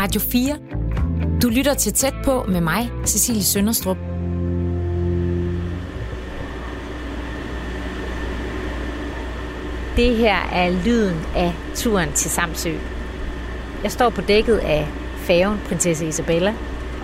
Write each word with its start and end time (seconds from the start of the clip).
Radio 0.00 0.20
4. 0.20 0.58
Du 1.42 1.48
lytter 1.48 1.74
til 1.74 1.92
tæt 1.92 2.14
på 2.24 2.44
med 2.48 2.60
mig, 2.60 2.90
Cecilie 3.06 3.42
Sønderstrup. 3.42 3.96
Det 9.96 10.16
her 10.16 10.36
er 10.52 10.84
lyden 10.84 11.16
af 11.36 11.54
turen 11.74 12.12
til 12.12 12.30
Samsø. 12.30 12.74
Jeg 13.82 13.92
står 13.92 14.10
på 14.10 14.20
dækket 14.20 14.58
af 14.58 14.88
færgen 15.16 15.58
Prinsesse 15.68 16.06
Isabella, 16.06 16.54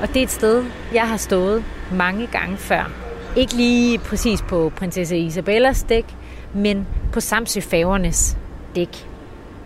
og 0.02 0.08
det 0.08 0.16
er 0.16 0.22
et 0.22 0.30
sted, 0.30 0.64
jeg 0.94 1.08
har 1.08 1.16
stået 1.16 1.64
mange 1.92 2.26
gange 2.26 2.56
før. 2.56 2.92
Ikke 3.36 3.54
lige 3.54 3.98
præcis 3.98 4.42
på 4.42 4.72
Prinsesse 4.76 5.18
Isabellas 5.18 5.82
dæk, 5.82 6.16
men 6.54 6.86
på 7.12 7.20
Samsø 7.20 7.60
færgernes 7.60 8.36
dæk. 8.76 9.08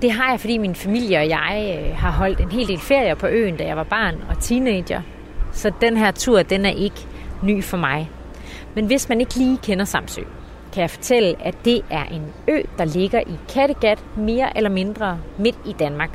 Det 0.02 0.12
har 0.12 0.30
jeg, 0.30 0.40
fordi 0.40 0.58
min 0.58 0.74
familie 0.74 1.18
og 1.18 1.28
jeg 1.28 1.78
øh, 1.78 1.96
har 1.96 2.10
holdt 2.10 2.40
en 2.40 2.50
hel 2.50 2.68
del 2.68 2.78
ferier 2.78 3.14
på 3.14 3.26
øen, 3.26 3.56
da 3.56 3.64
jeg 3.64 3.76
var 3.76 3.82
barn 3.82 4.14
og 4.28 4.40
teenager. 4.40 5.02
Så 5.52 5.72
den 5.80 5.96
her 5.96 6.10
tur, 6.10 6.42
den 6.42 6.66
er 6.66 6.70
ikke 6.70 7.06
ny 7.42 7.64
for 7.64 7.76
mig. 7.76 8.10
Men 8.74 8.86
hvis 8.86 9.08
man 9.08 9.20
ikke 9.20 9.36
lige 9.36 9.58
kender 9.62 9.84
Samsø, 9.84 10.22
kan 10.72 10.80
jeg 10.80 10.90
fortælle, 10.90 11.34
at 11.40 11.54
det 11.64 11.82
er 11.90 12.04
en 12.04 12.22
ø, 12.48 12.62
der 12.78 12.84
ligger 12.84 13.20
i 13.20 13.38
Kattegat, 13.54 14.04
mere 14.16 14.56
eller 14.56 14.70
mindre 14.70 15.18
midt 15.38 15.58
i 15.66 15.72
Danmark. 15.72 16.10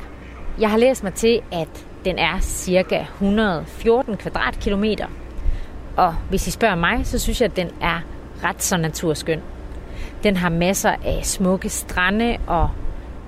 Jeg 0.60 0.70
har 0.70 0.78
læst 0.78 1.02
mig 1.02 1.14
til, 1.14 1.40
at 1.52 1.86
den 2.04 2.18
er 2.18 2.40
cirka 2.40 3.00
114 3.00 4.16
kvadratkilometer. 4.16 5.06
Og 5.96 6.14
hvis 6.28 6.48
I 6.48 6.50
spørger 6.50 6.74
mig, 6.74 7.06
så 7.06 7.18
synes 7.18 7.40
jeg, 7.40 7.50
at 7.50 7.56
den 7.56 7.70
er 7.80 8.00
ret 8.44 8.62
så 8.62 8.76
naturskøn. 8.76 9.40
Den 10.22 10.36
har 10.36 10.48
masser 10.48 10.94
af 11.04 11.20
smukke 11.22 11.68
strande 11.68 12.36
og 12.46 12.70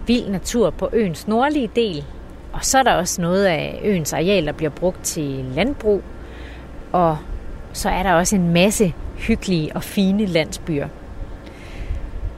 vild 0.06 0.28
natur 0.28 0.70
på 0.70 0.88
øens 0.92 1.28
nordlige 1.28 1.70
del. 1.76 2.04
Og 2.52 2.64
så 2.64 2.78
er 2.78 2.82
der 2.82 2.92
også 2.92 3.22
noget 3.22 3.44
af 3.44 3.80
øens 3.84 4.12
areal, 4.12 4.46
der 4.46 4.52
bliver 4.52 4.70
brugt 4.70 5.02
til 5.02 5.44
landbrug. 5.54 6.02
Og 6.92 7.18
så 7.72 7.88
er 7.88 8.02
der 8.02 8.12
også 8.12 8.36
en 8.36 8.52
masse 8.52 8.94
hyggelige 9.16 9.72
og 9.74 9.82
fine 9.82 10.26
landsbyer. 10.26 10.88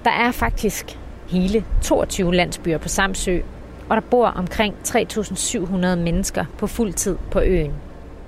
Der 0.04 0.10
er 0.10 0.32
faktisk 0.32 0.98
hele 1.28 1.64
22 1.82 2.34
landsbyer 2.34 2.78
på 2.78 2.88
Samsø, 2.88 3.38
og 3.88 3.96
der 3.96 4.02
bor 4.10 4.26
omkring 4.26 4.74
3.700 4.88 5.76
mennesker 5.76 6.44
på 6.58 6.66
fuld 6.66 6.92
tid 6.92 7.16
på 7.30 7.40
øen. 7.40 7.72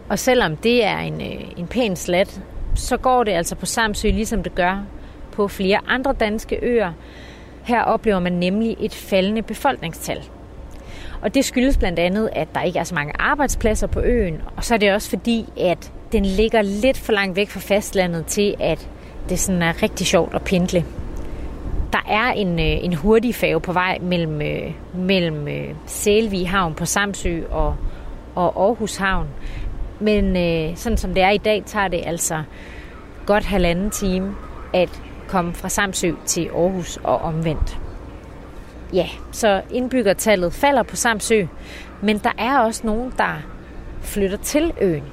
Og 0.09 0.19
selvom 0.19 0.57
det 0.57 0.85
er 0.85 0.99
en, 0.99 1.21
øh, 1.21 1.45
en 1.57 1.67
pæn 1.67 1.97
slat, 1.97 2.41
så 2.75 2.97
går 2.97 3.25
det 3.25 3.33
altså 3.33 3.55
på 3.55 3.67
Samsø, 3.67 4.11
ligesom 4.11 4.43
det 4.43 4.55
gør 4.55 4.85
på 5.33 5.49
flere 5.49 5.81
andre 5.87 6.13
danske 6.13 6.59
øer. 6.63 6.93
Her 7.69 7.83
oplever 7.83 8.19
man 8.19 8.33
nemlig 8.33 8.77
et 8.81 8.95
faldende 8.95 9.43
befolkningstal. 9.43 10.23
Og 11.23 11.35
det 11.35 11.45
skyldes 11.45 11.79
blandt 11.79 11.99
andet, 11.99 12.31
at 12.33 12.49
der 12.55 12.63
ikke 12.63 12.79
er 12.79 12.85
så 12.85 12.95
mange 12.95 13.13
arbejdspladser 13.19 13.87
på 13.87 14.01
øen, 14.01 14.41
og 14.57 14.65
så 14.65 14.75
er 14.75 14.79
det 14.79 14.93
også 14.93 15.09
fordi, 15.09 15.45
at 15.61 15.93
den 16.13 16.25
ligger 16.25 16.63
lidt 16.63 16.99
for 16.99 17.13
langt 17.13 17.37
væk 17.37 17.49
fra 17.49 17.61
fastlandet 17.61 18.27
til, 18.27 18.55
at 18.61 18.89
det 19.29 19.39
sådan 19.39 19.63
er 19.63 19.83
rigtig 19.83 20.07
sjovt 20.07 20.35
at 20.35 20.43
pendle. 20.43 20.85
Der 21.93 22.05
er 22.09 22.33
en, 22.33 22.59
øh, 22.59 22.85
en 22.85 22.95
hurtig 22.95 23.35
færge 23.35 23.61
på 23.61 23.73
vej 23.73 23.99
mellem, 24.03 24.43
øh, 24.43 24.73
mellem 24.95 25.49
øh, 25.49 25.69
Sælvig 25.87 26.51
Havn 26.51 26.75
på 26.75 26.85
Samsø 26.85 27.43
og, 27.51 27.77
og 28.35 28.65
Aarhus 28.65 28.97
Havn. 28.97 29.27
Men 30.01 30.37
øh, 30.37 30.77
sådan 30.77 30.99
som 30.99 31.15
det 31.15 31.23
er 31.23 31.31
i 31.31 31.39
dag, 31.39 31.63
tager 31.67 31.89
det 31.89 32.01
altså 32.07 32.43
godt 33.27 33.45
halvanden 33.45 33.91
time 33.91 34.35
at 34.75 35.03
komme 35.29 35.55
fra 35.55 35.69
Samsø 35.69 36.13
til 36.27 36.51
Aarhus 36.55 36.99
og 37.05 37.19
omvendt. 37.19 37.79
Ja, 38.93 39.07
så 39.33 39.63
indbyggertallet 39.71 40.53
falder 40.53 40.83
på 40.83 40.97
Samsø, 40.97 41.47
men 42.03 42.19
der 42.19 42.33
er 42.39 42.59
også 42.59 42.87
nogen, 42.87 43.13
der 43.19 43.35
flytter 44.01 44.37
til 44.37 44.73
øen, 44.81 45.05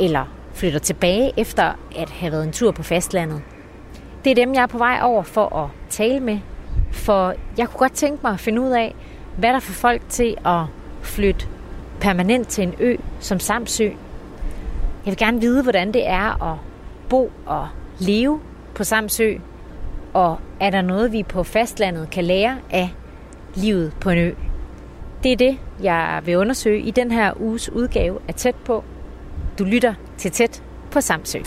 eller 0.00 0.24
flytter 0.54 0.78
tilbage 0.78 1.32
efter 1.36 1.72
at 1.96 2.10
have 2.10 2.32
været 2.32 2.44
en 2.44 2.52
tur 2.52 2.70
på 2.70 2.82
fastlandet. 2.82 3.42
Det 4.24 4.30
er 4.30 4.34
dem, 4.34 4.54
jeg 4.54 4.62
er 4.62 4.66
på 4.66 4.78
vej 4.78 5.00
over 5.02 5.22
for 5.22 5.56
at 5.56 5.68
tale 5.88 6.20
med, 6.20 6.38
for 6.92 7.34
jeg 7.58 7.68
kunne 7.68 7.78
godt 7.78 7.92
tænke 7.92 8.18
mig 8.22 8.32
at 8.32 8.40
finde 8.40 8.60
ud 8.60 8.70
af, 8.70 8.94
hvad 9.36 9.52
der 9.52 9.60
får 9.60 9.72
folk 9.72 10.02
til 10.08 10.36
at 10.46 10.62
flytte 11.02 11.46
permanent 12.00 12.48
til 12.48 12.64
en 12.64 12.74
ø 12.80 12.96
som 13.20 13.40
Samsø. 13.40 13.84
Jeg 13.84 15.06
vil 15.06 15.16
gerne 15.16 15.40
vide, 15.40 15.62
hvordan 15.62 15.92
det 15.92 16.08
er 16.08 16.52
at 16.52 16.58
bo 17.08 17.32
og 17.46 17.68
leve 17.98 18.40
på 18.74 18.84
Samsø, 18.84 19.34
og 20.14 20.38
er 20.60 20.70
der 20.70 20.82
noget, 20.82 21.12
vi 21.12 21.22
på 21.22 21.42
fastlandet 21.42 22.10
kan 22.10 22.24
lære 22.24 22.58
af 22.70 22.90
livet 23.54 23.92
på 24.00 24.10
en 24.10 24.18
ø? 24.18 24.32
Det 25.22 25.32
er 25.32 25.36
det, 25.36 25.58
jeg 25.82 26.22
vil 26.24 26.36
undersøge 26.36 26.80
i 26.80 26.90
den 26.90 27.10
her 27.10 27.40
uges 27.40 27.70
udgave 27.72 28.18
af 28.28 28.34
Tæt 28.34 28.54
på. 28.54 28.84
Du 29.58 29.64
lytter 29.64 29.94
til 30.18 30.30
Tæt 30.30 30.62
på 30.90 31.00
Samsø. 31.00 31.38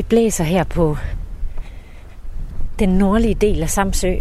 Det 0.00 0.08
blæser 0.08 0.44
her 0.44 0.64
på 0.64 0.96
den 2.78 2.88
nordlige 2.88 3.34
del 3.34 3.62
af 3.62 3.70
Samsø. 3.70 4.14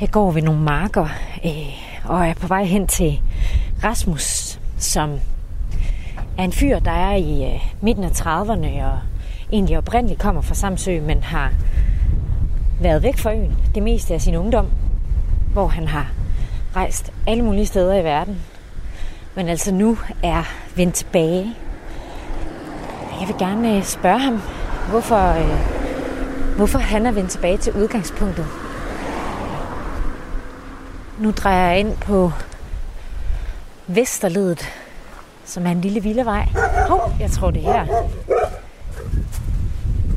Jeg 0.00 0.10
går 0.10 0.30
ved 0.30 0.42
nogle 0.42 0.60
marker 0.60 1.08
øh, 1.44 2.10
og 2.10 2.26
er 2.26 2.34
på 2.34 2.46
vej 2.46 2.64
hen 2.64 2.86
til 2.86 3.20
Rasmus, 3.84 4.60
som 4.78 5.10
er 6.38 6.44
en 6.44 6.52
fyr, 6.52 6.78
der 6.78 6.90
er 6.90 7.14
i 7.16 7.54
øh, 7.54 7.60
midten 7.80 8.04
af 8.04 8.10
30'erne 8.10 8.84
og 8.84 8.98
egentlig 9.52 9.78
oprindeligt 9.78 10.20
kommer 10.20 10.40
fra 10.40 10.54
Samsø, 10.54 11.00
men 11.00 11.22
har 11.22 11.52
været 12.80 13.02
væk 13.02 13.18
fra 13.18 13.34
øen 13.34 13.56
det 13.74 13.82
meste 13.82 14.14
af 14.14 14.20
sin 14.20 14.36
ungdom, 14.36 14.66
hvor 15.52 15.66
han 15.66 15.88
har 15.88 16.12
rejst 16.76 17.12
alle 17.26 17.44
mulige 17.44 17.66
steder 17.66 17.94
i 17.94 18.04
verden, 18.04 18.40
men 19.34 19.48
altså 19.48 19.74
nu 19.74 19.98
er 20.22 20.42
vendt 20.76 20.94
tilbage 20.94 21.54
jeg 23.20 23.28
vil 23.28 23.36
gerne 23.38 23.76
øh, 23.76 23.84
spørge 23.84 24.18
ham, 24.18 24.40
hvorfor, 24.90 25.28
øh, 25.28 26.56
hvorfor 26.56 26.78
han 26.78 27.06
er 27.06 27.10
vendt 27.10 27.30
tilbage 27.30 27.58
til 27.58 27.72
udgangspunktet. 27.72 28.46
Nu 31.18 31.30
drejer 31.30 31.68
jeg 31.70 31.78
ind 31.80 31.96
på 31.96 32.32
Vesterledet, 33.86 34.68
som 35.44 35.66
er 35.66 35.70
en 35.70 35.80
lille 35.80 36.00
vildevej. 36.02 36.48
Hov, 36.88 37.12
jeg 37.20 37.30
tror 37.30 37.50
det 37.50 37.66
er 37.66 37.72
her. 37.72 38.08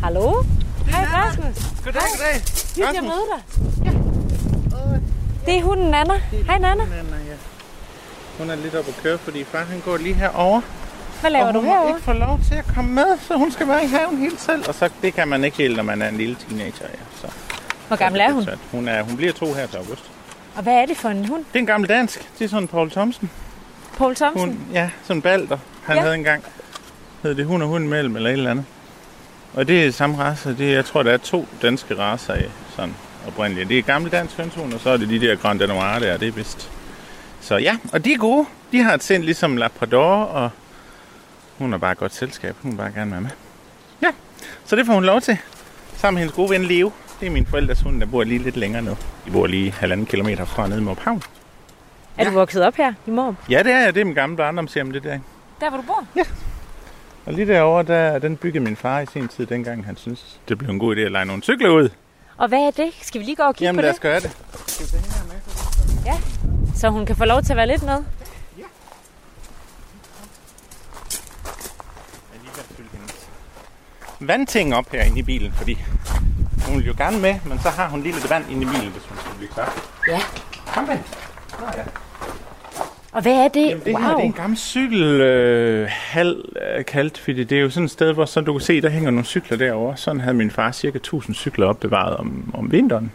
Hallo? 0.03 0.43
Hej 0.87 1.05
Rasmus. 1.05 1.55
Goddag, 1.83 2.01
goddag. 2.01 2.41
Hyggeligt 2.75 2.97
at 2.97 3.03
møde 3.03 3.25
dig. 3.35 3.41
Ja. 3.85 3.91
Det 5.45 5.57
er 5.57 5.63
hunden 5.63 5.91
Nana. 5.91 6.13
Hej 6.45 6.57
Nana. 6.59 6.85
Nana, 6.85 7.17
ja. 7.27 7.35
Hun 8.37 8.49
er 8.49 8.55
lidt 8.55 8.75
oppe 8.75 8.89
at 8.97 9.03
køre, 9.03 9.17
fordi 9.17 9.43
far 9.43 9.63
han 9.63 9.81
går 9.85 9.97
lige 9.97 10.15
herover. 10.15 10.61
Hvad 11.23 11.31
laver 11.31 11.45
og 11.47 11.53
du 11.53 11.61
herovre? 11.61 11.89
ikke 11.89 12.01
få 12.01 12.13
lov 12.13 12.39
til 12.49 12.55
at 12.55 12.65
komme 12.75 12.91
med, 12.93 13.05
så 13.27 13.37
hun 13.37 13.51
skal 13.51 13.67
være 13.67 13.83
i 13.83 13.87
haven 13.87 14.17
helt 14.17 14.41
selv. 14.41 14.63
Og 14.67 14.75
så, 14.75 14.89
det 15.01 15.13
kan 15.13 15.27
man 15.27 15.43
ikke 15.43 15.57
helt, 15.57 15.75
når 15.77 15.83
man 15.83 16.01
er 16.01 16.09
en 16.09 16.17
lille 16.17 16.35
teenager. 16.47 16.85
Ja. 16.93 16.99
Så, 17.21 17.27
Hvor 17.87 17.97
gammel 17.97 18.21
er 18.21 18.31
hun? 18.31 18.47
hun, 18.71 18.87
er, 18.87 19.01
hun 19.03 19.17
bliver 19.17 19.33
to 19.33 19.53
her 19.53 19.67
til 19.67 19.77
august. 19.77 20.03
Og 20.55 20.63
hvad 20.63 20.73
er 20.73 20.85
det 20.85 20.97
for 20.97 21.09
en 21.09 21.25
hund? 21.27 21.39
Det 21.39 21.55
er 21.55 21.59
en 21.59 21.65
gammel 21.65 21.89
dansk. 21.89 22.29
Det 22.39 22.45
er 22.45 22.49
sådan 22.49 22.67
Paul 22.67 22.91
Thomsen. 22.91 23.29
Paul 23.97 24.15
Thomsen? 24.15 24.49
Hun, 24.49 24.59
ja, 24.73 24.89
sådan 25.03 25.17
en 25.17 25.21
balder. 25.21 25.57
Han 25.83 25.95
Ja. 25.95 26.01
havde 26.01 26.15
engang. 26.15 26.43
Hed 27.23 27.35
det 27.35 27.45
hund 27.45 27.63
og 27.63 27.69
hund 27.69 27.87
mellem 27.87 28.15
eller 28.15 28.29
et 28.29 28.33
eller 28.33 28.51
andet. 28.51 28.65
Og 29.53 29.67
det 29.67 29.85
er 29.85 29.91
samme 29.91 30.17
race. 30.23 30.49
Det, 30.57 30.69
er- 30.69 30.73
jeg 30.75 30.85
tror, 30.85 31.03
der 31.03 31.11
er 31.11 31.17
to 31.17 31.47
danske 31.61 31.97
racer 31.99 32.35
i 32.35 32.43
sådan 32.75 32.95
oprindeligt. 33.27 33.69
Det 33.69 33.77
er 33.77 33.81
gammel 33.81 34.11
dansk 34.11 34.37
hønshund, 34.37 34.73
og 34.73 34.79
så 34.79 34.89
er 34.89 34.97
det 34.97 35.09
de 35.09 35.19
der 35.21 35.35
Grand 35.35 35.59
Danois 35.59 36.01
der, 36.01 36.17
det 36.17 36.27
er 36.27 36.31
vist. 36.31 36.69
Så 37.41 37.57
ja, 37.57 37.75
og 37.93 38.05
de 38.05 38.13
er 38.13 38.17
gode. 38.17 38.45
De 38.71 38.83
har 38.83 38.93
et 38.93 39.03
sind 39.03 39.23
ligesom 39.23 39.57
Labrador, 39.57 40.23
og 40.23 40.49
hun 41.57 41.73
er 41.73 41.77
bare 41.77 41.91
et 41.91 41.97
godt 41.97 42.13
selskab. 42.13 42.55
Hun 42.61 42.71
vil 42.71 42.77
bare 42.77 42.91
gerne 42.91 43.11
være 43.11 43.21
med. 43.21 43.29
Ja, 44.01 44.07
så 44.65 44.75
det 44.75 44.85
får 44.85 44.93
hun 44.93 45.03
lov 45.03 45.21
til. 45.21 45.37
Sammen 45.97 46.15
med 46.15 46.21
hendes 46.21 46.35
gode 46.35 46.49
ven 46.49 46.63
Leo. 46.63 46.91
Det 47.19 47.27
er 47.27 47.31
min 47.31 47.45
forældres 47.45 47.81
hund, 47.81 47.99
der 47.99 48.05
bor 48.05 48.23
lige 48.23 48.39
lidt 48.39 48.57
længere 48.57 48.81
nu. 48.81 48.97
De 49.25 49.31
bor 49.31 49.47
lige 49.47 49.71
halvanden 49.71 50.05
kilometer 50.05 50.45
fra 50.45 50.67
nede 50.67 50.79
i 50.79 50.83
Måb 50.83 50.99
Havn. 50.99 51.21
Er 52.17 52.23
du 52.25 52.31
vokset 52.31 52.63
op 52.65 52.75
her 52.75 52.93
i 53.07 53.09
Måb? 53.09 53.35
Ja, 53.49 53.63
det 53.63 53.71
er 53.71 53.79
jeg. 53.79 53.95
Det 53.95 54.01
er 54.01 54.05
min 54.05 54.13
gamle 54.13 54.37
barndomshjem, 54.37 54.91
det 54.91 55.03
der. 55.03 55.19
Der, 55.61 55.69
hvor 55.69 55.77
du 55.77 55.83
bor? 55.87 56.03
Og 57.25 57.33
lige 57.33 57.47
derovre, 57.47 57.83
der, 57.83 58.19
den 58.19 58.37
byggede 58.37 58.63
min 58.63 58.75
far 58.75 58.99
i 58.99 59.05
sin 59.13 59.27
tid, 59.27 59.45
dengang 59.45 59.85
han 59.85 59.97
synes, 59.97 60.39
det 60.49 60.57
blev 60.57 60.69
en 60.69 60.79
god 60.79 60.95
idé 60.95 60.99
at 60.99 61.11
lege 61.11 61.25
nogle 61.25 61.43
cykler 61.43 61.69
ud. 61.69 61.89
Og 62.37 62.47
hvad 62.47 62.59
er 62.59 62.71
det? 62.71 62.91
Skal 63.01 63.21
vi 63.21 63.25
lige 63.25 63.35
gå 63.35 63.43
og 63.43 63.55
kigge 63.55 63.65
Jamen 63.65 63.77
på 63.77 63.81
lad 63.81 63.89
det? 63.89 63.95
os 63.95 63.99
gøre 64.01 64.19
det. 64.19 64.31
Så 66.75 66.89
hun 66.89 67.05
kan 67.05 67.15
få 67.15 67.25
lov 67.25 67.41
til 67.41 67.51
at 67.53 67.57
være 67.57 67.67
lidt 67.67 67.83
med? 67.83 67.97
Vandting 74.27 74.75
op 74.75 74.91
herinde 74.91 75.19
i 75.19 75.23
bilen, 75.23 75.51
fordi 75.51 75.77
hun 76.67 76.77
vil 76.77 76.85
jo 76.85 76.93
gerne 76.97 77.19
med, 77.19 77.35
men 77.45 77.59
så 77.59 77.69
har 77.69 77.89
hun 77.89 78.01
lige 78.01 78.13
lidt 78.13 78.29
vand 78.29 78.45
inde 78.51 78.61
i 78.61 78.65
bilen, 78.65 78.91
hvis 78.91 79.03
hun 79.09 79.17
skal 79.17 79.31
blive 79.37 79.49
klar. 79.49 79.73
Ja. 80.07 80.19
Kom 80.73 80.83
med. 80.83 80.97
Nå 81.59 81.65
ja. 81.77 81.83
Og 83.13 83.21
hvad 83.21 83.33
er 83.33 83.47
det? 83.47 83.69
Jamen, 83.69 83.83
det 83.85 83.93
wow. 83.93 84.01
her 84.01 84.09
det 84.09 84.19
er 84.19 84.25
en 84.25 84.33
gammel 84.33 84.57
cykelhal, 84.57 86.43
øh, 86.61 86.77
øh, 86.77 86.85
kaldt, 86.85 87.17
fordi 87.17 87.43
det 87.43 87.57
er 87.57 87.61
jo 87.61 87.69
sådan 87.69 87.85
et 87.85 87.91
sted, 87.91 88.13
hvor 88.13 88.25
så 88.25 88.41
du 88.41 88.53
kan 88.53 88.61
se, 88.61 88.81
der 88.81 88.89
hænger 88.89 89.11
nogle 89.11 89.25
cykler 89.25 89.57
derovre. 89.57 89.97
Sådan 89.97 90.21
havde 90.21 90.33
min 90.33 90.51
far 90.51 90.71
cirka 90.71 90.97
1000 90.97 91.35
cykler 91.35 91.67
opbevaret 91.67 92.17
om, 92.17 92.51
om 92.53 92.71
vinteren. 92.71 93.11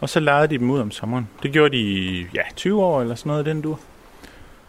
Og 0.00 0.08
så 0.08 0.20
lejede 0.20 0.48
de 0.48 0.58
dem 0.58 0.70
ud 0.70 0.80
om 0.80 0.90
sommeren. 0.90 1.28
Det 1.42 1.52
gjorde 1.52 1.76
de 1.76 1.82
i 1.82 2.26
ja, 2.34 2.42
20 2.56 2.84
år 2.84 3.00
eller 3.00 3.14
sådan 3.14 3.30
noget, 3.30 3.46
den 3.46 3.60
du. 3.60 3.76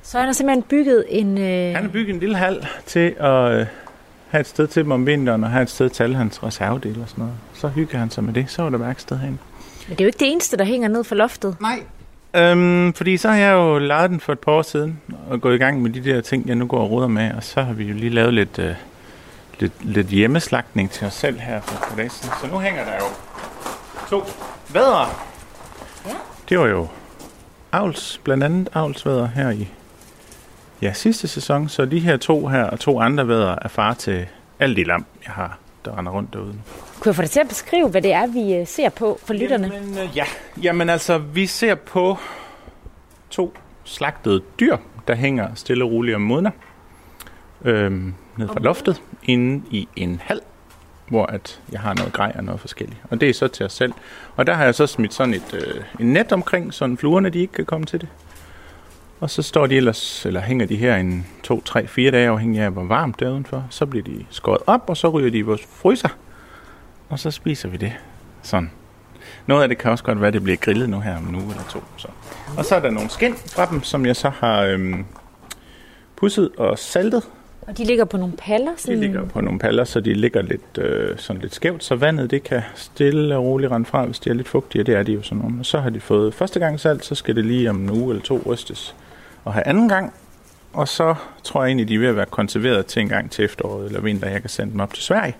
Så 0.02 0.18
han 0.18 0.26
har 0.26 0.34
simpelthen 0.34 0.64
bygget 0.64 1.06
en... 1.10 1.38
Øh... 1.38 1.74
Han 1.76 1.84
har 1.84 1.90
bygget 1.90 2.14
en 2.14 2.20
lille 2.20 2.36
hal 2.36 2.68
til 2.86 3.16
at 3.20 3.52
øh, 3.52 3.66
have 4.32 4.42
et 4.42 4.48
sted 4.48 4.68
til 4.68 4.84
dem 4.84 4.92
om 4.92 5.06
vinteren, 5.06 5.44
og 5.44 5.50
have 5.50 5.64
et 5.64 5.70
sted 5.70 5.90
til 5.90 6.04
alle 6.04 6.16
hans 6.16 6.44
reservedele 6.44 7.02
og 7.02 7.10
sådan 7.10 7.22
noget. 7.22 7.38
Så 7.54 7.68
hygger 7.68 7.98
han 7.98 8.10
sig 8.10 8.24
med 8.24 8.34
det. 8.34 8.46
Så 8.50 8.64
var 8.64 8.70
der 8.70 8.78
værksted 8.78 9.18
herinde. 9.18 9.38
Men 9.88 9.98
det 9.98 10.02
er 10.02 10.06
jo 10.06 10.08
ikke 10.08 10.20
det 10.20 10.32
eneste, 10.32 10.58
der 10.58 10.66
hænger 10.66 10.88
ned 10.88 11.04
for 11.04 11.16
loftet. 11.16 11.56
Nej. 11.62 11.84
Øhm, 12.36 12.94
fordi 12.94 13.18
så 13.18 13.30
har 13.30 13.38
jeg 13.38 13.54
jo 13.54 13.78
lejet 13.78 14.10
den 14.10 14.20
for 14.20 14.34
et 14.34 14.40
par 14.40 14.52
år 14.52 14.62
siden, 14.62 15.02
og 15.30 15.42
gået 15.42 15.56
i 15.56 15.58
gang 15.58 15.82
med 15.82 15.90
de 15.90 16.04
der 16.04 16.22
ting, 16.22 16.48
jeg 16.48 16.56
nu 16.56 16.66
går 16.66 16.80
og 16.80 16.92
ruder 16.92 17.08
med, 17.08 17.32
og 17.34 17.44
så 17.44 17.62
har 17.62 17.74
vi 17.74 17.84
jo 17.84 17.94
lige 17.94 18.10
lavet 18.10 18.34
lidt, 18.34 18.60
øh, 18.60 18.74
lidt, 19.60 19.74
lidt 19.82 20.08
hjemmeslagtning 20.08 20.92
til 20.92 21.08
os 21.08 21.14
selv 21.14 21.40
her 21.40 21.62
for 21.62 21.76
et 21.76 21.90
par 21.90 21.96
dage 21.96 22.10
siden. 22.10 22.36
Så 22.42 22.48
nu 22.48 22.60
hænger 22.60 22.86
der 22.86 22.94
jo 22.94 23.06
to 24.10 24.24
vædder. 24.74 25.26
Ja. 26.06 26.12
Det 26.50 26.60
var 26.60 26.68
jo 26.68 26.88
avls, 27.72 28.22
blandt 28.24 28.44
andet 28.44 28.70
avlsvædder 28.74 29.28
her 29.28 29.50
i 29.50 29.68
ja, 30.82 30.94
sidste 30.94 31.28
sæson, 31.28 31.70
så 31.70 31.86
de 31.86 32.00
her 32.00 32.18
to 32.18 32.48
her 32.48 32.64
og 32.64 32.80
to 32.80 33.00
andre 33.00 33.28
vædder 33.28 33.56
er 33.62 33.68
far 33.68 33.94
til 33.94 34.26
alle 34.60 34.76
de 34.76 34.84
lam, 34.84 35.06
jeg 35.26 35.34
har, 35.34 35.58
der 35.86 35.98
render 35.98 36.12
rundt 36.12 36.34
derude. 36.34 36.54
Kunne 37.00 37.10
jeg 37.10 37.16
få 37.16 37.22
dig 37.22 37.30
til 37.30 37.40
at 37.40 37.48
beskrive, 37.48 37.90
hvad 37.90 38.02
det 38.02 38.14
er, 38.14 38.28
vi 38.28 38.54
øh, 38.54 38.68
ser 38.68 38.90
på 38.90 39.20
for 39.26 39.34
lytterne? 39.34 39.72
Jamen, 39.74 39.98
øh, 39.98 40.18
ja. 40.18 40.26
Jamen 40.64 40.90
altså, 40.90 41.18
vi 41.18 41.48
ser 41.48 41.76
på 41.76 42.18
to 43.30 43.54
slagtede 43.84 44.42
dyr, 44.60 44.78
der 45.08 45.16
hænger 45.16 45.56
stille 45.56 45.84
og 45.84 45.92
roligt 45.92 46.16
og 46.16 46.22
modner. 46.22 46.52
Øhm, 47.66 48.14
ned 48.38 48.48
fra 48.48 48.60
loftet, 48.60 49.02
inde 49.24 49.64
i 49.72 49.88
en 49.96 50.22
hal, 50.24 50.42
hvor 51.08 51.26
at 51.26 51.62
jeg 51.72 51.80
har 51.80 51.94
noget 51.94 52.14
grej 52.14 52.32
og 52.36 52.44
noget 52.44 52.62
forskelligt. 52.62 53.02
Og 53.10 53.22
det 53.22 53.30
er 53.30 53.34
så 53.34 53.48
til 53.48 53.66
os 53.66 53.74
selv. 53.74 53.94
Og 54.36 54.48
der 54.48 54.54
har 54.54 54.64
jeg 54.64 54.76
så 54.76 54.88
smidt 54.88 55.14
sådan 55.14 55.34
et 55.34 55.54
øh, 55.54 55.84
en 56.00 56.14
net 56.14 56.32
omkring, 56.32 56.74
så 56.74 56.96
fluerne 57.00 57.30
de 57.30 57.40
ikke 57.40 57.54
kan 57.54 57.66
komme 57.66 57.86
til 57.86 58.02
det. 58.02 58.10
Og 59.22 59.30
så 59.30 59.42
står 59.42 59.68
de 59.68 59.78
ellers, 59.78 60.26
eller 60.26 60.42
hænger 60.42 60.66
de 60.66 60.76
her 60.76 60.96
en 60.96 61.28
to, 61.44 61.62
tre, 61.62 61.88
fire 61.88 62.12
dage, 62.12 62.28
afhængig 62.28 62.62
af 62.62 62.72
hvor 62.72 62.84
varmt 62.84 63.20
det 63.20 63.28
er 63.28 63.32
udenfor. 63.32 63.68
Så 63.70 63.86
bliver 63.86 64.04
de 64.04 64.26
skåret 64.30 64.62
op, 64.68 64.84
og 64.88 64.98
så 64.98 65.10
ryger 65.10 65.30
de 65.30 65.38
i 65.38 65.42
vores 65.42 65.62
fryser. 65.62 66.10
Og 67.10 67.20
så 67.20 67.32
spiser 67.32 67.70
vi 67.70 67.78
det. 67.78 67.94
Sådan. 68.42 68.72
Noget 69.48 69.64
af 69.64 69.70
det 69.70 69.78
kan 69.78 69.92
også 69.92 70.04
godt 70.04 70.22
være, 70.22 70.28
at 70.28 70.34
det 70.34 70.44
bliver 70.44 70.58
grillet 70.58 70.90
nu 70.90 71.00
her 71.00 71.18
om 71.18 71.28
en 71.28 71.36
uge 71.36 71.50
eller 71.50 71.64
to. 71.70 71.84
Så. 71.98 72.08
Og 72.58 72.66
så 72.66 72.76
er 72.76 72.80
der 72.80 72.90
nogle 72.90 73.10
skin 73.10 73.34
fra 73.36 73.66
dem, 73.66 73.84
som 73.84 74.06
jeg 74.06 74.16
så 74.16 74.30
har 74.30 74.62
øhm, 74.62 75.06
pudset 76.16 76.50
og 76.58 76.80
saltet. 76.80 77.24
Og 77.62 77.78
de 77.78 77.84
ligger 77.84 78.06
på 78.06 78.18
nogle 78.18 78.34
paller? 78.38 78.72
De 78.72 78.82
Sådan... 78.82 79.00
ligger 79.00 79.26
på 79.26 79.42
nogle 79.42 79.60
paller, 79.60 79.84
så 79.84 80.00
de 80.00 80.14
ligger 80.14 80.42
lidt, 80.42 80.78
øh, 80.78 81.18
sådan 81.18 81.42
lidt 81.42 81.56
skævt, 81.56 81.84
så 81.84 81.96
vandet 81.96 82.32
det 82.32 82.44
kan 82.44 82.62
stille 82.76 83.36
og 83.36 83.44
roligt 83.44 83.72
rende 83.72 83.86
fra, 83.86 84.06
hvis 84.06 84.20
de 84.20 84.30
er 84.30 84.34
lidt 84.34 84.48
fugtige, 84.48 84.82
og 84.82 84.86
det 84.86 84.96
er 84.96 85.04
de 85.04 85.12
jo 85.14 85.22
sådan 85.22 85.38
nogle. 85.38 85.60
Og 85.60 85.66
så 85.66 85.80
har 85.80 85.90
de 85.90 86.00
fået 86.00 86.34
første 86.34 86.60
gang 86.60 86.80
salt, 86.80 87.06
så 87.06 87.16
skal 87.16 87.36
det 87.36 87.46
lige 87.46 87.70
om 87.70 87.82
en 87.84 87.90
uge 87.90 88.10
eller 88.10 88.24
to 88.24 88.42
rystes 88.46 88.96
og 89.46 89.54
have 89.54 89.68
anden 89.68 89.90
gang. 89.90 90.14
Og 90.74 90.88
så 90.88 91.16
tror 91.44 91.64
jeg 91.64 91.70
egentlig, 91.70 91.88
de 91.88 91.96
er 91.96 92.00
ved 92.00 92.08
at 92.08 92.16
være 92.16 92.26
konserveret 92.26 92.86
til 92.86 93.02
en 93.02 93.10
gang 93.10 93.32
til 93.32 93.46
efteråret 93.46 93.86
eller 93.86 94.02
vinter. 94.02 94.30
Jeg 94.30 94.42
kan 94.42 94.50
sende 94.50 94.72
dem 94.72 94.80
op 94.80 94.94
til 94.94 95.04
Sverige. 95.04 95.36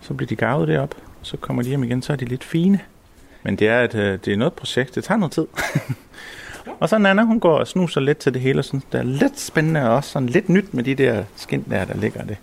Så 0.00 0.14
bliver 0.14 0.28
de 0.28 0.36
gavet 0.36 0.68
derop. 0.68 0.94
Så 1.22 1.36
kommer 1.36 1.62
de 1.62 1.68
hjem 1.68 1.84
igen, 1.84 2.02
så 2.02 2.12
er 2.12 2.16
de 2.16 2.24
lidt 2.24 2.44
fine. 2.44 2.80
Men 3.42 3.56
det 3.56 3.68
er, 3.68 3.82
et, 3.82 3.94
øh, 3.94 4.18
det 4.24 4.32
er 4.32 4.36
noget 4.36 4.52
projekt. 4.52 4.94
Det 4.94 5.04
tager 5.04 5.18
noget 5.18 5.32
tid. 5.32 5.46
og 6.80 6.88
så 6.88 6.98
Nana, 6.98 7.22
hun 7.22 7.40
går 7.40 7.58
og 7.58 7.68
snuser 7.68 8.00
lidt 8.00 8.18
til 8.18 8.34
det 8.34 8.42
hele. 8.42 8.58
Og 8.58 8.64
synes, 8.64 8.84
det 8.92 8.98
er 8.98 9.04
lidt 9.04 9.40
spændende 9.40 9.88
og 9.88 9.96
også 9.96 10.10
sådan 10.10 10.28
lidt 10.28 10.48
nyt 10.48 10.74
med 10.74 10.84
de 10.84 10.94
der 10.94 11.24
skin 11.36 11.64
der, 11.70 11.84
der 11.84 11.96
ligger 11.96 12.24
det. 12.24 12.36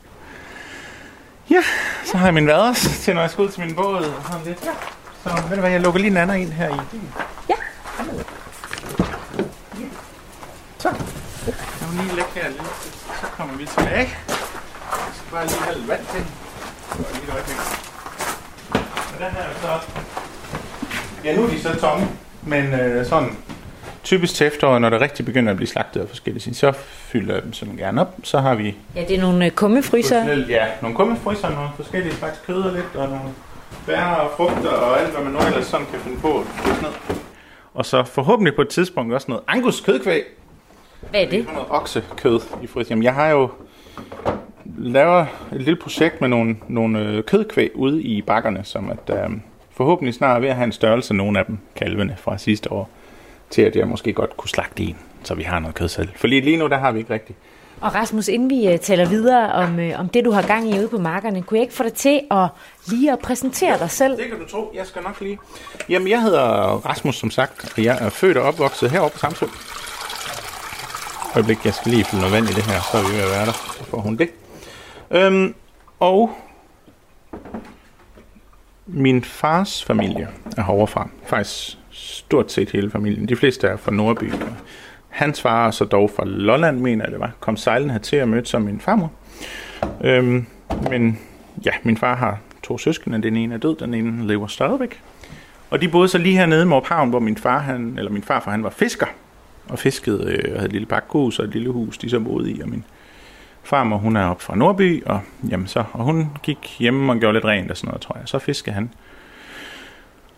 Ja, 1.49 1.61
så 2.05 2.17
har 2.17 2.25
jeg 2.25 2.33
min 2.33 2.47
vaders 2.47 2.81
til, 3.01 3.13
når 3.13 3.21
jeg 3.21 3.29
skal 3.29 3.43
ud 3.43 3.49
til 3.49 3.65
min 3.65 3.75
båd. 3.75 3.95
Og 3.95 4.23
sådan 4.31 4.45
lidt. 4.45 4.65
Ja. 4.65 4.71
Så 5.23 5.43
ved 5.47 5.55
du 5.55 5.61
hvad, 5.61 5.71
jeg 5.71 5.81
lukker 5.81 5.99
lige 5.99 6.13
Nana 6.13 6.33
ind 6.33 6.51
her 6.51 6.69
i. 6.69 6.97
Ja. 7.49 7.55
Så. 10.79 10.89
Jeg 11.47 11.87
vil 11.91 11.99
lige 12.01 12.15
lægge 12.15 12.31
her 12.35 12.47
lidt. 12.49 12.63
Så 13.21 13.25
kommer 13.37 13.57
vi 13.57 13.65
tilbage. 13.65 13.97
Jeg 13.97 15.13
skal 15.15 15.31
bare 15.31 15.45
lige 15.47 15.59
have 15.59 15.75
lidt 15.77 15.87
vand 15.87 16.01
til. 16.13 16.23
Var 16.97 17.05
lige 17.13 17.23
et 17.23 17.33
øjeblik. 17.33 17.57
Og 19.13 19.19
den 19.19 19.31
her 19.31 19.41
er 19.41 19.53
så... 19.61 19.87
Ja, 21.23 21.35
nu 21.35 21.43
er 21.43 21.47
de 21.49 21.61
så 21.61 21.79
tomme. 21.79 22.07
Men 22.43 22.73
øh, 22.73 23.05
sådan 23.05 23.37
typisk 24.03 24.35
til 24.35 24.47
efteråret, 24.47 24.81
når 24.81 24.89
det 24.89 25.01
rigtig 25.01 25.25
begynder 25.25 25.51
at 25.51 25.55
blive 25.57 25.67
slagtet 25.67 26.01
af 26.01 26.09
forskellige 26.09 26.41
ting, 26.43 26.55
så 26.55 26.71
fylder 26.87 27.33
jeg 27.33 27.43
dem 27.43 27.53
sådan 27.53 27.75
gerne 27.77 28.01
op. 28.01 28.15
Så 28.23 28.39
har 28.39 28.55
vi 28.55 28.75
Ja, 28.95 29.01
det 29.07 29.17
er 29.17 29.21
nogle 29.21 29.45
øh, 29.45 29.51
kummefryser. 29.51 30.45
Ja, 30.49 30.65
nogle 30.81 30.95
kummefryser, 30.97 31.49
nogle 31.49 31.69
forskellige 31.75 32.15
slags 32.15 32.41
kød 32.47 32.61
og 32.61 32.73
lidt, 32.73 32.95
og 32.95 33.07
nogle 33.09 33.29
bær 33.85 34.03
og 34.03 34.31
frugter 34.37 34.69
og 34.69 34.99
alt, 35.01 35.11
hvad 35.11 35.23
man 35.23 35.33
nu 35.33 35.39
ellers 35.39 35.65
sådan 35.65 35.85
kan 35.91 35.99
finde 35.99 36.19
på. 36.19 36.45
Og 37.73 37.85
så 37.85 38.03
forhåbentlig 38.03 38.55
på 38.55 38.61
et 38.61 38.69
tidspunkt 38.69 39.13
også 39.13 39.25
noget 39.29 39.43
angus 39.47 39.81
kødkvæg. 39.81 40.23
Hvad 41.09 41.21
er 41.21 41.29
det? 41.29 41.45
Noget 41.53 41.67
oksekød 41.69 42.39
i. 42.63 42.67
Jamen, 42.89 43.03
jeg 43.03 43.13
har 43.13 43.29
jo 43.29 43.49
lavet 44.77 45.27
et 45.53 45.61
lille 45.61 45.75
projekt 45.75 46.21
med 46.21 46.29
nogle, 46.29 46.57
nogle 46.67 46.99
øh, 46.99 47.23
kødkvæg 47.23 47.71
ude 47.75 48.01
i 48.01 48.21
bakkerne, 48.21 48.61
som 48.63 48.89
at 48.89 49.23
øh, 49.23 49.29
forhåbentlig 49.71 50.13
snart 50.13 50.35
er 50.35 50.39
ved 50.39 50.49
at 50.49 50.55
have 50.55 50.65
en 50.65 50.71
størrelse, 50.71 51.13
nogle 51.13 51.39
af 51.39 51.45
dem, 51.45 51.57
kalvene 51.75 52.15
fra 52.19 52.37
sidste 52.37 52.71
år, 52.71 52.89
til 53.49 53.61
at 53.61 53.75
jeg 53.75 53.87
måske 53.87 54.13
godt 54.13 54.37
kunne 54.37 54.49
slagte 54.49 54.83
en, 54.83 54.97
så 55.23 55.35
vi 55.35 55.43
har 55.43 55.59
noget 55.59 55.75
kød 55.75 55.87
selv. 55.87 56.09
For 56.15 56.27
lige 56.27 56.41
lige 56.41 56.57
nu, 56.57 56.67
der 56.67 56.77
har 56.77 56.91
vi 56.91 56.99
ikke 56.99 57.13
rigtigt. 57.13 57.39
Og 57.81 57.95
Rasmus, 57.95 58.27
inden 58.27 58.49
vi 58.49 58.73
uh, 58.73 58.79
taler 58.79 59.09
videre 59.09 59.51
om, 59.51 59.79
uh, 59.79 59.99
om 59.99 60.09
det, 60.09 60.25
du 60.25 60.31
har 60.31 60.41
gang 60.41 60.75
i 60.75 60.79
ude 60.79 60.87
på 60.87 60.97
markerne, 60.97 61.41
kunne 61.41 61.57
jeg 61.57 61.61
ikke 61.61 61.73
få 61.73 61.83
dig 61.83 61.93
til 61.93 62.21
at 62.31 62.47
lige 62.87 63.11
at 63.11 63.19
præsentere 63.19 63.79
dig 63.79 63.91
selv? 63.91 64.17
Det 64.17 64.25
kan 64.29 64.39
du 64.39 64.47
tro. 64.47 64.71
Jeg 64.75 64.85
skal 64.85 65.03
nok 65.03 65.21
lige. 65.21 65.39
Jamen, 65.89 66.07
jeg 66.07 66.21
hedder 66.21 66.43
Rasmus, 66.85 67.15
som 67.15 67.31
sagt, 67.31 67.73
og 67.77 67.83
jeg 67.83 67.97
er 68.01 68.09
født 68.09 68.37
og 68.37 68.43
opvokset 68.43 68.91
heroppe 68.91 69.13
på 69.13 69.19
Samsø. 69.19 69.45
Øjeblik, 71.37 71.65
jeg 71.65 71.73
skal 71.73 71.91
lige 71.91 72.03
fylde 72.03 72.21
noget 72.21 72.35
vand 72.35 72.49
i 72.49 72.53
det 72.53 72.63
her, 72.63 72.81
så 72.91 72.97
er 72.97 73.01
vi 73.01 73.17
ved 73.17 73.23
at 73.23 73.29
være 73.29 73.45
der. 73.45 73.51
Så 73.51 73.83
får 73.83 73.97
hun 73.97 74.15
det. 74.17 74.29
Øhm, 75.11 75.55
og 75.99 76.31
min 78.85 79.23
fars 79.23 79.83
familie 79.83 80.27
er 80.57 80.63
herovre 80.63 81.07
Faktisk 81.25 81.77
stort 81.91 82.51
set 82.51 82.71
hele 82.71 82.91
familien. 82.91 83.29
De 83.29 83.35
fleste 83.35 83.67
er 83.67 83.77
fra 83.77 83.91
Nordby. 83.91 84.33
Hans 85.09 85.41
far 85.41 85.67
er 85.67 85.71
så 85.71 85.85
dog 85.85 86.11
fra 86.15 86.23
Lolland, 86.25 86.79
mener 86.79 87.05
jeg 87.05 87.11
det 87.11 87.19
var. 87.19 87.31
Kom 87.39 87.57
sejlen 87.57 87.89
hertil 87.89 88.21
og 88.21 88.29
mødte 88.29 88.49
som 88.49 88.61
min 88.61 88.79
farmor. 88.79 89.11
Øhm, 90.03 90.45
men 90.89 91.19
ja, 91.65 91.71
min 91.83 91.97
far 91.97 92.15
har 92.15 92.39
to 92.63 92.77
søskende. 92.77 93.21
Den 93.21 93.35
ene 93.35 93.53
er 93.53 93.59
død, 93.59 93.75
den 93.75 93.93
ene 93.93 94.27
lever 94.27 94.47
stadigvæk. 94.47 95.01
Og 95.69 95.81
de 95.81 95.87
boede 95.87 96.07
så 96.07 96.17
lige 96.17 96.37
hernede 96.37 96.61
i 96.61 96.65
Morphavn, 96.65 97.09
hvor 97.09 97.19
min 97.19 97.37
far, 97.37 97.59
han, 97.59 97.95
eller 97.97 98.11
min 98.11 98.23
farfar, 98.23 98.51
han 98.51 98.63
var 98.63 98.69
fisker. 98.69 99.07
Og 99.69 99.79
fiskede 99.79 100.31
øh, 100.31 100.53
og 100.53 100.59
havde 100.59 100.65
et 100.65 100.71
lille 100.71 100.85
pakkehus 100.85 101.39
og 101.39 101.45
et 101.45 101.51
lille 101.51 101.69
hus, 101.69 101.97
de 101.97 102.09
så 102.09 102.19
boede 102.19 102.51
i. 102.51 102.61
Og 102.61 102.69
min 102.69 102.83
farmor, 103.63 103.97
hun 103.97 104.15
er 104.15 104.25
op 104.25 104.41
fra 104.41 104.55
Nordby, 104.55 105.03
og, 105.05 105.21
jamen 105.49 105.67
så, 105.67 105.83
og 105.93 106.03
hun 106.03 106.29
gik 106.43 106.75
hjemme 106.79 107.11
og 107.11 107.19
gjorde 107.19 107.33
lidt 107.33 107.45
rent 107.45 107.71
og 107.71 107.77
sådan 107.77 107.87
noget, 107.87 108.01
tror 108.01 108.17
jeg. 108.17 108.27
Så 108.27 108.39
fiskede 108.39 108.73
han. 108.73 108.89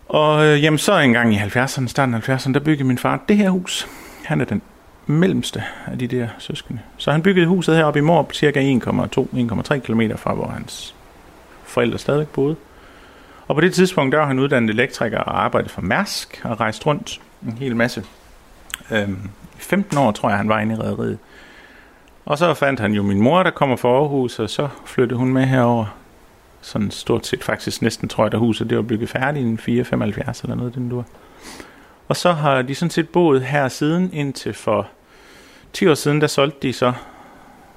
Og 0.10 0.46
øh, 0.46 0.64
jamen 0.64 0.78
så 0.78 0.98
en 1.00 1.14
gang 1.14 1.34
i 1.34 1.38
70'erne, 1.38 1.88
starten 1.88 2.14
af 2.14 2.30
70'erne, 2.30 2.54
der 2.54 2.60
byggede 2.60 2.88
min 2.88 2.98
far 2.98 3.24
det 3.28 3.38
her 3.38 3.50
hus. 3.50 3.88
Han 4.26 4.42
er 4.42 4.46
den 4.46 4.62
mellemste 5.06 5.64
af 5.88 6.00
de 6.00 6.08
der 6.08 6.28
søskende. 6.38 6.80
Så 6.98 7.12
han 7.12 7.22
byggede 7.22 7.48
huset 7.48 7.76
heroppe 7.76 8.00
i 8.00 8.02
Morp, 8.02 8.34
cirka 8.34 8.80
1,2-1,3 8.80 9.78
km 9.80 10.02
fra, 10.16 10.34
hvor 10.34 10.48
hans 10.48 10.96
forældre 11.64 11.98
stadig 11.98 12.28
boede. 12.28 12.56
Og 13.48 13.56
på 13.56 13.62
det 13.62 13.74
tidspunkt, 13.74 14.12
der 14.12 14.20
var 14.20 14.28
han 14.28 14.40
uddannet 14.40 14.70
elektriker 14.70 15.20
og 15.20 15.44
arbejdede 15.44 15.70
for 15.70 15.82
Mærsk 15.82 16.42
og 16.44 16.60
rejste 16.60 16.86
rundt 16.86 17.22
en 17.46 17.58
hel 17.60 17.76
masse. 17.76 18.04
Øhm, 18.92 19.30
15 19.58 19.98
år, 19.98 20.12
tror 20.12 20.30
jeg, 20.30 20.38
han 20.38 20.50
var 20.50 20.60
inde 20.60 20.76
i 20.76 20.78
rederiet. 20.78 21.18
Og 22.26 22.38
så 22.38 22.54
fandt 22.54 22.80
han 22.80 22.94
jo 22.94 23.04
min 23.04 23.22
mor, 23.22 23.44
der 23.44 23.52
kommer 23.52 23.76
fra 23.76 23.90
Aarhus, 23.90 24.40
og 24.40 24.50
så 24.50 24.68
flyttede 24.86 25.20
hun 25.20 25.34
med 25.34 25.46
herover. 25.46 25.86
Sådan 26.62 26.92
stort 26.92 27.28
set 27.28 27.44
faktisk 27.44 27.82
næsten, 27.82 28.10
tror 28.10 28.24
jeg, 28.26 28.32
da 28.32 28.38
huset 28.38 28.70
det 28.70 28.78
var 28.78 28.84
bygget 28.84 29.10
færdigt 29.10 29.48
i 29.48 29.58
475 29.58 30.42
eller 30.42 30.56
noget, 30.56 30.76
den 30.76 30.90
du 30.90 31.04
Og 32.08 32.16
så 32.16 32.32
har 32.32 32.62
de 32.62 32.76
sådan 32.76 32.90
set 32.90 33.10
boet 33.10 33.42
her 33.42 33.68
siden 33.68 34.10
indtil 34.14 34.54
for 34.54 34.88
10 35.74 35.88
år 35.88 35.94
siden, 35.94 36.22
der 36.22 36.28
solgte 36.28 36.68
de 36.68 36.74
så 36.74 36.94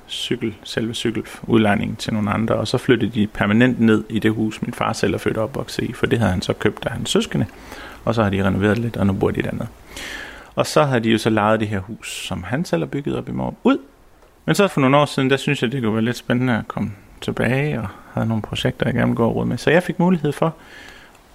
cykel, 0.08 0.54
selve 0.64 0.94
cykeludlejningen 0.94 1.96
til 1.96 2.14
nogle 2.14 2.30
andre, 2.30 2.54
og 2.54 2.68
så 2.68 2.78
flyttede 2.78 3.10
de 3.10 3.26
permanent 3.26 3.80
ned 3.80 4.04
i 4.08 4.18
det 4.18 4.32
hus, 4.32 4.62
min 4.62 4.74
far 4.74 4.92
selv 4.92 5.14
er 5.14 5.18
født 5.18 5.36
og 5.36 5.44
opvokset 5.44 5.82
i, 5.82 5.92
for 5.92 6.06
det 6.06 6.18
havde 6.18 6.32
han 6.32 6.42
så 6.42 6.52
købt 6.52 6.86
af 6.86 6.92
hans 6.92 7.10
søskende, 7.10 7.46
og 8.04 8.14
så 8.14 8.22
har 8.22 8.30
de 8.30 8.44
renoveret 8.44 8.78
lidt, 8.78 8.96
og 8.96 9.06
nu 9.06 9.12
bor 9.12 9.30
de 9.30 9.42
dernede. 9.42 9.68
Og 10.54 10.66
så 10.66 10.84
har 10.84 10.98
de 10.98 11.10
jo 11.10 11.18
så 11.18 11.30
lejet 11.30 11.60
det 11.60 11.68
her 11.68 11.78
hus, 11.80 12.26
som 12.26 12.42
han 12.42 12.64
selv 12.64 12.82
har 12.82 12.86
bygget 12.86 13.16
op 13.16 13.28
i 13.28 13.32
morgen, 13.32 13.56
ud. 13.64 13.78
Men 14.44 14.54
så 14.54 14.68
for 14.68 14.80
nogle 14.80 14.96
år 14.96 15.04
siden, 15.04 15.30
der 15.30 15.36
synes 15.36 15.62
jeg, 15.62 15.72
det 15.72 15.82
kunne 15.82 15.94
være 15.94 16.04
lidt 16.04 16.16
spændende 16.16 16.58
at 16.58 16.68
komme 16.68 16.92
tilbage, 17.20 17.80
og 17.80 17.88
havde 18.12 18.28
nogle 18.28 18.42
projekter, 18.42 18.86
jeg 18.86 18.94
gerne 18.94 19.06
ville 19.06 19.16
gå 19.16 19.32
råd 19.32 19.46
med. 19.46 19.58
Så 19.58 19.70
jeg 19.70 19.82
fik 19.82 19.98
mulighed 19.98 20.32
for 20.32 20.54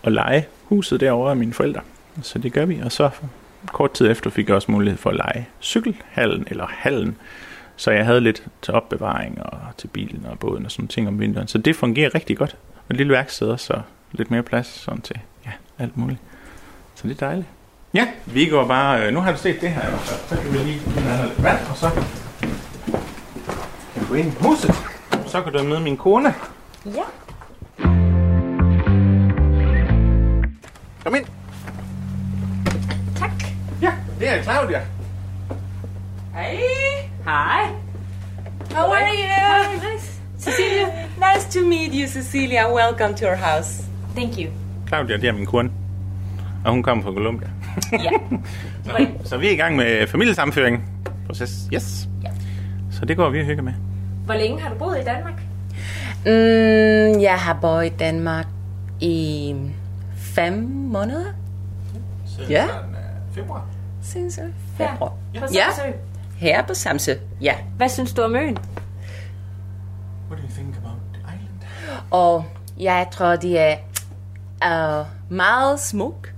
at 0.04 0.12
lege 0.12 0.46
huset 0.64 1.00
derovre 1.00 1.32
af 1.32 1.38
mine 1.38 1.54
forældre. 1.54 1.82
Så 2.22 2.40
det 2.40 2.54
gør 2.54 2.66
vi, 2.66 2.80
og 2.80 2.92
så 2.92 3.10
kort 3.68 3.94
tid 3.94 4.12
efter 4.12 4.30
fik 4.30 4.48
jeg 4.48 4.56
også 4.56 4.72
mulighed 4.72 4.98
for 4.98 5.10
at 5.10 5.16
lege 5.16 5.50
cykelhallen, 5.62 6.48
eller 6.50 6.66
hallen, 6.70 7.18
så 7.76 7.92
jeg 7.92 8.06
havde 8.06 8.22
lidt 8.22 8.44
til 8.62 8.74
opbevaring 8.74 9.42
og 9.42 9.60
til 9.78 9.88
bilen 9.88 10.26
og 10.26 10.40
båden 10.40 10.66
og 10.66 10.72
sådan 10.72 10.88
ting 10.88 11.08
om 11.08 11.20
vinteren. 11.20 11.48
Så 11.48 11.58
det 11.58 11.76
fungerer 11.76 12.16
rigtig 12.16 12.38
godt. 12.38 12.56
Og 12.76 12.86
et 12.90 12.98
lille 12.98 13.14
værksted 13.14 13.48
også, 13.48 13.66
så 13.66 13.82
lidt 14.12 14.32
mere 14.32 14.44
plads 14.44 14.68
sådan 14.68 15.02
til 15.02 15.20
ja, 15.46 15.52
alt 15.80 15.98
muligt. 15.98 16.20
Så 16.96 17.08
det 17.08 17.22
er 17.22 17.28
dejligt. 17.28 17.48
Ja, 17.98 18.08
vi 18.26 18.46
går 18.46 18.68
bare... 18.68 19.06
Øh, 19.06 19.14
nu 19.14 19.20
har 19.20 19.32
du 19.32 19.38
set 19.38 19.62
det 19.62 19.70
her. 19.70 19.82
Så 20.28 20.36
kan 20.42 20.54
vi 20.54 20.58
lige 20.58 20.80
have 21.00 21.28
lidt 21.28 21.44
vand, 21.44 21.58
og 21.70 21.78
så 21.78 21.90
kan 21.90 22.04
vi 23.96 24.06
gå 24.10 24.14
ind 24.14 24.28
i 24.28 24.36
huset. 24.42 24.76
Så 25.28 25.42
kan 25.42 25.54
du 25.54 25.64
møde 25.64 25.80
min 25.80 25.98
kone. 25.98 26.34
Ja. 26.86 27.04
Kom 31.04 31.16
ind. 31.16 31.26
Tak. 33.16 33.32
Ja, 33.82 33.92
det 34.20 34.30
er 34.30 34.44
Claudia. 34.44 34.82
Hey, 36.36 36.58
Hej. 37.26 37.66
how 38.76 38.94
are 38.94 39.10
you? 39.10 39.94
Nice. 39.94 40.22
Cecilia. 40.40 40.86
Nice 41.18 41.60
to 41.60 41.66
meet 41.66 41.94
you, 41.94 42.08
Cecilia. 42.08 42.74
Welcome 42.76 43.18
to 43.18 43.26
our 43.28 43.36
house. 43.36 43.84
Thank 44.16 44.38
you. 44.38 44.52
Claudia, 44.88 45.18
det 45.18 45.28
er 45.30 45.34
min 45.34 45.46
kone. 45.46 45.72
Og 46.66 46.72
hun 46.72 46.84
kommer 46.84 47.04
fra 47.04 47.12
Colombia. 47.12 47.48
Ja. 47.92 48.10
Så, 48.86 49.08
så 49.24 49.38
vi 49.38 49.48
er 49.48 49.52
i 49.52 49.56
gang 49.56 49.76
med 49.76 50.08
familiesammenføring. 50.08 50.90
Proces. 51.26 51.68
Yes. 51.74 52.08
Ja. 52.24 52.30
Så 52.92 53.06
det 53.06 53.18
går 53.18 53.30
vi 53.30 53.40
og 53.40 53.46
hygger 53.46 53.64
med. 53.64 53.74
Hvor 54.26 54.34
længe 54.34 54.62
har 54.62 54.70
du 54.70 54.76
boet 54.76 55.00
i 55.00 55.04
Danmark? 55.04 55.34
Mm, 56.26 57.22
jeg 57.22 57.36
har 57.40 57.58
boet 57.62 57.86
i 57.86 57.90
Danmark 57.90 58.46
i 59.00 59.56
fem 60.16 60.54
måneder. 60.70 61.26
Ja. 62.50 62.64
øh, 62.64 62.70
Februar. 63.36 63.66
Siden 64.02 64.54
februar. 64.78 65.14
På 65.40 65.46
Ja. 65.54 65.66
Samsø. 65.76 65.92
Her 66.38 66.64
på 66.64 66.74
Samsø. 66.74 67.12
Ja. 67.42 67.54
Hvad 67.78 67.90
synes 67.90 68.14
du 68.14 68.22
om 68.22 68.36
øen? 68.36 68.58
What 70.30 70.40
do 70.40 70.44
you 70.44 70.50
think 70.56 70.76
about 70.78 70.98
the 71.14 71.22
island? 71.22 72.02
Og 72.12 72.46
jeg 72.80 73.08
tror, 73.12 73.36
det 73.36 73.60
er 73.60 75.02
uh, 75.02 75.06
meget 75.32 75.80
smuk 75.80 76.34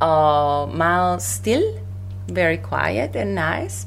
og 0.00 0.76
meget 0.76 1.22
still. 1.22 1.62
Very 2.32 2.56
quiet 2.72 3.16
and 3.16 3.30
nice. 3.30 3.86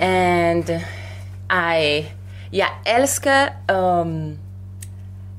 And 0.00 0.64
I, 1.50 2.06
jeg 2.52 2.66
elsker 2.98 3.46
um, 3.74 4.36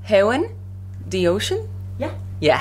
haven, 0.03 0.43
the 1.11 1.29
ocean. 1.31 1.59
Ja. 1.99 2.07
Ja, 2.41 2.57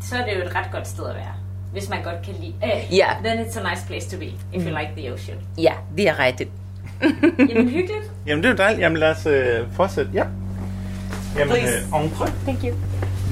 Så 0.00 0.16
er 0.16 0.24
det 0.24 0.32
jo 0.40 0.46
et 0.46 0.54
ret 0.54 0.66
godt 0.72 0.88
sted 0.88 1.04
at 1.06 1.14
være. 1.14 1.32
Hvis 1.72 1.88
man 1.88 2.02
godt 2.02 2.22
kan 2.24 2.34
lide... 2.40 2.54
Uh, 2.62 2.96
Ja. 2.96 3.06
Then 3.24 3.38
it's 3.46 3.60
a 3.60 3.70
nice 3.70 3.86
place 3.86 4.10
to 4.10 4.18
be, 4.18 4.26
if 4.52 4.66
you 4.66 4.78
like 4.78 4.90
the 4.96 5.12
ocean. 5.14 5.38
ja, 5.58 5.72
det 5.96 6.08
er 6.08 6.18
rigtigt. 6.18 6.50
Jamen 7.48 7.68
hyggeligt. 7.68 8.10
Jamen 8.26 8.42
det 8.42 8.48
er 8.48 8.52
jo 8.52 8.56
dejligt. 8.56 8.80
Jamen 8.82 8.98
lad 8.98 9.10
os 9.10 9.26
øh, 9.26 9.60
fortsætte. 9.72 10.10
Ja. 10.14 10.24
Jamen, 11.38 11.56
øh. 11.56 12.18
Thank 12.44 12.58
you. 12.64 12.74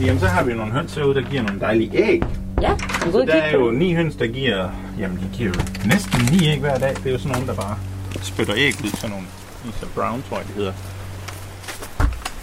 Jamen 0.01 0.21
så 0.21 0.27
har 0.27 0.45
vi 0.45 0.55
nogle 0.55 0.73
høns 0.73 0.95
herude, 0.95 1.15
der 1.15 1.31
giver 1.31 1.43
nogle 1.43 1.61
dejlige 1.61 1.91
æg. 1.95 2.23
Ja, 2.63 2.77
går 3.13 3.25
Der 3.25 3.35
er 3.35 3.53
jo 3.53 3.71
ni 3.71 3.95
høns, 3.95 4.17
der 4.17 4.27
giver... 4.27 4.71
Jamen 4.99 5.17
de 5.17 5.37
giver 5.37 5.51
jo 5.51 5.61
næsten 5.87 6.21
ni 6.33 6.49
æg 6.49 6.61
hver 6.61 6.79
dag. 6.79 6.95
Det 6.97 7.07
er 7.07 7.11
jo 7.11 7.19
sådan 7.19 7.33
nogle, 7.33 7.47
der 7.47 7.55
bare 7.55 7.79
spytter 8.23 8.55
æg 8.57 8.75
ud. 8.85 8.91
Sådan 8.91 9.11
nogle 9.11 9.27
Isa 9.69 9.87
Brown, 9.95 10.23
tror 10.29 10.37
jeg, 10.37 10.47
de 10.49 10.53
hedder. 10.53 10.73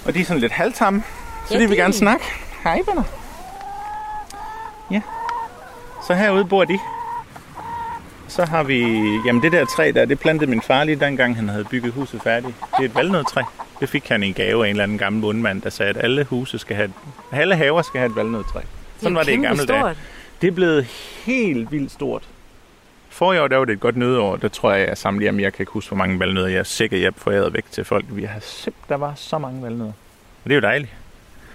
Og 0.06 0.14
de 0.14 0.22
er 0.22 0.26
sådan 0.26 0.42
lidt 0.42 0.52
halvtamme. 0.52 1.04
Så 1.48 1.54
Ja, 1.54 1.60
de 1.60 1.68
vil 1.68 1.78
gerne 1.78 1.94
snakke. 1.94 2.26
Hej, 2.64 2.82
venner. 2.88 3.04
Ja. 4.92 5.02
Så 6.08 6.14
herude 6.14 6.46
bor 6.46 6.66
de. 6.66 6.80
Så 8.28 8.46
har 8.46 8.64
vi... 8.64 8.80
Jamen 9.26 9.44
det 9.44 9.52
der 9.52 9.66
træ 9.66 9.92
der, 9.96 10.06
det 10.06 10.20
plantede 10.20 10.50
min 10.50 10.62
far 10.62 10.84
lige 10.84 11.00
dengang, 11.00 11.36
han 11.36 11.50
havde 11.50 11.66
bygget 11.66 11.94
huset 11.94 12.22
færdigt. 12.22 12.56
Det 12.78 12.86
er 12.86 12.90
et 12.90 12.96
valnødtræ. 12.96 13.42
Det 13.80 13.90
fik 13.90 14.08
han 14.10 14.24
i 14.24 14.28
en 14.28 14.34
gave 14.34 14.66
af 14.66 14.70
en 14.70 14.74
eller 14.74 14.84
anden 14.84 14.98
gammel 14.98 15.22
bundmand, 15.22 15.62
der 15.62 15.70
sagde, 15.70 15.90
at 15.90 15.98
alle 16.04 16.24
huse 16.24 16.60
skal 16.60 16.76
have... 16.76 16.94
Alle 17.32 17.56
haver 17.56 17.82
skal 17.82 18.00
have 18.00 18.10
et 18.10 18.16
valnødtræ. 18.16 18.60
Sådan 19.01 19.15
var 19.15 19.24
det 19.24 19.32
i 19.32 19.36
gamle 19.36 19.65
dage. 19.65 19.96
Det 20.41 20.48
er 20.48 20.51
blevet 20.51 20.86
helt 21.25 21.72
vildt 21.72 21.91
stort. 21.91 22.24
Forrige 23.10 23.41
år, 23.41 23.48
der 23.48 23.58
var 23.58 23.65
det 23.65 23.74
et 23.74 23.79
godt 23.79 23.98
nødår. 23.98 24.36
Der 24.36 24.48
tror 24.48 24.72
jeg, 24.72 24.88
jeg 24.88 24.98
samlede 24.98 25.25
jamen, 25.25 25.41
Jeg 25.41 25.53
kan 25.53 25.63
ikke 25.63 25.72
huske, 25.72 25.89
hvor 25.89 25.98
mange 25.98 26.20
valnødder 26.20 26.48
jeg 26.48 26.60
er 26.60 26.63
sikker, 26.63 26.98
jeg 26.98 27.13
forærede 27.18 27.53
væk 27.53 27.65
til 27.72 27.86
folk. 27.86 28.06
Vi 28.10 28.24
har 28.24 28.39
simpelthen, 28.39 28.89
der 28.89 28.96
var 28.96 29.13
så 29.15 29.38
mange 29.38 29.63
valnødder. 29.63 29.91
Og 30.44 30.50
det 30.50 30.51
er 30.51 30.56
jo 30.56 30.62
dejligt. 30.62 30.91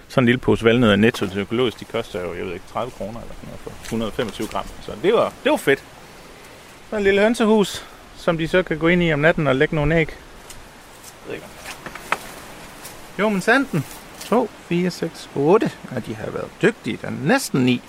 Sådan 0.07 0.23
en 0.23 0.25
lille 0.25 0.39
pose 0.39 0.65
valnødder 0.65 0.95
netto 0.95 1.27
til 1.27 1.39
økologisk, 1.39 1.79
de 1.79 1.85
koster 1.85 2.21
jo, 2.21 2.33
jeg 2.33 2.45
ved 2.45 2.53
ikke, 2.53 2.65
30 2.71 2.91
kroner 2.91 3.19
eller 3.21 3.33
sådan 3.33 3.47
noget 3.47 3.59
for 3.63 3.71
125 3.83 4.47
gram. 4.47 4.65
Så 4.81 4.91
det 5.03 5.13
var, 5.13 5.33
det 5.43 5.51
var 5.51 5.57
fedt. 5.57 5.83
Så 6.89 6.95
et 6.95 7.01
lille 7.03 7.21
hønsehus, 7.21 7.85
som 8.15 8.37
de 8.37 8.47
så 8.47 8.63
kan 8.63 8.77
gå 8.77 8.87
ind 8.87 9.03
i 9.03 9.13
om 9.13 9.19
natten 9.19 9.47
og 9.47 9.55
lægge 9.55 9.75
nogle 9.75 9.95
æg. 9.95 10.07
Jeg 10.07 11.27
ved 11.27 11.33
ikke. 11.35 11.45
Jo, 13.19 13.29
men 13.29 13.41
sanden. 13.41 13.85
2, 14.25 14.49
4, 14.67 14.89
6, 14.89 15.29
8. 15.35 15.71
Ja, 15.93 15.99
de 15.99 16.15
har 16.15 16.31
været 16.31 16.47
dygtige. 16.61 16.99
Der 17.01 17.07
er 17.07 17.11
næsten 17.23 17.65
9. 17.65 17.81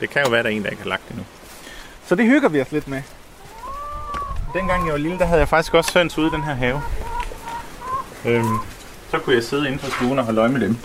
Det 0.00 0.10
kan 0.10 0.22
jo 0.24 0.30
være, 0.30 0.42
der 0.42 0.48
er 0.48 0.52
en, 0.52 0.62
der 0.62 0.70
ikke 0.70 0.82
har 0.82 0.88
lagt 0.88 1.08
det 1.08 1.16
nu. 1.16 1.22
Så 2.06 2.14
det 2.14 2.26
hygger 2.26 2.48
vi 2.48 2.60
os 2.60 2.72
lidt 2.72 2.88
med. 2.88 3.02
Dengang 4.54 4.84
jeg 4.86 4.92
var 4.92 4.98
lille, 4.98 5.18
der 5.18 5.24
havde 5.24 5.40
jeg 5.40 5.48
faktisk 5.48 5.74
også 5.74 5.98
høns 5.98 6.18
ude 6.18 6.26
i 6.26 6.30
den 6.30 6.42
her 6.42 6.54
have. 6.54 6.82
Øhm, 8.26 8.58
så 9.10 9.18
kunne 9.18 9.34
jeg 9.34 9.44
sidde 9.44 9.66
inden 9.66 9.78
for 9.78 9.90
stuen 9.90 10.18
og 10.18 10.24
holde 10.24 10.40
øje 10.40 10.48
med 10.48 10.60
dem. 10.60 10.76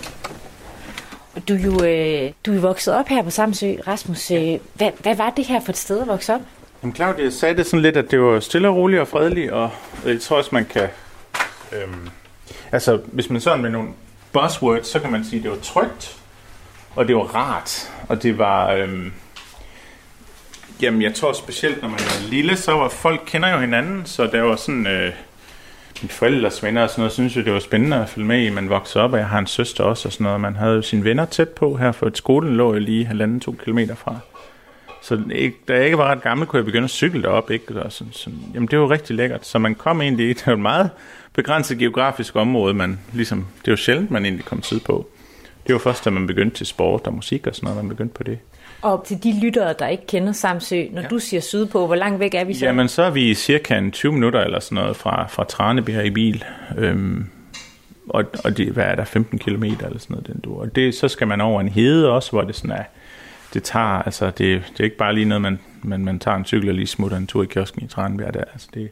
Du 1.48 1.54
er 1.54 1.60
jo 1.60 1.84
øh, 1.84 2.32
du 2.46 2.56
er 2.56 2.60
vokset 2.60 2.94
op 2.94 3.08
her 3.08 3.24
på 3.24 3.30
Samsø, 3.30 3.76
Rasmus. 3.88 4.32
Øh, 4.32 4.60
hvad, 4.74 4.92
hvad 5.00 5.16
var 5.16 5.30
det 5.30 5.46
her 5.46 5.60
for 5.60 5.70
et 5.70 5.78
sted 5.78 6.02
at 6.02 6.08
vokse 6.08 6.34
op? 6.34 6.42
Jamen 6.84 6.96
Claudia 6.96 7.30
sagde 7.30 7.56
det 7.58 7.66
sådan 7.66 7.82
lidt, 7.82 7.98
at 7.98 8.12
det 8.12 8.22
var 8.22 8.40
stille 8.40 8.68
og 8.68 8.76
roligt 8.76 9.02
og 9.02 9.08
fredeligt, 9.08 9.52
og 9.52 9.70
jeg 10.06 10.22
tror 10.22 10.38
også, 10.38 10.50
man 10.54 10.66
kan... 10.66 10.88
Øhm, 11.72 12.10
altså, 12.72 13.00
hvis 13.06 13.30
man 13.30 13.42
sådan 13.42 13.62
med 13.62 13.70
nogle 13.70 13.90
buzzwords, 14.34 14.88
så 14.88 15.00
kan 15.00 15.12
man 15.12 15.26
sige, 15.26 15.38
at 15.38 15.44
det 15.44 15.52
var 15.52 15.58
trygt, 15.58 16.18
og 16.96 17.08
det 17.08 17.16
var 17.16 17.22
rart, 17.22 17.92
og 18.10 18.24
det 18.24 18.38
var... 18.38 18.72
Øhm, 18.72 19.14
jamen, 20.82 21.02
jeg 21.02 21.14
tror 21.14 21.34
specielt, 21.34 21.82
når 21.82 21.90
man 21.90 22.00
er 22.00 22.30
lille, 22.30 22.58
så 22.58 22.72
var 22.72 22.90
folk 22.90 23.22
kender 23.26 23.50
jo 23.50 23.60
hinanden, 23.60 24.06
så 24.06 24.28
der 24.28 24.42
var 24.42 24.56
sådan... 24.56 24.88
Øh, 24.88 25.14
mine 26.02 26.10
forældres 26.12 26.64
venner 26.64 26.84
og 26.84 26.90
sådan 26.90 27.02
noget, 27.02 27.12
synes 27.12 27.38
jo, 27.38 27.42
det 27.42 27.54
var 27.54 27.60
spændende 27.60 27.98
at 27.98 28.10
følge 28.10 28.28
med 28.28 28.46
i. 28.46 28.50
Man 28.50 28.70
voksede 28.70 29.04
op, 29.04 29.14
og 29.14 29.20
jeg 29.20 29.28
har 29.28 29.40
en 29.40 29.48
søster 29.48 29.84
også 29.84 30.08
og 30.08 30.14
sådan 30.14 30.24
noget. 30.24 30.42
Man 30.42 30.56
havde 30.56 30.76
jo 30.76 30.82
sine 30.82 31.04
venner 31.04 31.26
tæt 31.26 31.50
på 31.50 31.76
her, 31.76 31.92
for 31.92 32.08
et 32.08 32.18
skolen 32.18 32.58
lå 32.58 32.74
jo 32.74 32.80
lige 32.80 33.06
halvanden, 33.06 33.40
to 33.40 33.52
kilometer 33.52 33.96
fra. 33.96 34.18
Så 35.02 35.22
ikke, 35.32 35.58
da 35.68 35.74
jeg 35.74 35.86
ikke 35.86 35.98
var 35.98 36.12
ret 36.12 36.22
gammel, 36.22 36.48
kunne 36.48 36.58
jeg 36.58 36.66
begynde 36.66 36.84
at 36.84 36.90
cykle 36.90 37.24
derop. 37.24 37.52
Ikke? 37.52 37.82
Og 37.82 37.92
sådan, 37.92 38.14
sådan, 38.14 38.40
jamen, 38.54 38.68
det 38.68 38.80
var 38.80 38.90
rigtig 38.90 39.16
lækkert. 39.16 39.46
Så 39.46 39.60
man 39.60 39.76
kom 39.76 40.02
egentlig 40.02 40.36
det 40.40 40.48
var 40.48 40.56
meget 40.56 40.90
begrænset 41.34 41.78
geografisk 41.78 42.36
område. 42.36 42.74
Man, 42.74 43.00
ligesom, 43.14 43.48
det 43.66 43.72
var 43.72 43.78
sjældent, 43.78 44.12
man 44.12 44.26
egentlig 44.26 44.46
kom 44.46 44.62
tid 44.62 44.80
på. 44.80 45.08
Det 45.68 45.74
var 45.74 45.80
først, 45.80 46.06
da 46.06 46.10
man 46.10 46.28
begyndte 46.28 46.58
til 46.58 46.66
sport 46.66 47.08
og 47.08 47.14
musik 47.14 47.48
og 47.48 47.56
sådan 47.56 47.68
noget, 47.68 47.84
man 47.84 47.90
begyndte 47.90 48.14
på 48.14 48.24
det. 48.24 48.40
Og 48.82 49.04
til 49.08 49.24
de 49.24 49.40
lyttere, 49.40 49.74
der 49.80 49.88
ikke 49.88 50.08
kender 50.08 50.32
Samsø, 50.32 50.86
når 50.92 51.02
ja. 51.02 51.08
du 51.08 51.20
siger 51.20 51.42
sydpå, 51.42 51.86
hvor 51.86 51.96
langt 51.96 52.20
væk 52.20 52.34
er 52.34 52.44
vi 52.44 52.54
så? 52.54 52.66
Jamen, 52.66 52.88
så 52.88 53.04
er 53.04 53.10
vi 53.10 53.34
cirka 53.34 53.78
en 53.78 53.92
20 53.92 54.12
minutter 54.12 54.42
eller 54.42 54.60
sådan 54.60 54.76
noget 54.76 54.96
fra, 54.96 55.28
fra 55.28 55.44
Traneby 55.44 55.90
her 55.90 56.02
i 56.02 56.10
bil. 56.10 56.44
Øhm, 56.78 57.30
og, 58.10 58.24
og 58.44 58.58
det, 58.58 58.68
hvad 58.68 58.84
er 58.84 58.96
der, 58.96 59.04
15 59.06 59.40
km 59.40 59.64
eller 59.64 59.78
sådan 59.80 60.00
noget, 60.10 60.28
den 60.28 60.40
du. 60.40 60.60
Og 60.60 60.76
det, 60.76 60.96
så 60.96 61.08
skal 61.08 61.28
man 61.28 61.42
over 61.42 61.62
en 61.62 61.70
hede 61.70 62.12
også, 62.12 62.32
hvor 62.32 62.42
det 62.42 62.56
sådan 62.56 62.72
er, 62.72 62.84
det 63.54 63.64
tager, 63.64 63.86
altså 63.86 64.26
det, 64.26 64.38
det 64.38 64.80
er 64.80 64.84
ikke 64.84 64.98
bare 64.98 65.14
lige 65.14 65.26
noget, 65.26 65.42
man, 65.42 65.60
man, 65.82 66.06
man 66.06 66.20
tager 66.20 66.38
en 66.38 66.46
cykel 66.46 66.70
og 66.70 66.76
lige 66.76 66.88
smutter 66.88 67.18
en 67.18 67.28
tur 67.28 67.44
i 67.44 67.46
kiosken 67.46 67.84
i 67.84 67.88
Tranby. 67.88 68.22
Der, 68.22 68.44
altså 68.54 68.68
det, 68.74 68.90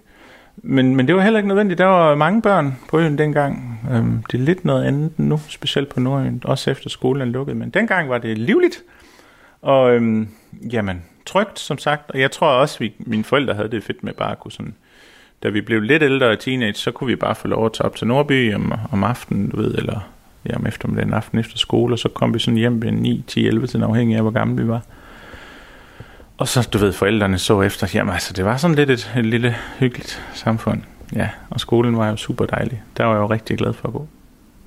men, 0.55 0.95
men 0.95 1.07
det 1.07 1.15
var 1.15 1.21
heller 1.21 1.39
ikke 1.39 1.47
nødvendigt. 1.47 1.77
Der 1.77 1.85
var 1.85 2.15
mange 2.15 2.41
børn 2.41 2.79
på 2.89 2.99
øen 2.99 3.17
dengang. 3.17 3.79
Øhm, 3.91 4.23
det 4.31 4.39
er 4.39 4.43
lidt 4.43 4.65
noget 4.65 4.83
andet 4.83 5.11
end 5.17 5.27
nu, 5.27 5.39
specielt 5.49 5.89
på 5.89 5.99
Nordøen, 5.99 6.41
også 6.45 6.71
efter 6.71 6.89
skolen 6.89 7.21
er 7.21 7.25
lukket. 7.25 7.57
Men 7.57 7.69
dengang 7.69 8.09
var 8.09 8.17
det 8.17 8.37
livligt. 8.37 8.83
Og 9.61 9.95
øhm, 9.95 10.27
jamen, 10.71 11.03
trygt, 11.25 11.59
som 11.59 11.77
sagt. 11.77 12.11
Og 12.11 12.19
jeg 12.19 12.31
tror 12.31 12.47
også, 12.47 12.83
at 12.83 13.07
mine 13.07 13.23
forældre 13.23 13.53
havde 13.53 13.71
det 13.71 13.83
fedt 13.83 14.03
med 14.03 14.13
bare 14.13 14.31
at 14.31 14.39
kunne 14.39 14.51
sådan... 14.51 14.75
Da 15.43 15.49
vi 15.49 15.61
blev 15.61 15.81
lidt 15.81 16.03
ældre 16.03 16.27
og 16.27 16.39
teenage, 16.39 16.73
så 16.73 16.91
kunne 16.91 17.07
vi 17.07 17.15
bare 17.15 17.35
få 17.35 17.47
lov 17.47 17.65
at 17.65 17.73
tage 17.73 17.85
op 17.85 17.95
til 17.95 18.07
Nordby 18.07 18.55
om, 18.55 18.73
om 18.91 19.03
aftenen, 19.03 19.49
du 19.49 19.57
ved, 19.57 19.75
eller 19.75 19.99
ja, 20.49 20.55
om 20.55 20.67
eftermiddagen 20.67 21.13
aften 21.13 21.39
efter 21.39 21.57
skole, 21.57 21.93
og 21.93 21.99
så 21.99 22.09
kom 22.09 22.33
vi 22.33 22.39
sådan 22.39 22.57
hjem 22.57 22.81
ved 22.81 22.91
9, 22.91 23.23
10, 23.27 23.47
11 23.47 23.67
til 23.67 23.83
afhængig 23.83 24.15
af, 24.15 24.21
hvor 24.21 24.31
gamle 24.31 24.63
vi 24.63 24.67
var. 24.67 24.81
Og 26.41 26.47
så, 26.47 26.69
du 26.73 26.77
ved, 26.77 26.93
forældrene 26.93 27.37
så 27.37 27.61
efter, 27.61 27.87
jamen 27.93 28.13
altså, 28.13 28.33
det 28.33 28.45
var 28.45 28.57
sådan 28.57 28.75
lidt 28.75 28.89
et, 28.89 29.13
et 29.17 29.25
lille 29.25 29.55
hyggeligt 29.79 30.23
samfund. 30.33 30.81
Ja, 31.15 31.29
og 31.49 31.59
skolen 31.59 31.97
var 31.97 32.09
jo 32.09 32.15
super 32.15 32.45
dejlig. 32.45 32.83
Der 32.97 33.05
var 33.05 33.13
jeg 33.13 33.19
jo 33.19 33.25
rigtig 33.27 33.57
glad 33.57 33.73
for 33.73 33.87
at 33.87 33.93
gå. 33.93 34.07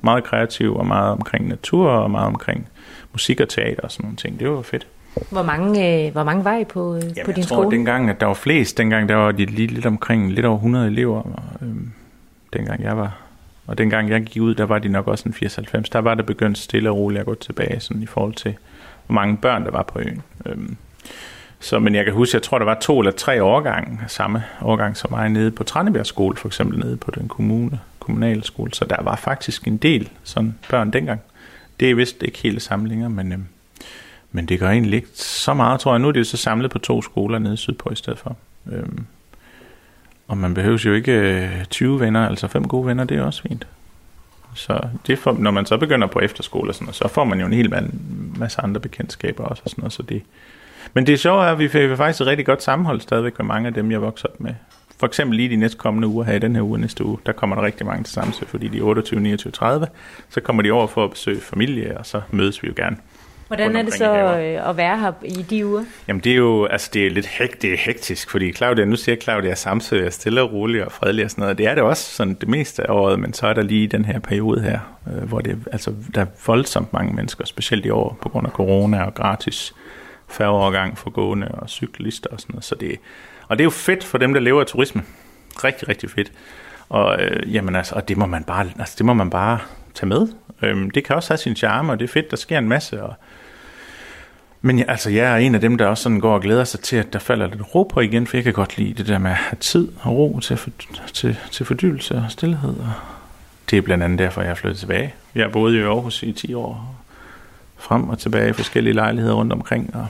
Meget 0.02 0.24
kreativ 0.24 0.76
og 0.76 0.86
meget 0.86 1.10
omkring 1.12 1.48
natur 1.48 1.90
og 1.90 2.10
meget 2.10 2.26
omkring 2.26 2.68
musik 3.12 3.40
og 3.40 3.48
teater 3.48 3.82
og 3.82 3.90
sådan 3.90 4.04
nogle 4.04 4.16
ting. 4.16 4.40
Det 4.40 4.50
var 4.50 4.62
fedt. 4.62 4.86
Hvor 5.30 5.42
mange, 5.42 6.06
øh, 6.06 6.12
hvor 6.12 6.24
mange 6.24 6.44
var 6.44 6.56
I 6.56 6.64
på, 6.64 6.96
øh, 6.96 7.02
Jamen, 7.02 7.14
på 7.24 7.32
din 7.32 7.38
jeg 7.38 7.46
tror, 7.46 7.62
skole? 7.62 7.76
dengang, 7.76 8.10
at 8.10 8.20
der 8.20 8.26
var 8.26 8.34
flest, 8.34 8.78
dengang 8.78 9.08
der 9.08 9.14
var 9.14 9.32
de 9.32 9.44
lige 9.44 9.68
lidt 9.68 9.86
omkring 9.86 10.32
lidt 10.32 10.46
over 10.46 10.56
100 10.56 10.86
elever, 10.86 11.22
og, 11.22 11.42
øhm, 11.62 11.92
dengang 12.52 12.82
jeg 12.82 12.96
var 12.96 13.16
Og 13.66 13.78
dengang 13.78 14.10
jeg 14.10 14.22
gik 14.22 14.42
ud, 14.42 14.54
der 14.54 14.64
var 14.64 14.78
de 14.78 14.88
nok 14.88 15.08
også 15.08 15.24
en 15.26 15.34
94. 15.34 15.90
Der 15.90 15.98
var 15.98 16.14
det 16.14 16.26
begyndt 16.26 16.58
stille 16.58 16.90
og 16.90 16.96
roligt 16.96 17.20
at 17.20 17.26
gå 17.26 17.34
tilbage 17.34 17.80
sådan 17.80 18.02
i 18.02 18.06
forhold 18.06 18.34
til, 18.34 18.54
hvor 19.06 19.14
mange 19.14 19.36
børn 19.36 19.64
der 19.64 19.70
var 19.70 19.82
på 19.82 19.98
øen. 19.98 20.22
Øhm, 20.46 20.76
så, 21.64 21.78
men 21.78 21.94
jeg 21.94 22.04
kan 22.04 22.14
huske, 22.14 22.36
jeg 22.36 22.42
tror, 22.42 22.58
der 22.58 22.64
var 22.64 22.78
to 22.80 22.98
eller 22.98 23.12
tre 23.12 23.42
årgange, 23.42 23.98
samme 24.08 24.44
årgang 24.62 24.96
som 24.96 25.10
mig, 25.10 25.28
nede 25.28 25.50
på 25.50 25.64
Trannebjerg 25.64 26.06
skole, 26.06 26.36
for 26.36 26.48
eksempel 26.48 26.78
nede 26.78 26.96
på 26.96 27.10
den 27.10 27.28
kommune, 27.28 27.80
kommunale 27.98 28.44
skole. 28.44 28.74
Så 28.74 28.84
der 28.84 29.02
var 29.02 29.16
faktisk 29.16 29.66
en 29.66 29.76
del 29.76 30.08
sådan 30.24 30.54
børn 30.70 30.90
dengang. 30.90 31.20
Det 31.80 31.90
er 31.90 31.94
vist 31.94 32.22
ikke 32.22 32.38
hele 32.38 32.60
samlinger, 32.60 33.08
men, 33.08 33.32
øh, 33.32 33.38
men 34.32 34.46
det 34.46 34.60
gør 34.60 34.70
egentlig 34.70 34.96
ikke 34.96 35.08
så 35.14 35.54
meget, 35.54 35.80
tror 35.80 35.92
jeg. 35.92 36.00
Nu 36.00 36.08
er 36.08 36.12
det 36.12 36.18
jo 36.20 36.24
så 36.24 36.36
samlet 36.36 36.70
på 36.70 36.78
to 36.78 37.02
skoler 37.02 37.38
nede 37.38 37.56
sydpå 37.56 37.90
i 37.90 37.96
stedet 37.96 38.18
for. 38.18 38.36
Øh, 38.72 38.82
og 40.28 40.38
man 40.38 40.54
behøver 40.54 40.82
jo 40.84 40.92
ikke 40.94 41.12
øh, 41.12 41.64
20 41.64 42.00
venner, 42.00 42.28
altså 42.28 42.48
fem 42.48 42.68
gode 42.68 42.86
venner, 42.86 43.04
det 43.04 43.18
er 43.18 43.22
også 43.22 43.42
fint. 43.42 43.66
Så 44.54 44.80
det 45.06 45.18
for, 45.18 45.32
når 45.32 45.50
man 45.50 45.66
så 45.66 45.76
begynder 45.76 46.06
på 46.06 46.20
efterskole 46.20 46.70
og 46.70 46.74
sådan 46.74 46.84
noget, 46.84 46.96
så 46.96 47.08
får 47.08 47.24
man 47.24 47.40
jo 47.40 47.46
en 47.46 47.52
hel 47.52 47.90
masse 48.38 48.60
andre 48.60 48.80
bekendtskaber 48.80 49.44
også 49.44 49.62
og 49.64 49.70
sådan 49.70 49.82
noget, 49.82 49.92
så 49.92 50.02
det, 50.02 50.22
men 50.94 51.06
det 51.06 51.20
sjove 51.20 51.44
er, 51.44 51.52
at 51.52 51.58
vi 51.58 51.68
fik 51.68 51.96
faktisk 51.96 52.20
et 52.20 52.26
rigtig 52.26 52.46
godt 52.46 52.62
sammenhold 52.62 53.00
stadigvæk 53.00 53.38
med 53.38 53.46
mange 53.46 53.66
af 53.66 53.74
dem, 53.74 53.90
jeg 53.90 54.02
voksede 54.02 54.32
op 54.32 54.40
med. 54.40 54.54
For 55.00 55.06
eksempel 55.06 55.36
lige 55.36 55.48
de 55.48 55.56
næste 55.56 55.78
kommende 55.78 56.08
uger 56.08 56.24
her 56.24 56.34
i 56.34 56.38
den 56.38 56.54
her 56.54 56.62
uge 56.62 56.78
næste 56.78 57.04
uge, 57.04 57.18
der 57.26 57.32
kommer 57.32 57.56
der 57.56 57.62
rigtig 57.62 57.86
mange 57.86 58.04
til 58.04 58.12
Samsø, 58.12 58.44
fordi 58.44 58.68
de 58.68 58.78
er 58.78 58.82
28, 58.82 59.20
29, 59.20 59.50
30. 59.50 59.86
Så 60.28 60.40
kommer 60.40 60.62
de 60.62 60.70
over 60.70 60.86
for 60.86 61.04
at 61.04 61.10
besøge 61.10 61.40
familie, 61.40 61.98
og 61.98 62.06
så 62.06 62.20
mødes 62.30 62.62
vi 62.62 62.68
jo 62.68 62.74
gerne. 62.76 62.96
Hvordan 63.46 63.76
er 63.76 63.82
det 63.82 63.94
så 63.94 64.14
øh, 64.14 64.68
at 64.68 64.76
være 64.76 64.98
her 64.98 65.12
i 65.24 65.42
de 65.42 65.66
uger? 65.66 65.84
Jamen 66.08 66.20
det 66.20 66.32
er 66.32 66.36
jo, 66.36 66.64
altså 66.64 66.90
det 66.94 67.06
er 67.06 67.10
lidt 67.10 67.26
hek, 67.26 67.62
det 67.62 67.72
er 67.72 67.76
hektisk, 67.76 68.30
fordi 68.30 68.52
Claudia, 68.52 68.84
nu 68.84 68.96
siger 68.96 69.16
Claudia, 69.16 69.50
at 69.50 69.58
Samsø 69.58 70.06
er 70.06 70.10
stille 70.10 70.42
og 70.42 70.52
rolig 70.52 70.84
og 70.84 70.92
fredelig 70.92 71.24
og 71.24 71.30
sådan 71.30 71.42
noget. 71.42 71.58
Det 71.58 71.66
er 71.66 71.74
det 71.74 71.82
også 71.82 72.14
sådan 72.14 72.34
det 72.34 72.48
meste 72.48 72.90
af 72.90 72.94
året, 72.94 73.18
men 73.18 73.32
så 73.32 73.46
er 73.46 73.52
der 73.52 73.62
lige 73.62 73.86
den 73.86 74.04
her 74.04 74.18
periode 74.18 74.60
her, 74.60 74.78
øh, 75.06 75.28
hvor 75.28 75.40
det, 75.40 75.58
altså, 75.72 75.92
der 76.14 76.20
er 76.20 76.26
voldsomt 76.46 76.92
mange 76.92 77.14
mennesker, 77.14 77.46
specielt 77.46 77.86
i 77.86 77.90
år 77.90 78.18
på 78.22 78.28
grund 78.28 78.46
af 78.46 78.52
corona 78.52 79.02
og 79.02 79.14
gratis 79.14 79.74
færgeovergang 80.34 80.98
for 80.98 81.10
gående 81.10 81.48
og 81.48 81.68
cyklister 81.70 82.30
og 82.30 82.40
sådan 82.40 82.52
noget. 82.52 82.64
Så 82.64 82.74
det, 82.74 82.96
og 83.48 83.58
det 83.58 83.62
er 83.62 83.66
jo 83.66 83.70
fedt 83.70 84.04
for 84.04 84.18
dem, 84.18 84.34
der 84.34 84.40
lever 84.40 84.60
af 84.60 84.66
turisme. 84.66 85.02
Rigtig, 85.64 85.88
rigtig 85.88 86.10
fedt. 86.10 86.32
Og, 86.88 87.22
øh, 87.22 87.54
jamen 87.54 87.76
altså, 87.76 87.94
og 87.94 88.08
det 88.08 88.16
må 88.16 88.26
man 88.26 88.44
bare, 88.44 88.66
altså, 88.78 88.94
det 88.98 89.06
må 89.06 89.14
man 89.14 89.30
bare 89.30 89.58
tage 89.94 90.08
med. 90.08 90.28
Øhm, 90.62 90.90
det 90.90 91.04
kan 91.04 91.16
også 91.16 91.30
have 91.30 91.38
sin 91.38 91.56
charme, 91.56 91.92
og 91.92 91.98
det 91.98 92.04
er 92.04 92.12
fedt, 92.12 92.30
der 92.30 92.36
sker 92.36 92.58
en 92.58 92.68
masse. 92.68 93.02
Og, 93.02 93.14
men 94.60 94.78
ja, 94.78 94.84
altså, 94.88 95.10
jeg 95.10 95.32
er 95.32 95.36
en 95.36 95.54
af 95.54 95.60
dem, 95.60 95.78
der 95.78 95.86
også 95.86 96.02
sådan 96.02 96.20
går 96.20 96.34
og 96.34 96.40
glæder 96.40 96.64
sig 96.64 96.80
til, 96.80 96.96
at 96.96 97.12
der 97.12 97.18
falder 97.18 97.46
lidt 97.46 97.74
ro 97.74 97.82
på 97.82 98.00
igen, 98.00 98.26
for 98.26 98.36
jeg 98.36 98.44
kan 98.44 98.52
godt 98.52 98.78
lide 98.78 98.94
det 98.94 99.08
der 99.08 99.18
med 99.18 99.30
at 99.30 99.36
have 99.36 99.58
tid 99.60 99.88
og 100.02 100.16
ro 100.16 100.40
til, 100.40 100.56
for, 100.56 100.70
til, 101.12 101.38
til 101.50 101.66
fordybelse 101.66 102.14
og 102.14 102.24
stillhed. 102.28 102.70
Og 102.70 102.92
det 103.70 103.76
er 103.76 103.82
blandt 103.82 104.04
andet 104.04 104.18
derfor, 104.18 104.42
jeg 104.42 104.50
er 104.50 104.54
flyttet 104.54 104.78
tilbage. 104.80 105.14
Jeg 105.34 105.52
boede 105.52 105.78
i 105.78 105.80
Aarhus 105.80 106.22
i 106.22 106.32
10 106.32 106.54
år, 106.54 106.94
frem 107.76 108.08
og 108.08 108.18
tilbage 108.18 108.50
i 108.50 108.52
forskellige 108.52 108.94
lejligheder 108.94 109.34
rundt 109.34 109.52
omkring, 109.52 109.94
og 109.94 110.06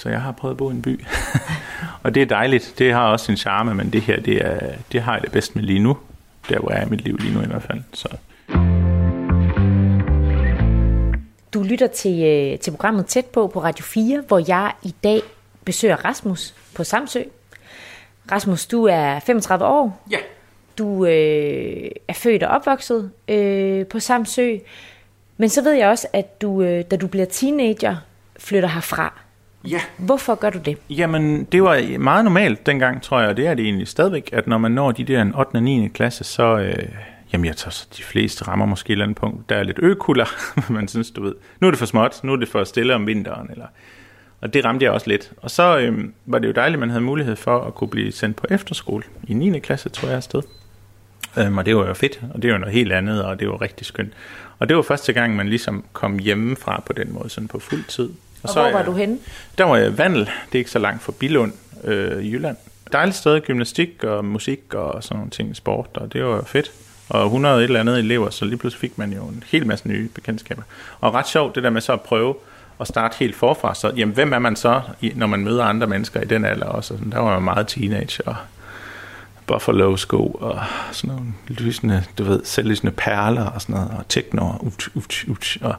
så 0.00 0.08
jeg 0.08 0.20
har 0.20 0.32
prøvet 0.32 0.54
at 0.54 0.56
bo 0.58 0.70
i 0.70 0.72
en 0.72 0.82
by. 0.82 1.04
og 2.02 2.14
det 2.14 2.22
er 2.22 2.26
dejligt. 2.26 2.74
Det 2.78 2.92
har 2.92 3.06
også 3.06 3.26
sin 3.26 3.36
charme, 3.36 3.74
men 3.74 3.92
det 3.92 4.02
her, 4.02 4.20
det, 4.20 4.46
er, 4.46 4.58
det 4.92 5.02
har 5.02 5.14
jeg 5.14 5.22
det 5.22 5.32
bedst 5.32 5.56
med 5.56 5.64
lige 5.64 5.78
nu. 5.78 5.96
Der, 6.48 6.58
hvor 6.58 6.70
jeg 6.70 6.80
er 6.80 6.86
i 6.86 6.90
mit 6.90 7.00
liv 7.00 7.16
lige 7.16 7.34
nu 7.34 7.40
i 7.42 7.46
hvert 7.46 7.62
fald. 7.62 7.82
Så. 7.92 8.08
Du 11.54 11.62
lytter 11.62 11.86
til, 11.86 12.22
øh, 12.22 12.58
til 12.58 12.70
programmet 12.70 13.06
Tæt 13.06 13.26
på 13.26 13.46
på 13.46 13.62
Radio 13.62 13.84
4, 13.84 14.22
hvor 14.28 14.44
jeg 14.48 14.72
i 14.82 14.94
dag 15.04 15.20
besøger 15.64 15.96
Rasmus 15.96 16.54
på 16.74 16.84
Samsø. 16.84 17.22
Rasmus, 18.32 18.66
du 18.66 18.84
er 18.84 19.20
35 19.20 19.64
år. 19.64 20.06
Ja. 20.10 20.18
Du 20.78 21.04
øh, 21.04 21.90
er 22.08 22.14
født 22.14 22.42
og 22.42 22.50
opvokset 22.50 23.10
øh, 23.28 23.86
på 23.86 24.00
Samsø. 24.00 24.56
Men 25.36 25.48
så 25.48 25.62
ved 25.62 25.72
jeg 25.72 25.88
også, 25.88 26.06
at 26.12 26.42
du, 26.42 26.62
øh, 26.62 26.84
da 26.90 26.96
du 26.96 27.06
bliver 27.06 27.26
teenager, 27.26 27.96
flytter 28.38 28.68
herfra. 28.68 29.20
Ja. 29.64 29.80
Hvorfor 29.98 30.34
gør 30.34 30.50
du 30.50 30.58
det? 30.58 30.78
Jamen, 30.90 31.44
det 31.44 31.62
var 31.62 31.98
meget 31.98 32.24
normalt 32.24 32.66
dengang, 32.66 33.02
tror 33.02 33.20
jeg, 33.20 33.28
og 33.28 33.36
det 33.36 33.46
er 33.46 33.54
det 33.54 33.64
egentlig 33.64 33.88
stadigvæk, 33.88 34.30
at 34.32 34.46
når 34.46 34.58
man 34.58 34.72
når 34.72 34.92
de 34.92 35.04
der 35.04 35.24
8. 35.38 35.56
og 35.56 35.62
9. 35.62 35.88
klasse, 35.88 36.24
så... 36.24 36.58
Øh, 36.58 36.88
jamen, 37.32 37.44
jeg 37.44 37.56
tager 37.56 37.70
så 37.70 37.86
de 37.96 38.02
fleste 38.02 38.48
rammer 38.48 38.66
måske 38.66 38.90
et 38.90 38.92
eller 38.92 39.04
andet 39.04 39.16
punkt. 39.18 39.48
Der 39.48 39.56
er 39.56 39.62
lidt 39.62 39.78
økuller, 39.82 40.26
man 40.72 40.88
synes, 40.88 41.10
du 41.10 41.22
ved. 41.22 41.34
Nu 41.60 41.66
er 41.66 41.70
det 41.70 41.78
for 41.78 41.86
småt, 41.86 42.20
nu 42.22 42.32
er 42.32 42.36
det 42.36 42.48
for 42.48 42.64
stille 42.64 42.94
om 42.94 43.06
vinteren, 43.06 43.50
eller... 43.50 43.66
Og 44.40 44.54
det 44.54 44.64
ramte 44.64 44.84
jeg 44.84 44.92
også 44.92 45.08
lidt. 45.08 45.32
Og 45.36 45.50
så 45.50 45.78
øh, 45.78 46.04
var 46.26 46.38
det 46.38 46.48
jo 46.48 46.52
dejligt, 46.52 46.76
at 46.76 46.80
man 46.80 46.90
havde 46.90 47.04
mulighed 47.04 47.36
for 47.36 47.60
at 47.60 47.74
kunne 47.74 47.90
blive 47.90 48.12
sendt 48.12 48.36
på 48.36 48.46
efterskole 48.50 49.04
i 49.28 49.34
9. 49.34 49.58
klasse, 49.58 49.88
tror 49.88 50.08
jeg, 50.08 50.16
afsted. 50.16 50.42
Øhm, 51.38 51.58
og 51.58 51.66
det 51.66 51.76
var 51.76 51.86
jo 51.86 51.94
fedt, 51.94 52.20
og 52.34 52.42
det 52.42 52.52
var 52.52 52.58
noget 52.58 52.74
helt 52.74 52.92
andet, 52.92 53.24
og 53.24 53.40
det 53.40 53.48
var 53.48 53.62
rigtig 53.62 53.86
skønt. 53.86 54.12
Og 54.58 54.68
det 54.68 54.76
var 54.76 54.82
første 54.82 55.12
gang, 55.12 55.36
man 55.36 55.48
ligesom 55.48 55.84
kom 55.92 56.18
hjemmefra 56.18 56.82
på 56.86 56.92
den 56.92 57.12
måde, 57.12 57.30
sådan 57.30 57.48
på 57.48 57.58
fuld 57.58 57.84
tid. 57.84 58.10
Og, 58.42 58.48
og 58.48 58.54
så, 58.54 58.62
hvor 58.62 58.70
var 58.70 58.84
du 58.84 58.92
henne? 58.92 59.18
Der 59.58 59.64
var 59.64 59.76
jeg 59.76 59.98
Vandel, 59.98 60.20
det 60.20 60.54
er 60.54 60.58
ikke 60.58 60.70
så 60.70 60.78
langt 60.78 61.02
fra 61.02 61.12
Bilund 61.18 61.52
øh, 61.84 62.22
i 62.22 62.30
Jylland. 62.30 62.56
Dejligt 62.92 63.16
sted, 63.16 63.40
gymnastik 63.40 64.04
og 64.04 64.24
musik 64.24 64.74
og 64.74 65.04
sådan 65.04 65.16
nogle 65.16 65.30
ting, 65.30 65.56
sport, 65.56 65.88
og 65.94 66.12
det 66.12 66.24
var 66.24 66.42
fedt. 66.42 66.72
Og 67.08 67.24
100 67.24 67.56
et 67.56 67.64
eller 67.64 67.80
andet 67.80 67.98
elever, 67.98 68.30
så 68.30 68.44
lige 68.44 68.56
pludselig 68.56 68.80
fik 68.80 68.98
man 68.98 69.12
jo 69.12 69.24
en 69.24 69.42
hel 69.46 69.66
masse 69.66 69.88
nye 69.88 70.08
bekendtskaber. 70.14 70.62
Og 71.00 71.14
ret 71.14 71.28
sjovt 71.28 71.54
det 71.54 71.62
der 71.62 71.70
med 71.70 71.80
så 71.80 71.92
at 71.92 72.00
prøve 72.00 72.34
at 72.80 72.88
starte 72.88 73.16
helt 73.18 73.36
forfra. 73.36 73.74
Så 73.74 73.92
jamen, 73.96 74.14
hvem 74.14 74.32
er 74.32 74.38
man 74.38 74.56
så, 74.56 74.80
når 75.14 75.26
man 75.26 75.44
møder 75.44 75.64
andre 75.64 75.86
mennesker 75.86 76.20
i 76.20 76.24
den 76.24 76.44
alder 76.44 76.66
også? 76.66 76.98
Der 77.12 77.18
var 77.18 77.34
man 77.34 77.42
meget 77.42 77.66
teenager 77.66 78.22
og 78.26 78.36
Buffalo-sko 79.46 80.26
og 80.26 80.60
sådan 80.92 81.16
nogle 81.16 81.32
lysende, 81.48 82.04
du 82.18 82.24
ved, 82.24 82.40
selvlysende 82.44 82.92
perler 82.92 83.44
og 83.44 83.62
sådan 83.62 83.74
noget, 83.74 83.90
og 83.98 84.08
techno 84.08 84.46
og 84.46 84.66
ut, 84.66 84.88
ut, 84.94 85.24
ut, 85.28 85.58
og 85.60 85.70
øh, 85.70 85.76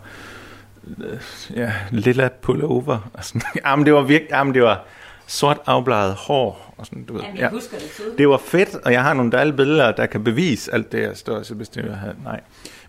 ja, 1.56 1.74
lilla 1.91 2.30
pullover 2.41 3.10
og 3.13 3.26
sådan. 3.26 3.41
Jamen, 3.65 3.86
det 3.86 3.94
var 3.94 4.02
virkelig, 4.02 4.32
jamen, 4.32 4.54
det 4.54 4.63
var 4.63 4.84
sort 5.28 5.58
afbladet 5.65 6.13
hår 6.13 6.74
og 6.78 6.86
sådan, 6.86 7.04
du 7.04 7.13
ved. 7.13 7.22
Jamen, 7.22 7.38
jeg 7.38 7.44
ja. 7.44 7.50
husker 7.50 7.78
det 7.78 7.91
tydeligt. 7.96 8.17
Det 8.17 8.30
var 8.30 8.38
fedt, 8.38 8.76
og 8.76 8.91
jeg 8.91 9.04
har 9.04 9.13
nogle 9.13 9.32
dejlige 9.32 9.56
billeder, 9.56 9.91
der 9.91 10.06
kan 10.06 10.24
bevise 10.24 10.74
alt 10.74 10.91
det, 10.91 11.02
jeg 11.02 11.17
står 11.17 11.44
så 11.44 11.56
bestemt, 11.56 11.88
jeg 11.88 11.96
havde. 11.96 12.15
Nej. 12.24 12.39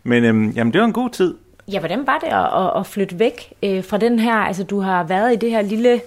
Men 0.03 0.25
øhm, 0.25 0.51
jamen, 0.51 0.73
det 0.73 0.81
var 0.81 0.87
en 0.87 0.93
god 0.93 1.11
tid. 1.11 1.35
Ja, 1.69 1.79
hvordan 1.79 2.07
var 2.07 2.19
det 2.19 2.27
at, 2.27 2.65
at, 2.65 2.81
at 2.81 2.87
flytte 2.87 3.19
væk 3.19 3.53
øh, 3.63 3.85
fra 3.85 3.99
den 3.99 4.19
her, 4.19 4.35
altså 4.35 4.65
du 4.65 4.81
har 4.81 5.05
været 5.05 5.33
i 5.33 5.37
det 5.37 5.51
her 5.51 5.63
lille 5.63 6.01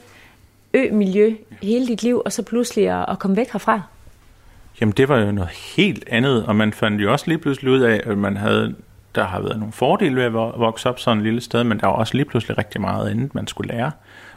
ø-miljø 0.74 1.36
hele 1.62 1.88
dit 1.88 2.04
liv, 2.04 2.22
og 2.26 2.32
så 2.32 2.44
pludselig 2.44 2.90
at, 2.90 3.06
at 3.10 3.20
komme 3.20 3.38
væk 3.38 3.52
herfra? 3.52 3.82
Jamen 4.82 4.94
det 4.98 5.10
var 5.10 5.20
jo 5.20 5.32
noget 5.32 5.50
helt 5.50 6.04
andet, 6.08 6.46
og 6.46 6.56
man 6.56 6.74
fandt 6.74 7.02
jo 7.02 7.12
også 7.12 7.26
lige 7.28 7.38
pludselig 7.38 7.72
ud 7.72 7.80
af, 7.80 8.02
at 8.04 8.18
man 8.18 8.38
havde, 8.38 8.76
der 9.16 9.24
har 9.24 9.40
været 9.40 9.60
nogle 9.60 9.72
fordele 9.72 10.16
ved 10.16 10.24
at 10.24 10.32
vokse 10.34 10.90
op 10.90 11.00
sådan 11.00 11.18
et 11.18 11.24
lille 11.24 11.42
sted, 11.42 11.64
men 11.64 11.80
der 11.80 11.88
var 11.88 11.94
også 11.94 12.14
lige 12.14 12.26
pludselig 12.26 12.58
rigtig 12.58 12.82
meget 12.82 13.10
andet, 13.10 13.36
man 13.36 13.48
skulle 13.48 13.74
lære. 13.74 13.92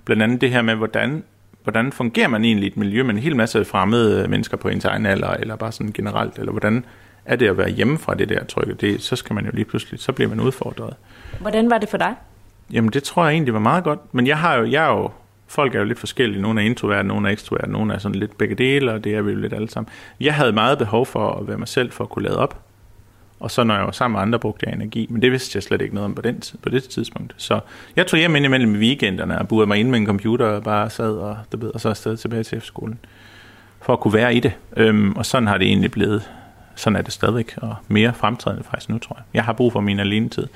Blandt 0.05 0.23
andet 0.23 0.41
det 0.41 0.51
her 0.51 0.63
med, 0.63 0.75
hvordan, 0.75 1.25
hvordan 1.63 1.93
fungerer 1.93 2.29
man 2.29 2.45
egentlig 2.45 2.65
i 2.65 2.71
et 2.71 2.77
miljø 2.77 3.03
med 3.03 3.15
en 3.15 3.21
hel 3.21 3.37
masse 3.37 3.65
fremmede 3.65 4.29
mennesker 4.29 4.57
på 4.57 4.69
ens 4.69 4.85
egen 4.85 5.07
alder, 5.07 5.31
eller 5.31 5.57
bare 5.57 5.73
sådan 5.73 5.93
generelt, 5.93 6.39
eller 6.39 6.53
hvordan 6.53 6.85
er 7.25 7.37
det 7.37 7.49
at 7.49 7.59
være 7.59 7.69
hjemme 7.69 7.99
fra 7.99 8.15
det 8.15 8.29
der 8.29 8.45
trykke, 8.45 8.75
det, 8.75 9.03
så 9.03 9.17
skal 9.17 9.35
man 9.35 9.45
jo 9.45 9.51
lige 9.55 9.65
pludselig, 9.65 10.01
så 10.01 10.13
bliver 10.13 10.29
man 10.29 10.41
udfordret. 10.41 10.95
Hvordan 11.41 11.71
var 11.71 11.79
det 11.79 11.89
for 11.89 11.99
dig? 11.99 12.15
Jamen 12.73 12.91
det 12.91 13.03
tror 13.03 13.25
jeg 13.25 13.33
egentlig 13.33 13.55
var 13.55 13.61
meget 13.61 13.85
godt, 13.85 14.15
men 14.15 14.27
jeg 14.27 14.39
har 14.39 14.57
jo, 14.57 14.65
jeg 14.65 14.85
er 14.85 14.89
jo 14.89 15.11
folk 15.49 15.75
er 15.75 15.79
jo 15.79 15.85
lidt 15.85 15.99
forskellige. 15.99 16.43
Nogle 16.43 16.63
er 16.63 16.67
introvert, 16.67 17.07
nogle 17.07 17.29
er 17.29 17.33
ekstrovert, 17.33 17.69
nogle 17.69 17.95
er 17.95 17.99
sådan 17.99 18.15
lidt 18.15 18.39
begge 18.39 18.55
dele, 18.55 18.93
og 18.93 19.05
det 19.05 19.15
er 19.15 19.23
vi 19.23 19.31
jo 19.31 19.39
lidt 19.39 19.53
alle 19.53 19.71
sammen. 19.71 19.89
Jeg 20.21 20.35
havde 20.35 20.53
meget 20.53 20.79
behov 20.79 21.07
for 21.07 21.31
at 21.31 21.49
være 21.49 21.59
mig 21.59 21.69
selv, 21.69 21.93
for 21.93 22.05
at 22.05 22.11
kunne 22.11 22.25
lade 22.29 22.39
op. 22.39 22.68
Og 23.41 23.51
så 23.51 23.65
når 23.65 23.75
jeg 23.75 23.85
var 23.85 23.91
sammen 23.91 24.15
med 24.15 24.23
andre, 24.23 24.39
brugte 24.39 24.67
jeg 24.67 24.75
energi. 24.75 25.07
Men 25.11 25.23
det 25.23 25.33
vidste 25.33 25.57
jeg 25.57 25.63
slet 25.63 25.83
ikke 25.83 25.95
noget 25.95 26.05
om 26.05 26.15
på, 26.15 26.23
den, 26.23 26.43
på 26.63 26.69
det 26.69 26.85
tidspunkt. 26.85 27.35
Så 27.37 27.61
jeg 27.97 28.07
tog 28.07 28.19
hjem 28.19 28.37
indimellem 28.37 28.75
i 28.75 28.79
weekenderne 28.79 29.39
og 29.39 29.49
burede 29.49 29.67
mig 29.67 29.79
ind 29.79 29.91
med 29.91 29.99
en 29.99 30.07
computer 30.07 30.47
og 30.47 30.63
bare 30.63 30.91
sad 30.91 31.13
og, 31.13 31.39
det 31.53 31.61
ved, 31.61 31.71
og 31.75 31.81
så 31.81 31.89
afsted 31.89 32.17
tilbage 32.17 32.43
til 32.43 32.59
efterskolen. 32.59 32.99
For 33.83 33.93
at 33.93 34.01
kunne 34.01 34.15
være 34.15 34.35
i 34.35 34.41
det. 34.41 34.53
Øhm, 34.77 35.13
og 35.17 35.27
sådan 35.27 35.47
har 35.47 35.59
det 35.59 35.67
egentlig 35.67 35.91
blevet. 35.91 36.31
Sådan 36.75 36.97
er 36.97 37.03
det 37.03 37.13
stadigvæk. 37.13 37.55
Og 37.57 37.77
mere 37.89 38.15
fremtrædende 38.15 38.65
faktisk 38.65 38.89
nu, 38.89 38.99
tror 38.99 39.17
jeg. 39.17 39.25
Jeg 39.35 39.45
har 39.45 39.53
brug 39.53 39.73
for 39.73 39.81
min 39.81 40.01
alene 40.01 40.29
tid. 40.29 40.47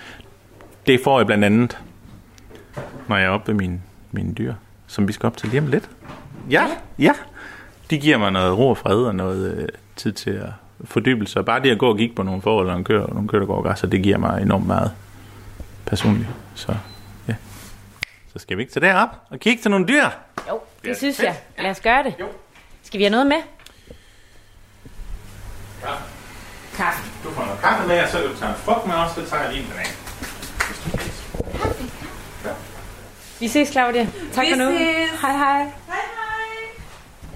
Det 0.87 1.01
får 1.05 1.19
jeg 1.19 1.27
blandt 1.27 1.45
andet, 1.45 1.79
når 3.09 3.17
jeg 3.17 3.25
er 3.25 3.31
oppe 3.31 3.53
ved 3.53 3.59
mine, 3.59 3.81
mine 4.13 4.35
dyr 4.35 4.55
som 4.93 5.09
vi 5.09 5.13
skal 5.13 5.27
op 5.27 5.37
til 5.37 5.49
lige 5.49 5.61
om 5.61 5.67
lidt. 5.67 5.91
Ja, 6.51 6.67
ja. 6.99 7.13
De 7.91 7.99
giver 7.99 8.19
mig 8.19 8.33
noget 8.33 8.59
ro 8.59 8.69
og 8.69 8.79
fred 8.79 8.97
og 8.97 9.15
noget 9.15 9.57
øh, 9.57 9.69
tid 9.97 10.13
til 10.13 10.31
at 10.31 10.49
fordybe 10.85 11.27
sig. 11.27 11.45
Bare 11.45 11.63
det 11.63 11.71
at 11.71 11.79
gå 11.79 11.89
og 11.91 11.99
kigge 11.99 12.15
på 12.15 12.23
nogle 12.23 12.43
forhold 12.43 12.67
og 12.67 12.73
nogle 12.73 12.85
køer, 12.85 13.07
nogle 13.07 13.29
køer, 13.29 13.39
der 13.41 13.47
går 13.47 13.63
græs, 13.63 13.81
det 13.81 14.03
giver 14.03 14.19
mig 14.19 14.43
enormt 14.43 14.67
meget 14.67 14.93
personligt. 15.87 16.29
Så 16.55 16.75
ja. 17.29 17.35
Så 18.33 18.39
skal 18.39 18.57
vi 18.57 18.63
ikke 18.63 18.73
tage 18.73 18.87
derop 18.87 19.09
og 19.31 19.39
kigge 19.41 19.63
til 19.63 19.71
nogle 19.71 19.87
dyr? 19.89 20.05
Jo, 20.49 20.61
det 20.83 20.89
ja. 20.89 20.95
synes 20.95 21.21
jeg. 21.23 21.37
Lad 21.59 21.71
os 21.71 21.81
gøre 21.81 22.03
det. 22.03 22.15
Jo. 22.21 22.27
Skal 22.83 22.99
vi 22.99 23.05
have 23.05 23.11
noget 23.11 23.27
med? 23.27 23.37
Ja. 25.83 25.89
Kaffe. 26.77 27.11
Du 27.25 27.31
får 27.31 27.45
noget 27.45 27.61
kaffe 27.61 27.89
med, 27.89 28.03
og 28.03 28.09
så 28.09 28.19
kan 28.19 28.27
du 28.31 28.37
tage 28.37 28.51
en 28.51 28.57
frugt 28.57 28.87
med 28.87 28.95
også, 28.95 29.15
så 29.25 29.31
tager 29.31 29.43
jeg 29.43 29.53
lige 29.53 29.65
en 29.65 29.71
banan. 29.71 29.87
Vi 33.41 33.49
ses, 33.49 33.69
Claudia. 33.69 34.07
Tak 34.33 34.45
Vi 34.47 34.51
for 34.51 34.57
nu. 34.57 34.71
ses. 34.71 35.21
Hej, 35.21 35.33
hej. 35.37 35.59
Hej, 35.59 35.65
hej. 35.89 36.79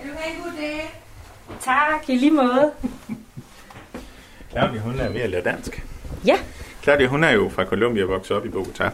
Vil 0.03 0.11
du 0.13 0.17
have 0.19 0.37
en 0.37 0.43
god 0.43 0.53
dag? 0.59 1.03
Tak, 1.61 2.09
i 2.09 2.17
lige 2.17 2.31
måde. 2.31 2.73
Claudia, 4.57 4.81
hun 4.81 5.01
er 5.01 5.09
ved 5.09 5.21
at 5.21 5.31
lære 5.31 5.43
dansk. 5.43 5.83
Ja. 6.27 6.37
Claudia, 6.83 7.07
hun 7.07 7.25
er 7.25 7.31
jo 7.31 7.49
fra 7.49 7.65
Colombia 7.65 8.03
og 8.03 8.09
vokset 8.09 8.37
op 8.37 8.47
i 8.47 8.49
Bogotá. 8.49 8.89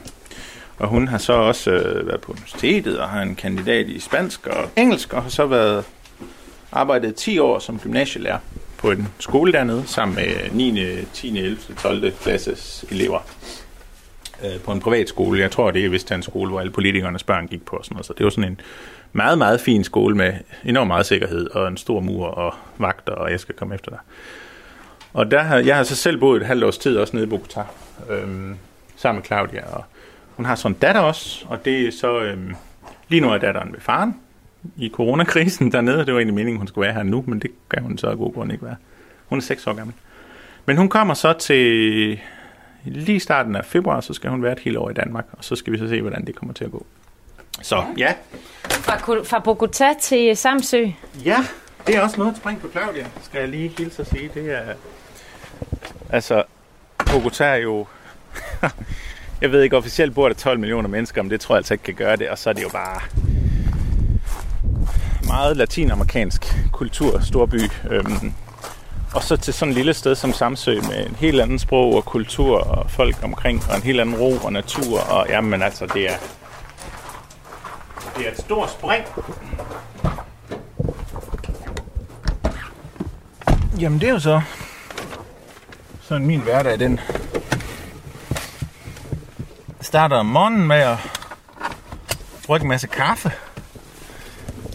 Og 0.78 0.88
hun 0.88 1.08
har 1.08 1.18
så 1.18 1.32
også 1.32 1.70
øh, 1.70 2.06
været 2.06 2.20
på 2.20 2.32
universitetet 2.32 2.98
og 2.98 3.08
har 3.08 3.22
en 3.22 3.34
kandidat 3.36 3.86
i 3.86 4.00
spansk 4.00 4.46
og 4.46 4.68
engelsk, 4.76 5.12
og 5.12 5.22
har 5.22 5.30
så 5.30 5.46
været 5.46 5.84
arbejdet 6.72 7.14
10 7.14 7.38
år 7.38 7.58
som 7.58 7.78
gymnasielærer 7.78 8.38
på 8.78 8.90
en 8.90 9.08
skole 9.18 9.52
dernede, 9.52 9.82
sammen 9.86 10.14
med 10.14 10.50
9., 10.52 11.04
10., 11.12 11.38
11., 11.38 11.58
12. 11.82 12.12
klasses 12.12 12.84
elever 12.90 13.18
øh, 14.44 14.60
på 14.60 14.72
en 14.72 14.80
privat 14.80 15.08
skole. 15.08 15.40
Jeg 15.40 15.50
tror, 15.50 15.70
det 15.70 15.84
er 15.84 15.88
vist 15.88 16.12
en 16.12 16.22
skole, 16.22 16.50
hvor 16.50 16.60
alle 16.60 16.72
politikernes 16.72 17.22
børn 17.22 17.46
gik 17.46 17.64
på. 17.64 17.76
Og 17.76 17.84
sådan 17.84 17.94
noget. 17.94 18.06
Så 18.06 18.14
det 18.18 18.24
var 18.24 18.30
sådan 18.30 18.50
en 18.50 18.60
meget, 19.12 19.38
meget 19.38 19.60
fin 19.60 19.84
skole 19.84 20.16
med 20.16 20.32
enormt 20.64 20.88
meget 20.88 21.06
sikkerhed 21.06 21.50
og 21.50 21.68
en 21.68 21.76
stor 21.76 22.00
mur 22.00 22.26
og 22.26 22.54
vagter, 22.78 23.12
og 23.12 23.30
jeg 23.30 23.40
skal 23.40 23.54
komme 23.54 23.74
efter 23.74 23.90
dig. 23.90 23.98
Og 25.12 25.30
der 25.30 25.42
har, 25.42 25.56
jeg 25.58 25.76
har 25.76 25.82
så 25.82 25.96
selv 25.96 26.18
boet 26.18 26.40
et 26.40 26.46
halvt 26.46 26.64
års 26.64 26.78
tid 26.78 26.96
også 26.96 27.16
nede 27.16 27.26
i 27.26 27.30
Bogotá, 27.30 27.62
øhm, 28.10 28.56
sammen 28.96 29.18
med 29.20 29.26
Claudia. 29.26 29.66
Og 29.66 29.84
hun 30.36 30.46
har 30.46 30.54
sådan 30.54 30.74
en 30.74 30.78
datter 30.78 31.00
også, 31.00 31.44
og 31.48 31.64
det 31.64 31.86
er 31.86 31.92
så... 31.92 32.20
Øhm, 32.20 32.54
lige 33.08 33.20
nu 33.20 33.30
er 33.30 33.38
datteren 33.38 33.72
ved 33.72 33.80
faren 33.80 34.16
i 34.76 34.90
coronakrisen 34.94 35.72
dernede. 35.72 35.98
Det 35.98 36.14
var 36.14 36.20
egentlig 36.20 36.34
meningen, 36.34 36.58
hun 36.58 36.66
skulle 36.66 36.86
være 36.86 36.94
her 36.94 37.02
nu, 37.02 37.24
men 37.26 37.38
det 37.38 37.50
kan 37.70 37.82
hun 37.82 37.98
så 37.98 38.06
af 38.06 38.16
god 38.16 38.34
grund 38.34 38.52
ikke 38.52 38.64
være. 38.64 38.76
Hun 39.26 39.38
er 39.38 39.42
6 39.42 39.66
år 39.66 39.72
gammel. 39.72 39.94
Men 40.66 40.76
hun 40.76 40.88
kommer 40.88 41.14
så 41.14 41.32
til 41.32 42.20
lige 42.84 43.20
starten 43.20 43.56
af 43.56 43.64
februar, 43.64 44.00
så 44.00 44.14
skal 44.14 44.30
hun 44.30 44.42
være 44.42 44.52
et 44.52 44.58
helt 44.58 44.76
år 44.76 44.90
i 44.90 44.92
Danmark, 44.92 45.26
og 45.32 45.44
så 45.44 45.56
skal 45.56 45.72
vi 45.72 45.78
så 45.78 45.88
se, 45.88 46.00
hvordan 46.00 46.26
det 46.26 46.34
kommer 46.34 46.54
til 46.54 46.64
at 46.64 46.70
gå. 46.70 46.86
Så 47.62 47.84
ja. 47.98 48.14
Fra, 48.68 49.22
fra 49.22 49.38
Bogota 49.38 49.94
til 50.00 50.36
Samsø. 50.36 50.86
Ja, 51.24 51.36
det 51.86 51.96
er 51.96 52.00
også 52.00 52.16
noget 52.18 52.32
at 52.32 52.36
springe 52.36 52.60
på 52.60 52.68
Claudia, 52.70 53.06
skal 53.22 53.38
jeg 53.38 53.48
lige 53.48 53.68
hilse 53.78 54.02
at 54.02 54.08
sige. 54.08 54.30
Det 54.34 54.50
er, 54.50 54.74
altså, 56.12 56.42
Bogota 57.10 57.44
er 57.44 57.54
jo, 57.54 57.86
jeg 59.40 59.52
ved 59.52 59.62
ikke, 59.62 59.76
officielt 59.76 60.14
bor 60.14 60.28
der 60.28 60.34
12 60.34 60.60
millioner 60.60 60.88
mennesker, 60.88 61.22
men 61.22 61.30
det 61.30 61.40
tror 61.40 61.54
jeg 61.54 61.58
altså 61.58 61.74
ikke 61.74 61.84
kan 61.84 61.94
gøre 61.94 62.16
det, 62.16 62.28
og 62.28 62.38
så 62.38 62.50
er 62.50 62.54
det 62.54 62.62
jo 62.62 62.68
bare 62.68 63.00
meget 65.26 65.56
latinamerikansk 65.56 66.54
kultur, 66.72 67.20
storby. 67.20 67.70
Øhm, 67.90 68.32
og 69.14 69.22
så 69.22 69.36
til 69.36 69.54
sådan 69.54 69.70
et 69.70 69.76
lille 69.76 69.94
sted 69.94 70.14
som 70.14 70.32
Samsø 70.32 70.80
med 70.80 71.06
en 71.06 71.14
helt 71.14 71.40
anden 71.40 71.58
sprog 71.58 71.94
og 71.94 72.04
kultur 72.04 72.58
og 72.58 72.90
folk 72.90 73.16
omkring, 73.22 73.62
og 73.70 73.76
en 73.76 73.82
helt 73.82 74.00
anden 74.00 74.16
ro 74.16 74.36
og 74.44 74.52
natur, 74.52 75.00
og 75.00 75.26
jamen 75.28 75.62
altså, 75.62 75.86
det 75.86 76.10
er, 76.10 76.16
det 78.16 78.26
er 78.26 78.30
et 78.30 78.38
stort 78.38 78.70
spring. 78.70 79.04
Jamen 83.80 84.00
det 84.00 84.08
er 84.08 84.12
jo 84.12 84.18
så 84.18 84.40
sådan 86.02 86.26
min 86.26 86.40
hverdag, 86.40 86.78
den 86.78 87.00
starter 89.80 90.16
om 90.16 90.26
morgenen 90.26 90.66
med 90.66 90.76
at 90.76 90.96
brygge 92.46 92.64
en 92.64 92.68
masse 92.68 92.86
kaffe, 92.86 93.32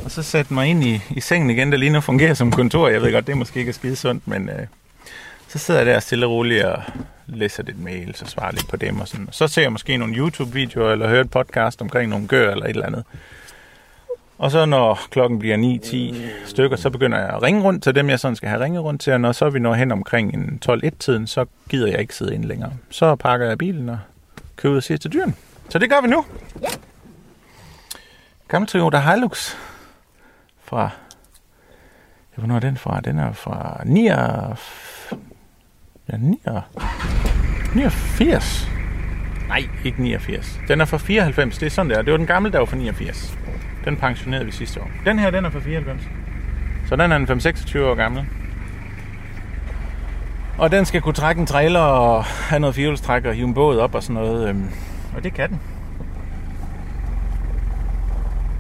og 0.04 0.12
så 0.12 0.24
sætte 0.24 0.54
mig 0.54 0.68
ind 0.68 0.84
i, 0.84 1.02
i 1.10 1.22
sengen 1.22 1.50
igen, 1.50 1.72
der 1.72 1.78
lige 1.78 1.90
nu 1.90 2.02
fungerer 2.02 2.34
som 2.34 2.52
kontor. 2.52 2.88
Jeg 2.88 3.02
ved 3.02 3.12
godt, 3.12 3.28
det 3.28 3.34
er 3.34 3.38
måske 3.38 3.60
ikke 3.60 3.74
skide 3.74 3.96
sundt, 3.96 4.28
men 4.28 4.50
øh, 4.50 4.68
så 5.48 5.58
sidder 5.58 5.80
jeg 5.80 5.88
der 5.88 6.00
stille 6.00 6.26
og 6.26 6.32
roligt 6.32 6.64
og 6.64 6.84
læser 7.28 7.64
lidt 7.64 7.84
mail, 7.84 8.16
så 8.16 8.26
svarer 8.26 8.52
lidt 8.52 8.68
på 8.68 8.78
dem 8.78 9.00
og 9.00 9.08
sådan. 9.08 9.30
Så 9.32 9.48
ser 9.48 9.62
jeg 9.62 9.72
måske 9.72 9.98
nogle 9.98 10.16
YouTube-videoer, 10.16 10.92
eller 10.92 11.08
hører 11.08 11.22
et 11.22 11.32
podcast 11.32 11.82
omkring 11.82 12.10
nogle 12.10 12.28
gør 12.28 12.52
eller 12.52 12.66
et 12.66 12.70
eller 12.70 12.86
andet. 12.86 13.04
Og 14.38 14.52
så 14.52 14.66
når 14.66 15.00
klokken 15.12 15.40
bliver 15.40 15.80
9-10 16.46 16.48
stykker, 16.48 16.78
så 16.78 16.90
begynder 16.90 17.20
jeg 17.20 17.30
at 17.30 17.44
ringe 17.44 17.62
rundt 17.64 17.84
til 17.84 17.96
dem, 17.96 18.10
jeg 18.10 18.20
sådan 18.20 18.36
skal 18.36 18.50
have 18.50 18.64
ringet 18.64 18.84
rundt 18.84 19.02
til. 19.02 19.14
Og 19.14 19.22
når 19.22 19.32
så 19.32 19.50
vi 19.50 19.60
når 19.60 19.74
hen 19.74 19.92
omkring 19.92 20.34
en 20.34 20.62
12-1-tiden, 20.70 21.28
så 21.28 21.46
gider 21.70 21.88
jeg 21.88 22.00
ikke 22.00 22.16
sidde 22.16 22.36
ind 22.36 22.46
længere. 22.46 22.74
Så 22.90 23.16
pakker 23.16 23.48
jeg 23.48 23.58
bilen 23.58 23.90
og 23.90 24.00
kører 24.56 24.72
ud 24.72 24.78
og 24.78 24.84
siger 24.84 24.98
til 24.98 25.14
dyren. 25.14 25.36
Så 25.70 25.80
det 25.80 25.90
gør 25.90 26.02
vi 26.02 26.08
nu. 26.08 26.26
Ja. 26.62 26.68
Gammel 28.48 28.68
Toyota 28.68 29.00
Hilux 29.00 29.56
fra... 30.64 30.90
Ja, 32.38 32.40
hvornår 32.40 32.56
er 32.56 32.60
den 32.60 32.78
fra? 32.78 33.02
Den 33.02 33.20
er 33.20 33.34
fra 33.34 33.82
9... 33.86 34.06
Ja, 36.10 36.18
9... 36.18 36.42
89. 37.76 38.70
Nej, 39.48 39.64
ikke 39.86 40.02
89. 40.02 40.60
Den 40.68 40.82
er 40.82 40.86
fra 40.86 40.98
94. 40.98 41.58
Det 41.58 41.66
er 41.66 41.70
sådan 41.70 41.90
der. 41.90 42.02
Det 42.02 42.12
var 42.12 42.18
den 42.18 42.28
gamle, 42.28 42.52
der 42.52 42.60
var 42.60 42.66
fra 42.66 42.76
89. 42.76 43.38
Den 43.88 43.98
pensionerede 43.98 44.46
vi 44.46 44.52
sidste 44.52 44.82
år. 44.82 44.90
Den 45.06 45.20
her, 45.20 45.32
den 45.32 45.46
er 45.46 45.50
fra 45.50 45.60
94. 45.60 46.02
Så 46.90 46.96
den 46.96 47.12
er 47.12 47.16
en 47.16 47.26
5-26 47.26 47.80
år 47.80 47.96
gammel. 47.96 48.26
Og 50.58 50.72
den 50.72 50.86
skal 50.86 51.02
kunne 51.02 51.14
trække 51.14 51.42
en 51.42 51.48
trailer 51.48 51.80
og 51.80 52.24
have 52.24 52.60
noget 52.60 52.76
fjolstræk 52.76 53.26
og 53.26 53.34
hive 53.34 53.48
en 53.48 53.54
båd 53.54 53.78
op 53.78 53.96
og 53.96 54.04
sådan 54.04 54.14
noget. 54.14 54.50
Øhm, 54.50 54.70
og 55.16 55.24
det 55.24 55.34
kan 55.34 55.50
den. 55.50 55.60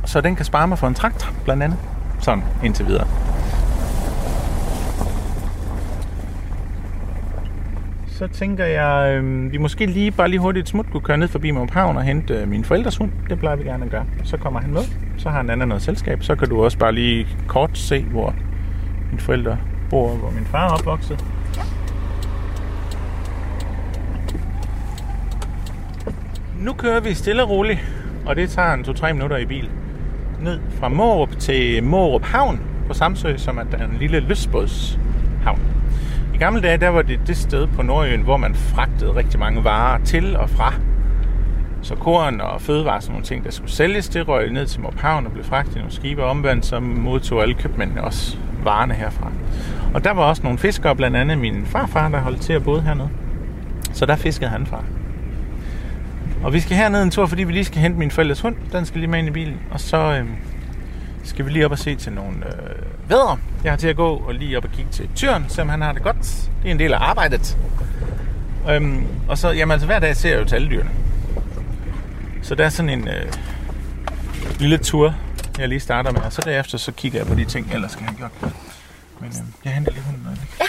Så 0.05 0.21
den 0.21 0.35
kan 0.35 0.45
spare 0.45 0.67
mig 0.67 0.79
for 0.79 0.87
en 0.87 0.93
traktor, 0.93 1.29
blandt 1.43 1.63
andet. 1.63 1.79
Sådan 2.19 2.43
indtil 2.63 2.87
videre. 2.87 3.07
Så 8.17 8.27
tænker 8.27 8.65
jeg, 8.65 9.17
øh, 9.17 9.51
vi 9.51 9.57
måske 9.57 9.85
lige 9.85 10.11
bare 10.11 10.29
lige 10.29 10.39
hurtigt 10.39 10.69
smut 10.69 10.85
kunne 10.91 11.01
køre 11.01 11.17
ned 11.17 11.27
forbi 11.27 11.51
Måb 11.51 11.71
Havn 11.71 11.97
og 11.97 12.03
hente 12.03 12.33
øh, 12.33 12.47
min 12.47 12.63
forældres 12.63 12.97
hund. 12.97 13.11
Det 13.29 13.39
plejer 13.39 13.55
vi 13.55 13.63
gerne 13.63 13.85
at 13.85 13.91
gøre. 13.91 14.05
Så 14.23 14.37
kommer 14.37 14.59
han 14.59 14.73
med. 14.73 14.81
Så 15.17 15.29
har 15.29 15.37
han 15.37 15.49
anden 15.49 15.67
noget 15.67 15.83
selskab. 15.83 16.23
Så 16.23 16.35
kan 16.35 16.49
du 16.49 16.63
også 16.63 16.77
bare 16.77 16.91
lige 16.91 17.27
kort 17.47 17.77
se, 17.77 18.03
hvor 18.03 18.35
mine 19.09 19.19
forældre 19.19 19.57
bor, 19.89 20.09
hvor 20.09 20.31
min 20.31 20.45
far 20.45 20.69
er 20.69 20.73
opvokset. 20.73 21.25
Nu 26.59 26.73
kører 26.73 26.99
vi 26.99 27.13
stille 27.13 27.43
og 27.43 27.49
roligt, 27.49 27.79
og 28.25 28.35
det 28.35 28.49
tager 28.49 28.73
en 28.73 28.85
2-3 28.85 29.13
minutter 29.13 29.37
i 29.37 29.45
bil 29.45 29.69
ned 30.41 30.59
fra 30.79 30.87
Morup 30.87 31.37
til 31.39 31.83
Morup 31.83 32.23
Havn 32.23 32.59
på 32.87 32.93
Samsø, 32.93 33.37
som 33.37 33.57
er 33.57 33.61
en 33.61 33.97
lille 33.99 34.19
lystbådshavn. 34.19 35.76
I 36.37 36.39
gamle 36.39 36.61
dage, 36.61 36.77
der 36.77 36.89
var 36.89 37.01
det 37.01 37.19
det 37.27 37.37
sted 37.37 37.67
på 37.67 37.81
Nordøen, 37.81 38.21
hvor 38.21 38.37
man 38.37 38.55
fragtede 38.55 39.15
rigtig 39.15 39.39
mange 39.39 39.63
varer 39.63 40.03
til 40.03 40.35
og 40.35 40.49
fra. 40.49 40.73
Så 41.81 41.95
korn 41.95 42.41
og 42.41 42.61
fødevarer, 42.61 42.99
sådan 42.99 43.11
nogle 43.11 43.25
ting, 43.25 43.43
der 43.43 43.51
skulle 43.51 43.71
sælges, 43.71 44.09
det 44.09 44.27
røg 44.27 44.51
ned 44.51 44.65
til 44.65 44.81
Mophavn 44.81 45.25
og 45.25 45.31
blev 45.31 45.43
fragtet 45.43 45.75
i 45.75 45.77
nogle 45.77 45.93
skibe 45.93 46.23
omvendt, 46.23 46.65
så 46.65 46.79
modtog 46.79 47.41
alle 47.41 47.53
købmændene 47.53 48.03
også 48.03 48.37
varerne 48.63 48.93
herfra. 48.93 49.31
Og 49.93 50.03
der 50.03 50.11
var 50.11 50.23
også 50.23 50.43
nogle 50.43 50.57
fiskere, 50.57 50.95
blandt 50.95 51.17
andet 51.17 51.37
min 51.37 51.65
farfar, 51.65 52.09
der 52.09 52.19
holdt 52.19 52.41
til 52.41 52.53
at 52.53 52.63
bo 52.63 52.79
hernede. 52.79 53.09
Så 53.93 54.05
der 54.05 54.15
fiskede 54.15 54.49
han 54.49 54.65
fra. 54.65 54.83
Og 56.43 56.53
vi 56.53 56.59
skal 56.59 56.77
herned 56.77 57.03
en 57.03 57.11
tur, 57.11 57.25
fordi 57.25 57.43
vi 57.43 57.53
lige 57.53 57.65
skal 57.65 57.81
hente 57.81 57.99
min 57.99 58.11
forældres 58.11 58.41
hund. 58.41 58.55
Den 58.71 58.85
skal 58.85 58.99
lige 58.99 59.09
med 59.09 59.19
ind 59.19 59.27
i 59.27 59.31
bilen. 59.31 59.59
Og 59.71 59.79
så 59.79 59.97
øh, 59.97 60.25
skal 61.23 61.45
vi 61.45 61.51
lige 61.51 61.65
op 61.65 61.71
og 61.71 61.79
se 61.79 61.95
til 61.95 62.13
nogle 62.13 62.37
øh, 62.37 63.09
vædre. 63.09 63.37
Jeg 63.67 63.71
har 63.73 63.77
til 63.77 63.87
at 63.87 63.95
gå 63.95 64.15
og 64.15 64.33
lige 64.33 64.57
op 64.57 64.63
og 64.63 64.71
kigge 64.71 64.91
til 64.91 65.09
tyren, 65.15 65.45
selvom 65.49 65.69
han 65.69 65.81
har 65.81 65.93
det 65.93 66.03
godt. 66.03 66.49
Det 66.63 66.67
er 66.67 66.71
en 66.71 66.79
del 66.79 66.93
af 66.93 66.97
arbejdet. 67.01 67.57
Øhm, 68.69 69.07
og 69.27 69.37
så, 69.37 69.49
jamen 69.49 69.71
altså 69.71 69.85
hver 69.85 69.99
dag 69.99 70.15
ser 70.15 70.29
jeg 70.29 70.39
jo 70.39 70.45
til 70.45 70.55
alle 70.55 70.69
dyrene. 70.69 70.89
Så 72.41 72.55
der 72.55 72.65
er 72.65 72.69
sådan 72.69 72.89
en 72.89 73.07
øh, 73.07 73.33
lille 74.59 74.77
tur, 74.77 75.15
jeg 75.59 75.69
lige 75.69 75.79
starter 75.79 76.11
med. 76.11 76.21
Og 76.21 76.33
så 76.33 76.41
derefter, 76.45 76.77
så 76.77 76.91
kigger 76.91 77.19
jeg 77.19 77.27
på 77.27 77.35
de 77.35 77.45
ting, 77.45 77.67
jeg 77.67 77.75
ellers 77.75 77.91
skal 77.91 78.05
have 78.05 78.17
gjort. 78.17 78.31
Men 79.19 79.29
øh, 79.29 79.35
jeg 79.65 79.73
henter 79.73 79.91
lige 79.91 80.03
hunden. 80.03 80.39
Ja. 80.59 80.65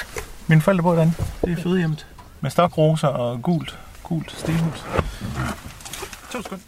Mine 0.46 0.60
forældre 0.60 0.82
bor 0.82 0.94
derinde. 0.94 1.12
Det 1.44 1.58
er 1.58 1.62
fødehjemmet. 1.62 2.06
Med 2.40 2.50
stokroser 2.50 3.08
og 3.08 3.42
gult 3.42 3.78
gult 4.02 4.32
stenhus. 4.32 4.84
To 6.32 6.42
sekunder. 6.42 6.64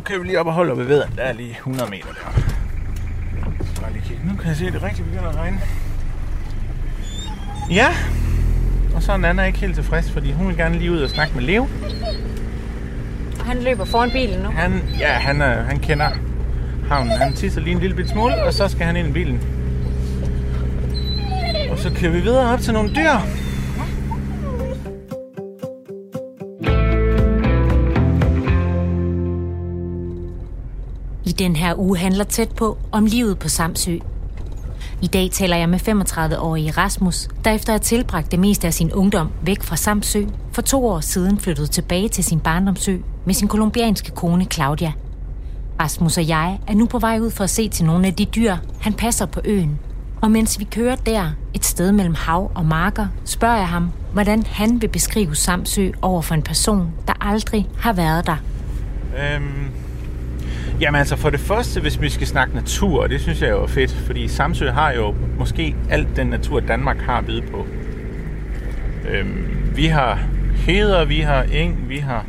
Nu 0.00 0.04
kan 0.04 0.19
vi 0.19 0.19
lige 0.30 0.40
op 0.40 0.46
og 0.46 0.52
holde 0.52 0.76
ved 0.76 0.84
veden. 0.84 1.10
Der 1.16 1.22
er 1.22 1.32
lige 1.32 1.50
100 1.50 1.90
meter 1.90 2.04
der. 2.04 2.40
Bare 3.80 3.92
lige 3.92 4.02
kigge. 4.06 4.22
Nu 4.28 4.36
kan 4.36 4.48
jeg 4.48 4.56
se, 4.56 4.66
at 4.66 4.72
det 4.72 4.82
rigtig 4.82 5.04
begynder 5.04 5.28
at 5.28 5.36
regne. 5.36 5.60
Ja, 7.70 7.88
og 8.94 9.02
så 9.02 9.12
er 9.12 9.16
Nana 9.16 9.44
ikke 9.44 9.58
helt 9.58 9.74
tilfreds, 9.74 10.10
fordi 10.10 10.32
hun 10.32 10.48
vil 10.48 10.56
gerne 10.56 10.78
lige 10.78 10.92
ud 10.92 11.00
og 11.00 11.10
snakke 11.10 11.34
med 11.34 11.42
Leo. 11.42 11.68
Han 13.44 13.62
løber 13.62 13.84
foran 13.84 14.10
bilen 14.10 14.40
nu? 14.40 14.50
Han, 14.50 14.82
ja, 14.98 15.12
han, 15.12 15.40
er, 15.42 15.62
han 15.62 15.78
kender 15.78 16.10
havnen. 16.88 17.12
Han 17.12 17.32
tisser 17.32 17.60
lige 17.60 17.74
en 17.74 17.80
lille 17.80 17.96
bit 17.96 18.08
smule, 18.08 18.44
og 18.44 18.52
så 18.52 18.68
skal 18.68 18.86
han 18.86 18.96
ind 18.96 19.08
i 19.08 19.12
bilen. 19.12 19.40
Og 21.70 21.78
så 21.78 21.90
kører 21.96 22.12
vi 22.12 22.20
videre 22.20 22.52
op 22.52 22.60
til 22.60 22.72
nogle 22.72 22.94
dyr. 22.94 23.39
Den 31.40 31.56
her 31.56 31.74
uge 31.78 31.98
handler 31.98 32.24
tæt 32.24 32.48
på 32.48 32.78
om 32.92 33.06
livet 33.06 33.38
på 33.38 33.48
Samsø. 33.48 33.98
I 35.02 35.06
dag 35.06 35.30
taler 35.30 35.56
jeg 35.56 35.68
med 35.68 35.88
35-årige 35.88 36.70
Rasmus, 36.70 37.28
der 37.44 37.50
efter 37.50 37.72
at 37.72 37.80
have 37.80 37.84
tilbragt 37.84 38.30
det 38.30 38.38
meste 38.38 38.66
af 38.66 38.74
sin 38.74 38.92
ungdom 38.92 39.30
væk 39.42 39.62
fra 39.62 39.76
Samsø, 39.76 40.24
for 40.52 40.62
to 40.62 40.86
år 40.86 41.00
siden 41.00 41.38
flyttede 41.38 41.66
tilbage 41.66 42.08
til 42.08 42.24
sin 42.24 42.40
barndomsø 42.40 42.96
med 43.24 43.34
sin 43.34 43.48
kolumbianske 43.48 44.10
kone 44.10 44.44
Claudia. 44.44 44.92
Rasmus 45.80 46.18
og 46.18 46.28
jeg 46.28 46.58
er 46.66 46.74
nu 46.74 46.86
på 46.86 46.98
vej 46.98 47.18
ud 47.18 47.30
for 47.30 47.44
at 47.44 47.50
se 47.50 47.68
til 47.68 47.84
nogle 47.84 48.06
af 48.06 48.14
de 48.14 48.24
dyr, 48.24 48.56
han 48.80 48.92
passer 48.92 49.26
på 49.26 49.40
øen. 49.44 49.78
Og 50.22 50.30
mens 50.30 50.58
vi 50.58 50.64
kører 50.64 50.96
der, 50.96 51.30
et 51.54 51.64
sted 51.64 51.92
mellem 51.92 52.14
hav 52.14 52.50
og 52.54 52.64
marker, 52.64 53.06
spørger 53.24 53.56
jeg 53.56 53.68
ham, 53.68 53.90
hvordan 54.12 54.42
han 54.42 54.82
vil 54.82 54.88
beskrive 54.88 55.34
Samsø 55.34 55.90
over 56.02 56.22
for 56.22 56.34
en 56.34 56.42
person, 56.42 56.92
der 57.06 57.12
aldrig 57.20 57.68
har 57.78 57.92
været 57.92 58.26
der. 58.26 58.36
Øhm, 59.18 59.70
jamen 60.80 60.98
altså 60.98 61.16
for 61.16 61.30
det 61.30 61.40
første, 61.40 61.80
hvis 61.80 62.00
vi 62.00 62.08
skal 62.08 62.26
snakke 62.26 62.54
natur, 62.54 63.06
det 63.06 63.20
synes 63.20 63.42
jeg 63.42 63.50
jo 63.50 63.62
er 63.62 63.66
fedt, 63.66 63.92
fordi 63.92 64.28
Samsø 64.28 64.70
har 64.70 64.92
jo 64.92 65.14
måske 65.38 65.76
alt 65.90 66.16
den 66.16 66.26
natur, 66.26 66.60
Danmark 66.60 66.98
har 66.98 67.18
at 67.18 67.26
byde 67.26 67.42
på. 67.42 67.66
Øhm, 69.08 69.72
vi 69.76 69.86
har 69.86 70.18
heder, 70.54 71.04
vi 71.04 71.20
har 71.20 71.42
eng, 71.42 71.88
vi 71.88 71.96
har, 71.96 72.26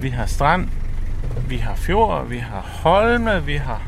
vi 0.00 0.08
har 0.08 0.26
strand, 0.26 0.68
vi 1.48 1.56
har 1.56 1.74
fjord, 1.74 2.28
vi 2.28 2.38
har 2.38 2.60
holme, 2.60 3.46
vi 3.46 3.56
har 3.56 3.82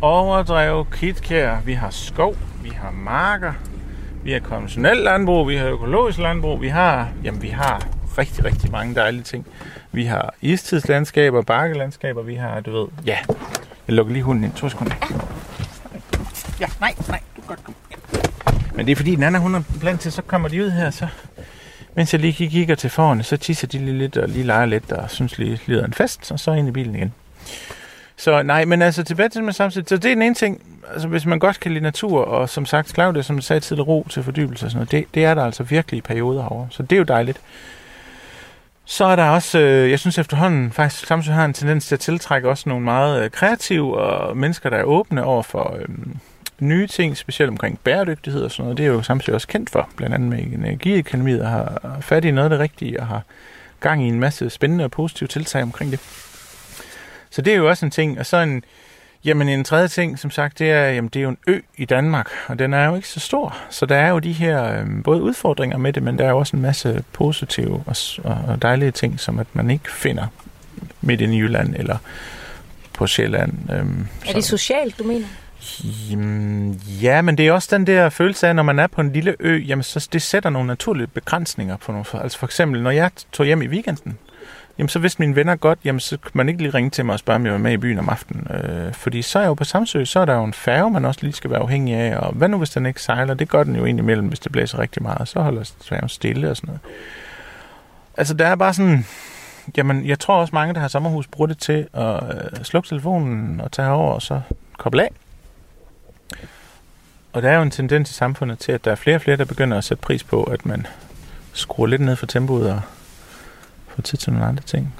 overdrev, 0.00 0.86
kitkær, 0.92 1.56
vi 1.64 1.72
har 1.72 1.90
skov, 1.90 2.36
vi 2.62 2.70
har 2.70 2.90
marker, 2.90 3.52
vi 4.24 4.32
har 4.32 4.40
konventionelt 4.40 5.04
landbrug, 5.04 5.48
vi 5.48 5.56
har 5.56 5.66
økologisk 5.66 6.18
landbrug, 6.18 6.60
vi 6.60 6.68
har, 6.68 7.08
jamen 7.24 7.42
vi 7.42 7.48
har 7.48 7.88
rigtig, 8.18 8.44
rigtig 8.44 8.70
mange 8.70 8.94
dejlige 8.94 9.22
ting. 9.22 9.46
Vi 9.96 10.04
har 10.04 10.34
istidslandskaber, 10.40 11.42
bakkelandskaber, 11.42 12.22
vi 12.22 12.34
har, 12.34 12.60
du 12.60 12.70
ved, 12.70 12.88
ja, 13.06 13.18
jeg 13.88 13.94
lukker 13.94 14.12
lige 14.12 14.22
hunden 14.22 14.44
ind, 14.44 14.52
to 14.52 14.68
sekunder. 14.68 14.94
Ja, 16.60 16.66
nej, 16.80 16.94
nej, 17.08 17.20
du 17.36 17.40
kan 17.40 17.48
godt 17.48 17.64
komme. 17.64 17.76
Ja. 17.90 17.96
Men 18.74 18.86
det 18.86 18.92
er 18.92 18.96
fordi, 18.96 19.16
Nana, 19.16 19.38
hun 19.38 19.54
er 19.54 19.62
blandt 19.80 20.00
til, 20.00 20.12
så 20.12 20.22
kommer 20.22 20.48
de 20.48 20.64
ud 20.64 20.70
her, 20.70 20.90
så 20.90 21.06
mens 21.94 22.12
jeg 22.12 22.20
lige 22.20 22.48
kigger 22.48 22.74
til 22.74 22.90
foran, 22.90 23.22
så 23.22 23.36
tisser 23.36 23.66
de 23.66 23.78
lige 23.78 23.98
lidt 23.98 24.16
og 24.16 24.28
lige 24.28 24.44
leger 24.44 24.66
lidt 24.66 24.92
og 24.92 25.10
synes 25.10 25.38
lige 25.38 25.60
lider 25.66 25.84
en 25.84 25.94
fest, 25.94 26.32
og 26.32 26.40
så 26.40 26.52
ind 26.52 26.68
i 26.68 26.70
bilen 26.70 26.94
igen. 26.94 27.12
Så 28.16 28.42
nej, 28.42 28.64
men 28.64 28.82
altså 28.82 29.02
tilbage 29.02 29.28
til 29.28 29.36
det 29.38 29.44
med 29.44 29.52
samtidig. 29.52 29.88
Så 29.88 29.96
det 29.96 30.10
er 30.10 30.14
den 30.14 30.22
ene 30.22 30.34
ting, 30.34 30.62
altså 30.92 31.08
hvis 31.08 31.26
man 31.26 31.38
godt 31.38 31.60
kan 31.60 31.72
lide 31.72 31.84
natur, 31.84 32.24
og 32.24 32.48
som 32.48 32.66
sagt, 32.66 32.94
Claudia, 32.94 33.22
som 33.22 33.40
sagde 33.40 33.60
tidligere, 33.60 33.86
ro 33.86 34.06
til 34.10 34.22
fordybelse 34.22 34.66
og 34.66 34.70
sådan 34.70 34.78
noget, 34.78 34.90
det, 34.90 35.14
det 35.14 35.24
er 35.24 35.34
der 35.34 35.44
altså 35.44 35.62
virkelig 35.62 35.98
i 35.98 36.00
perioder 36.00 36.44
over. 36.44 36.66
Så 36.70 36.82
det 36.82 36.92
er 36.92 36.98
jo 36.98 37.04
dejligt. 37.04 37.40
Så 38.88 39.04
er 39.04 39.16
der 39.16 39.28
også, 39.28 39.58
øh, 39.58 39.90
jeg 39.90 39.98
synes 39.98 40.18
efterhånden 40.18 40.72
faktisk, 40.72 41.06
Samsø 41.06 41.32
har 41.32 41.44
en 41.44 41.52
tendens 41.52 41.86
til 41.86 41.94
at 41.94 42.00
tiltrække 42.00 42.48
også 42.48 42.68
nogle 42.68 42.84
meget 42.84 43.24
øh, 43.24 43.30
kreative 43.30 43.98
og 43.98 44.36
mennesker, 44.36 44.70
der 44.70 44.76
er 44.76 44.84
åbne 44.84 45.24
over 45.24 45.42
for 45.42 45.76
øh, 45.80 45.88
nye 46.58 46.86
ting, 46.86 47.16
specielt 47.16 47.50
omkring 47.50 47.78
bæredygtighed 47.84 48.42
og 48.42 48.50
sådan 48.50 48.64
noget. 48.64 48.78
Det 48.78 48.86
er 48.86 48.90
jo 48.90 49.02
Samsø 49.02 49.34
også 49.34 49.48
kendt 49.48 49.70
for, 49.70 49.88
blandt 49.96 50.14
andet 50.14 50.28
med 50.28 50.38
energiøkonomiet, 50.38 51.42
og 51.42 51.48
har 51.48 51.98
fat 52.00 52.24
i 52.24 52.30
noget 52.30 52.44
af 52.44 52.50
det 52.50 52.58
rigtige 52.58 53.00
og 53.00 53.06
har 53.06 53.22
gang 53.80 54.04
i 54.04 54.08
en 54.08 54.20
masse 54.20 54.50
spændende 54.50 54.84
og 54.84 54.90
positive 54.90 55.26
tiltag 55.28 55.62
omkring 55.62 55.90
det. 55.90 56.00
Så 57.30 57.42
det 57.42 57.52
er 57.52 57.56
jo 57.56 57.68
også 57.68 57.86
en 57.86 57.90
ting. 57.90 58.18
Og 58.18 58.26
så 58.26 58.36
en, 58.36 58.64
jamen 59.24 59.48
en 59.48 59.64
tredje 59.64 59.88
ting, 59.88 60.18
som 60.18 60.30
sagt, 60.30 60.58
det 60.58 60.70
er, 60.70 60.90
jamen 60.90 61.08
det 61.08 61.20
er 61.20 61.22
jo 61.22 61.28
en 61.28 61.38
ø 61.46 61.60
i 61.76 61.84
Danmark, 61.84 62.30
og 62.46 62.58
den 62.58 62.74
er 62.74 62.86
jo 62.86 62.96
ikke 62.96 63.08
så 63.08 63.20
stor. 63.20 63.56
Så 63.70 63.86
der 63.86 63.96
er 63.96 64.08
jo 64.08 64.18
de 64.18 64.32
her 64.32 64.80
øh, 64.80 65.02
både 65.04 65.22
udfordringer 65.22 65.78
med 65.78 65.92
det, 65.92 66.02
men 66.02 66.18
der 66.18 66.24
er 66.24 66.30
jo 66.30 66.38
også 66.38 66.56
en 66.56 66.62
masse 66.62 67.04
positive 67.12 67.84
og, 67.86 67.96
og 68.24 68.62
dejlige 68.62 68.90
ting, 68.90 69.20
som 69.20 69.38
at 69.38 69.46
man 69.52 69.70
ikke 69.70 69.92
finder 69.92 70.26
midt 71.00 71.20
i 71.20 71.24
Jylland 71.24 71.74
eller 71.76 71.98
på 72.92 73.06
Sjælland. 73.06 73.52
Øhm, 73.72 74.06
er 74.26 74.32
det 74.32 74.44
socialt, 74.44 74.98
du 74.98 75.04
mener? 75.04 75.26
Jamen, 76.10 76.80
ja, 77.02 77.22
men 77.22 77.38
det 77.38 77.46
er 77.46 77.52
også 77.52 77.76
den 77.76 77.86
der 77.86 78.08
følelse 78.08 78.48
af, 78.48 78.56
når 78.56 78.62
man 78.62 78.78
er 78.78 78.86
på 78.86 79.00
en 79.00 79.12
lille 79.12 79.36
ø, 79.40 79.58
jamen 79.58 79.82
så 79.82 80.08
det 80.12 80.22
sætter 80.22 80.50
nogle 80.50 80.66
naturlige 80.66 81.06
begrænsninger 81.06 81.76
på 81.76 81.92
nogle. 81.92 82.04
Altså 82.14 82.38
for 82.38 82.46
eksempel, 82.46 82.82
når 82.82 82.90
jeg 82.90 83.10
tog 83.32 83.46
hjem 83.46 83.62
i 83.62 83.66
weekenden, 83.66 84.18
jamen 84.78 84.88
så 84.88 84.98
vidste 84.98 85.22
mine 85.22 85.36
venner 85.36 85.56
godt, 85.56 85.78
jamen 85.84 86.00
så 86.00 86.16
kan 86.16 86.30
man 86.34 86.48
ikke 86.48 86.62
lige 86.62 86.74
ringe 86.74 86.90
til 86.90 87.04
mig 87.04 87.12
og 87.12 87.18
spørge, 87.18 87.36
om 87.36 87.44
jeg 87.44 87.52
var 87.52 87.58
med 87.58 87.72
i 87.72 87.76
byen 87.76 87.98
om 87.98 88.08
aftenen. 88.08 88.46
Øh, 88.50 88.92
fordi 88.92 89.22
så 89.22 89.38
er 89.38 89.42
jeg 89.42 89.48
jo 89.48 89.54
på 89.54 89.64
Samsø, 89.64 90.04
så 90.04 90.20
er 90.20 90.24
der 90.24 90.34
jo 90.34 90.44
en 90.44 90.52
færge, 90.52 90.90
man 90.90 91.04
også 91.04 91.20
lige 91.22 91.32
skal 91.32 91.50
være 91.50 91.60
afhængig 91.60 91.94
af, 91.94 92.16
og 92.16 92.32
hvad 92.32 92.48
nu 92.48 92.58
hvis 92.58 92.70
den 92.70 92.86
ikke 92.86 93.02
sejler? 93.02 93.34
Det 93.34 93.48
gør 93.48 93.64
den 93.64 93.76
jo 93.76 93.84
egentlig 93.84 94.02
imellem, 94.02 94.28
hvis 94.28 94.40
det 94.40 94.52
blæser 94.52 94.78
rigtig 94.78 95.02
meget, 95.02 95.28
så 95.28 95.40
holder 95.40 95.70
færgen 95.84 96.08
stille 96.08 96.50
og 96.50 96.56
sådan 96.56 96.66
noget. 96.66 96.80
Altså 98.16 98.34
der 98.34 98.46
er 98.46 98.56
bare 98.56 98.74
sådan, 98.74 99.06
jamen 99.76 100.06
jeg 100.06 100.18
tror 100.18 100.40
også 100.40 100.54
mange, 100.54 100.74
der 100.74 100.80
har 100.80 100.88
sommerhus, 100.88 101.26
bruger 101.26 101.46
det 101.48 101.58
til 101.58 101.86
at 101.94 102.22
øh, 102.24 102.64
slukke 102.64 102.88
telefonen 102.88 103.60
og 103.60 103.72
tage 103.72 103.88
over 103.88 104.12
og 104.12 104.22
så 104.22 104.40
koble 104.78 105.02
af. 105.02 105.10
Og 107.32 107.42
der 107.42 107.50
er 107.50 107.56
jo 107.56 107.62
en 107.62 107.70
tendens 107.70 108.10
i 108.10 108.14
samfundet 108.14 108.58
til, 108.58 108.72
at 108.72 108.84
der 108.84 108.90
er 108.90 108.94
flere 108.94 109.16
og 109.16 109.20
flere, 109.20 109.36
der 109.36 109.44
begynder 109.44 109.78
at 109.78 109.84
sætte 109.84 110.02
pris 110.02 110.24
på, 110.24 110.42
at 110.42 110.66
man 110.66 110.86
skruer 111.52 111.86
lidt 111.86 112.02
ned 112.02 112.16
for 112.16 112.26
tempoet 112.26 112.70
og 112.70 112.80
få 113.96 114.02
tid 114.02 114.18
til 114.18 114.32
nogle 114.32 114.46
andre 114.46 114.62
ting. 114.62 114.94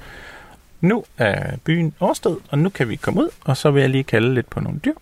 Nu 0.81 1.05
er 1.19 1.57
byen 1.65 1.95
overstået, 2.01 2.39
og 2.51 2.59
nu 2.59 2.69
kan 2.69 2.89
vi 2.89 2.97
komme 2.97 3.21
ud, 3.21 3.29
og 3.45 3.57
så 3.57 3.71
vil 3.71 3.81
jeg 3.81 3.91
lige 3.91 4.05
kalde 4.05 4.35
lidt 4.35 4.51
på 4.51 4.61
nogle 4.61 4.81
dyr. 4.85 4.95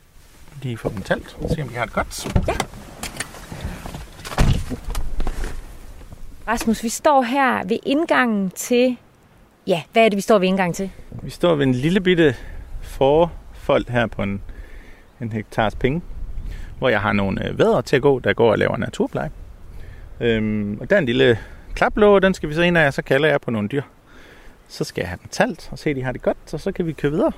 Lige 0.63 0.77
få 0.77 0.89
dem 0.89 1.03
talt, 1.03 1.37
og 1.41 1.51
se 1.51 1.63
om 1.63 1.69
de 1.69 1.75
har 1.75 1.85
det 1.85 1.95
godt. 1.95 2.27
Ja. 2.49 2.55
Rasmus, 6.49 6.83
vi 6.83 6.89
står 6.89 7.23
her 7.23 7.65
ved 7.65 7.79
indgangen 7.87 8.51
til... 8.51 8.97
Ja, 9.67 9.83
hvad 9.93 10.05
er 10.05 10.09
det, 10.09 10.17
vi 10.17 10.21
står 10.21 10.39
ved 10.39 10.49
indgangen 10.49 10.75
til? 10.75 10.91
Vi 11.23 11.31
står 11.31 11.55
ved 11.55 11.67
en 11.67 11.75
lille 11.75 12.01
bitte 12.01 12.37
forfold 12.83 13.91
her 13.91 14.07
på 14.07 14.23
en, 14.23 14.43
en 15.21 15.33
hektars 15.33 15.75
penge, 15.75 16.03
hvor 16.79 16.89
jeg 16.89 17.01
har 17.01 17.13
nogle 17.13 17.49
øh, 17.49 17.59
vædder 17.59 17.81
til 17.81 17.97
at 17.97 18.03
gå, 18.03 18.19
der 18.19 18.33
går 18.33 18.51
og 18.51 18.59
laver 18.59 18.77
naturpleje. 18.77 19.31
Øhm, 20.21 20.79
og 20.81 20.91
der 20.91 20.97
er 20.97 21.01
en 21.01 21.07
lille 21.07 21.39
klaplåge, 21.75 22.21
den 22.21 22.35
skal 22.35 22.49
vi 22.49 22.55
så 22.55 22.63
ind 22.63 22.79
af, 22.79 22.87
og 22.87 22.95
så 22.95 23.03
kalder 23.03 23.29
jeg 23.29 23.41
på 23.41 23.51
nogle 23.51 23.69
dyr. 23.69 23.83
Så 24.69 24.85
skal 24.85 25.03
jeg 25.03 25.09
have 25.09 25.19
den 25.23 25.29
talt 25.31 25.69
og 25.73 25.79
se, 25.79 25.91
at 25.91 25.97
de 25.97 26.03
har 26.03 26.13
det 26.13 26.23
godt, 26.23 26.37
og 26.53 26.61
så 26.61 26.73
kan 26.73 26.87
vi 26.87 26.93
køre 26.93 27.13
videre. 27.13 27.33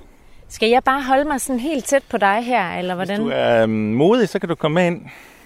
Skal 0.49 0.69
jeg 0.69 0.85
bare 0.85 1.03
holde 1.03 1.25
mig 1.25 1.41
sådan 1.41 1.61
helt 1.61 1.85
tæt 1.85 2.03
på 2.11 2.19
dig 2.19 2.45
her, 2.45 2.79
eller 2.79 2.95
hvordan? 2.95 3.21
Hvis 3.21 3.25
du 3.25 3.31
er 3.35 3.63
øhm, 3.63 3.71
modig, 3.73 4.29
så 4.29 4.39
kan 4.39 4.49
du 4.49 4.55
komme 4.55 4.75
med 4.75 4.87
ind. 4.87 5.01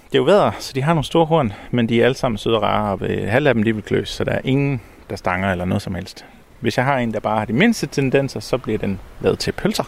Det 0.06 0.14
er 0.14 0.18
jo 0.18 0.22
vædder, 0.22 0.50
så 0.58 0.72
de 0.72 0.82
har 0.82 0.94
nogle 0.94 1.04
store 1.04 1.26
horn, 1.26 1.52
men 1.70 1.88
de 1.88 2.00
er 2.00 2.04
alle 2.04 2.14
sammen 2.14 2.38
søde 2.38 2.56
og 2.56 2.62
rare, 2.62 2.92
og 2.92 3.30
halv 3.30 3.46
af 3.46 3.54
dem 3.54 3.62
de 3.62 3.74
vil 3.74 3.82
kløs, 3.82 4.08
så 4.08 4.24
der 4.24 4.32
er 4.32 4.40
ingen, 4.44 4.80
der 5.10 5.16
stanger 5.16 5.52
eller 5.52 5.64
noget 5.64 5.82
som 5.82 5.94
helst. 5.94 6.24
Hvis 6.60 6.76
jeg 6.76 6.84
har 6.84 6.98
en, 6.98 7.14
der 7.14 7.20
bare 7.20 7.38
har 7.38 7.44
de 7.44 7.52
mindste 7.52 7.86
tendenser, 7.86 8.40
så 8.40 8.58
bliver 8.58 8.78
den 8.78 9.00
lavet 9.20 9.38
til 9.38 9.52
pølser. 9.52 9.84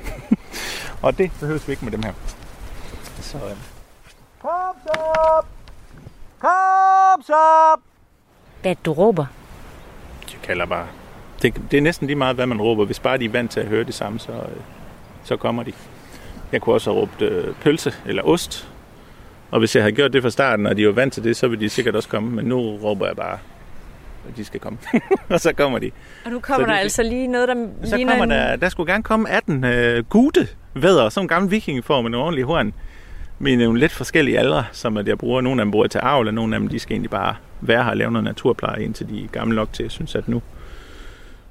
og 1.03 1.19
det 1.19 1.31
behøves 1.41 1.69
vi 1.69 1.73
ikke 1.73 1.85
med 1.85 1.93
dem 1.93 2.03
her. 2.03 2.13
Så, 3.21 3.37
øh. 3.37 3.57
Kom 4.41 4.77
så! 4.87 5.43
Kom 6.41 7.23
så! 7.23 7.92
Hvad 8.63 8.77
du 8.85 8.93
råber? 8.93 9.27
Jeg 10.33 10.41
kalder 10.43 10.67
bare. 10.67 10.87
Det, 11.43 11.55
det 11.71 11.77
er 11.77 11.81
næsten 11.83 12.07
lige 12.07 12.17
meget, 12.17 12.37
hvad 12.37 12.47
man 12.47 12.61
råber. 12.61 12.85
Hvis 12.85 13.01
bare 13.01 13.19
de 13.19 13.25
er 13.25 13.29
vant 13.31 13.51
til 13.51 13.61
at 13.61 13.67
høre 13.67 13.85
det 13.85 13.95
samme, 13.95 14.19
så, 14.19 14.33
øh, 14.33 14.39
så 15.25 15.37
kommer 15.37 15.63
de. 15.63 15.73
Jeg 16.53 16.61
kunne 16.61 16.75
også 16.75 16.93
have 16.93 17.01
råbt 17.03 17.23
øh, 17.23 17.55
pølse 17.61 17.95
eller 18.07 18.23
ost. 18.23 18.69
Og 19.51 19.59
hvis 19.59 19.77
jeg 19.77 19.83
havde 19.83 19.93
gjort 19.95 20.13
det 20.13 20.23
fra 20.23 20.31
starten, 20.31 20.67
og 20.67 20.77
de 20.77 20.87
var 20.87 20.93
vant 20.93 21.13
til 21.13 21.25
det, 21.25 21.37
så 21.37 21.49
ville 21.49 21.65
de 21.65 21.69
sikkert 21.69 21.97
også 21.97 22.09
komme. 22.09 22.31
Men 22.31 22.45
nu 22.45 22.61
råber 22.61 23.07
jeg 23.07 23.17
bare, 23.17 23.39
at 24.29 24.37
de 24.37 24.45
skal 24.45 24.61
komme. 24.61 24.79
og 25.31 25.41
så 25.41 25.53
kommer 25.53 25.79
de. 25.79 25.91
Og 26.25 26.31
nu 26.31 26.41
kommer 26.41 26.67
så 26.67 26.71
der 26.71 26.77
de, 26.77 26.81
altså 26.81 27.03
lige 27.03 27.27
noget, 27.27 27.49
der 27.49 27.55
Så 27.85 27.97
kommer 28.09 28.25
en... 28.25 28.31
der, 28.31 28.57
der 28.57 28.69
skulle 28.69 28.93
gerne 28.93 29.03
komme 29.03 29.31
18 29.31 29.65
øh, 29.65 30.05
gute 30.05 30.49
vædder, 30.75 31.19
en 31.19 31.29
gammel 31.29 31.51
vikingeform 31.51 32.05
med 32.05 32.11
en 32.11 32.15
ordentlig 32.15 32.45
horn. 32.45 32.75
Men 33.43 33.59
nogle 33.59 33.81
lidt 33.81 33.93
forskellige 33.93 34.39
aldre, 34.39 34.65
som 34.73 34.97
at 34.97 35.09
jeg 35.09 35.19
bruger. 35.19 35.41
Nogle 35.41 35.63
af 35.63 35.65
dem 35.65 35.71
bruger 35.71 35.87
til 35.87 35.99
avl, 35.99 36.29
og 36.29 36.35
nogle 36.35 36.55
af 36.55 36.61
dem 36.61 36.69
de 36.69 36.79
skal 36.79 36.95
egentlig 36.95 37.11
bare 37.11 37.37
være 37.61 37.85
her 37.85 37.91
og 37.91 37.97
lave 37.97 38.11
noget 38.11 38.25
naturpleje, 38.25 38.85
indtil 38.85 39.09
de 39.09 39.25
er 39.25 39.29
gamle 39.29 39.57
nok 39.57 39.73
til, 39.73 39.83
at 39.83 39.91
synes, 39.91 40.15
at 40.15 40.29
nu, 40.29 40.43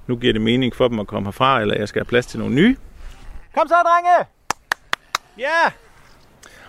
nu 0.08 0.16
giver 0.16 0.34
det 0.34 0.42
mening 0.42 0.76
for 0.76 0.88
dem 0.88 1.00
at 1.00 1.08
komme 1.08 1.28
herfra, 1.28 1.62
eller 1.62 1.76
jeg 1.76 1.88
skal 1.88 2.00
have 2.00 2.06
plads 2.06 2.26
til 2.26 2.40
nogle 2.40 2.56
nye. 2.56 2.76
Kom 3.56 3.68
så, 3.68 3.74
drenge! 3.74 4.30
Ja! 5.38 5.44
Yeah! 5.44 5.72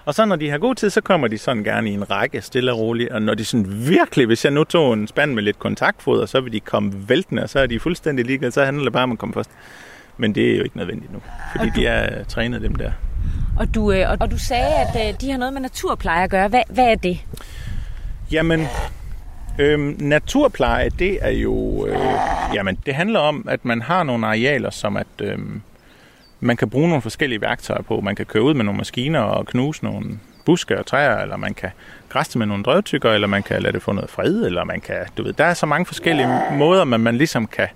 Og 0.04 0.14
så 0.14 0.24
når 0.24 0.36
de 0.36 0.50
har 0.50 0.58
god 0.58 0.74
tid, 0.74 0.90
så 0.90 1.00
kommer 1.00 1.28
de 1.28 1.38
sådan 1.38 1.64
gerne 1.64 1.90
i 1.90 1.92
en 1.92 2.10
række, 2.10 2.40
stille 2.40 2.72
og 2.72 2.78
roligt. 2.78 3.10
Og 3.10 3.22
når 3.22 3.34
de 3.34 3.44
sådan 3.44 3.88
virkelig, 3.88 4.26
hvis 4.26 4.44
jeg 4.44 4.52
nu 4.52 4.64
tog 4.64 4.92
en 4.94 5.06
spand 5.06 5.34
med 5.34 5.42
lidt 5.42 5.58
kontaktfoder, 5.58 6.26
så 6.26 6.40
vil 6.40 6.52
de 6.52 6.60
komme 6.60 7.08
væltende, 7.08 7.42
og 7.42 7.48
så 7.48 7.58
er 7.58 7.66
de 7.66 7.80
fuldstændig 7.80 8.24
ligeglade. 8.24 8.52
Så 8.52 8.64
handler 8.64 8.84
det 8.84 8.92
bare 8.92 9.02
om 9.02 9.12
at 9.12 9.18
komme 9.18 9.32
først. 9.32 9.50
Men 10.16 10.34
det 10.34 10.52
er 10.52 10.56
jo 10.56 10.64
ikke 10.64 10.76
nødvendigt 10.76 11.12
nu, 11.12 11.22
fordi 11.56 11.70
de 11.76 11.86
er 11.86 12.24
trænet 12.24 12.62
dem 12.62 12.74
der. 12.74 12.92
Og 13.62 13.74
du, 13.74 13.92
øh, 13.92 14.16
og 14.20 14.30
du 14.30 14.38
sagde, 14.38 14.74
at 14.74 15.08
øh, 15.08 15.20
de 15.20 15.30
har 15.30 15.38
noget 15.38 15.52
med 15.52 15.60
naturpleje 15.60 16.24
at 16.24 16.30
gøre. 16.30 16.48
Hvad, 16.48 16.62
hvad 16.68 16.84
er 16.84 16.94
det? 16.94 17.20
Jamen, 18.32 18.66
øhm, 19.58 19.96
naturpleje, 20.00 20.88
det 20.88 21.18
er 21.20 21.30
jo... 21.30 21.86
Øh, 21.86 21.96
jamen, 22.54 22.78
det 22.86 22.94
handler 22.94 23.20
om, 23.20 23.46
at 23.48 23.64
man 23.64 23.82
har 23.82 24.02
nogle 24.02 24.26
arealer, 24.26 24.70
som 24.70 24.96
at... 24.96 25.06
Øh, 25.20 25.38
man 26.40 26.56
kan 26.56 26.70
bruge 26.70 26.88
nogle 26.88 27.02
forskellige 27.02 27.40
værktøjer 27.40 27.82
på. 27.82 28.00
Man 28.00 28.14
kan 28.14 28.26
køre 28.26 28.42
ud 28.42 28.54
med 28.54 28.64
nogle 28.64 28.78
maskiner 28.78 29.20
og 29.20 29.46
knuse 29.46 29.84
nogle 29.84 30.18
buske 30.44 30.78
og 30.78 30.86
træer, 30.86 31.18
eller 31.18 31.36
man 31.36 31.54
kan 31.54 31.70
græste 32.08 32.38
med 32.38 32.46
nogle 32.46 32.64
drøvtykker, 32.64 33.10
eller 33.10 33.28
man 33.28 33.42
kan 33.42 33.62
lade 33.62 33.72
det 33.72 33.82
få 33.82 33.92
noget 33.92 34.10
fred, 34.10 34.46
eller 34.46 34.64
man 34.64 34.80
kan, 34.80 34.96
du 35.16 35.22
ved, 35.22 35.32
der 35.32 35.44
er 35.44 35.54
så 35.54 35.66
mange 35.66 35.86
forskellige 35.86 36.28
måder, 36.52 36.84
man, 36.84 37.00
man 37.00 37.16
ligesom 37.16 37.46
kan, 37.46 37.68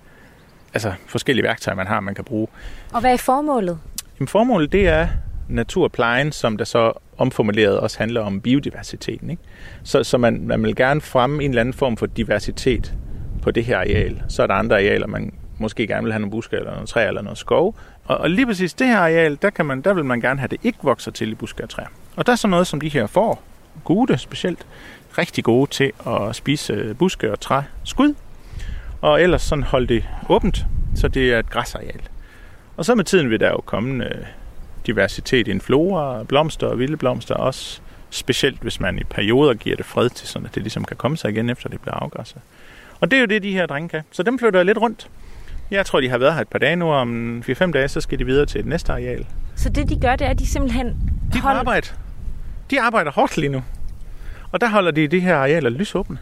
altså 0.74 0.92
forskellige 1.06 1.44
værktøjer, 1.44 1.76
man 1.76 1.86
har, 1.86 2.00
man 2.00 2.14
kan 2.14 2.24
bruge. 2.24 2.48
Og 2.92 3.00
hvad 3.00 3.12
er 3.12 3.16
formålet? 3.16 3.78
Jamen, 4.18 4.28
formålet 4.28 4.72
det 4.72 4.88
er 4.88 5.08
naturplejen, 5.48 6.32
som 6.32 6.56
der 6.56 6.64
så 6.64 6.92
omformuleret 7.18 7.80
også 7.80 7.98
handler 7.98 8.20
om 8.20 8.40
biodiversiteten. 8.40 9.30
Ikke? 9.30 9.42
Så, 9.82 10.04
så 10.04 10.18
man, 10.18 10.46
man 10.46 10.62
vil 10.62 10.76
gerne 10.76 11.00
fremme 11.00 11.44
en 11.44 11.50
eller 11.50 11.60
anden 11.60 11.74
form 11.74 11.96
for 11.96 12.06
diversitet 12.06 12.94
på 13.42 13.50
det 13.50 13.64
her 13.64 13.78
areal. 13.78 14.22
Så 14.28 14.42
er 14.42 14.46
der 14.46 14.54
andre 14.54 14.76
arealer, 14.76 15.06
man 15.06 15.32
måske 15.58 15.86
gerne 15.86 16.02
vil 16.02 16.12
have 16.12 16.20
nogle 16.20 16.30
buske 16.30 16.56
eller 16.56 16.70
nogle 16.70 16.86
træer 16.86 17.08
eller 17.08 17.22
noget 17.22 17.38
skov. 17.38 17.74
Og, 18.04 18.18
og 18.18 18.30
lige 18.30 18.46
præcis 18.46 18.74
det 18.74 18.86
her 18.86 18.98
areal, 18.98 19.38
der, 19.42 19.50
kan 19.50 19.66
man, 19.66 19.80
der 19.80 19.94
vil 19.94 20.04
man 20.04 20.20
gerne 20.20 20.40
have, 20.40 20.44
at 20.44 20.50
det 20.50 20.60
ikke 20.62 20.78
vokser 20.82 21.10
til 21.10 21.32
i 21.32 21.34
buske 21.34 21.62
og 21.62 21.68
træer. 21.68 21.86
Og 22.16 22.26
der 22.26 22.32
er 22.32 22.36
så 22.36 22.48
noget 22.48 22.66
som 22.66 22.80
de 22.80 22.88
her 22.88 23.06
får, 23.06 23.42
gode 23.84 24.18
specielt, 24.18 24.66
rigtig 25.18 25.44
gode 25.44 25.70
til 25.70 25.92
at 26.06 26.36
spise 26.36 26.72
øh, 26.72 26.96
buske 26.96 27.32
og 27.32 27.40
træ 27.40 27.60
skud. 27.84 28.14
Og 29.00 29.22
ellers 29.22 29.42
sådan 29.42 29.62
holde 29.62 29.86
det 29.86 30.04
åbent, 30.28 30.66
så 30.94 31.08
det 31.08 31.32
er 31.34 31.38
et 31.38 31.50
græsareal. 31.50 32.00
Og 32.76 32.84
så 32.84 32.94
med 32.94 33.04
tiden 33.04 33.30
vil 33.30 33.40
der 33.40 33.50
jo 33.50 33.60
komme 33.66 34.04
øh, 34.04 34.24
diversitet 34.86 35.48
i 35.48 35.50
en 35.50 35.60
flora, 35.60 36.22
blomster 36.22 36.66
og 36.66 36.78
vilde 36.78 36.96
blomster 36.96 37.34
også. 37.34 37.80
Specielt 38.10 38.60
hvis 38.60 38.80
man 38.80 38.98
i 38.98 39.04
perioder 39.04 39.54
giver 39.54 39.76
det 39.76 39.86
fred 39.86 40.10
til, 40.10 40.28
sådan 40.28 40.46
at 40.46 40.54
det 40.54 40.62
ligesom 40.62 40.84
kan 40.84 40.96
komme 40.96 41.16
sig 41.16 41.30
igen, 41.30 41.50
efter 41.50 41.68
det 41.68 41.80
bliver 41.80 41.94
afgræsset. 41.94 42.40
Og 43.00 43.10
det 43.10 43.16
er 43.16 43.20
jo 43.20 43.26
det, 43.26 43.42
de 43.42 43.52
her 43.52 43.66
drenge 43.66 43.88
kan. 43.88 44.02
Så 44.10 44.22
dem 44.22 44.38
flytter 44.38 44.58
jeg 44.58 44.66
lidt 44.66 44.78
rundt. 44.78 45.10
Jeg 45.70 45.86
tror, 45.86 46.00
de 46.00 46.08
har 46.08 46.18
været 46.18 46.34
her 46.34 46.40
et 46.40 46.48
par 46.48 46.58
dage 46.58 46.76
nu, 46.76 46.92
om 46.92 47.42
4-5 47.48 47.70
dage, 47.70 47.88
så 47.88 48.00
skal 48.00 48.18
de 48.18 48.26
videre 48.26 48.46
til 48.46 48.58
et 48.58 48.66
næste 48.66 48.92
areal. 48.92 49.26
Så 49.56 49.68
det, 49.68 49.88
de 49.88 50.00
gør, 50.00 50.16
det 50.16 50.26
er, 50.26 50.30
at 50.30 50.38
de 50.38 50.46
simpelthen 50.46 50.86
De 51.32 51.40
hold... 51.40 51.56
arbejder. 51.56 51.88
De 52.70 52.80
arbejder 52.80 53.10
hårdt 53.10 53.36
lige 53.36 53.48
nu. 53.48 53.62
Og 54.52 54.60
der 54.60 54.68
holder 54.68 54.90
de 54.90 55.08
de 55.08 55.20
her 55.20 55.36
arealer 55.36 55.70
lysåbne. 55.70 56.18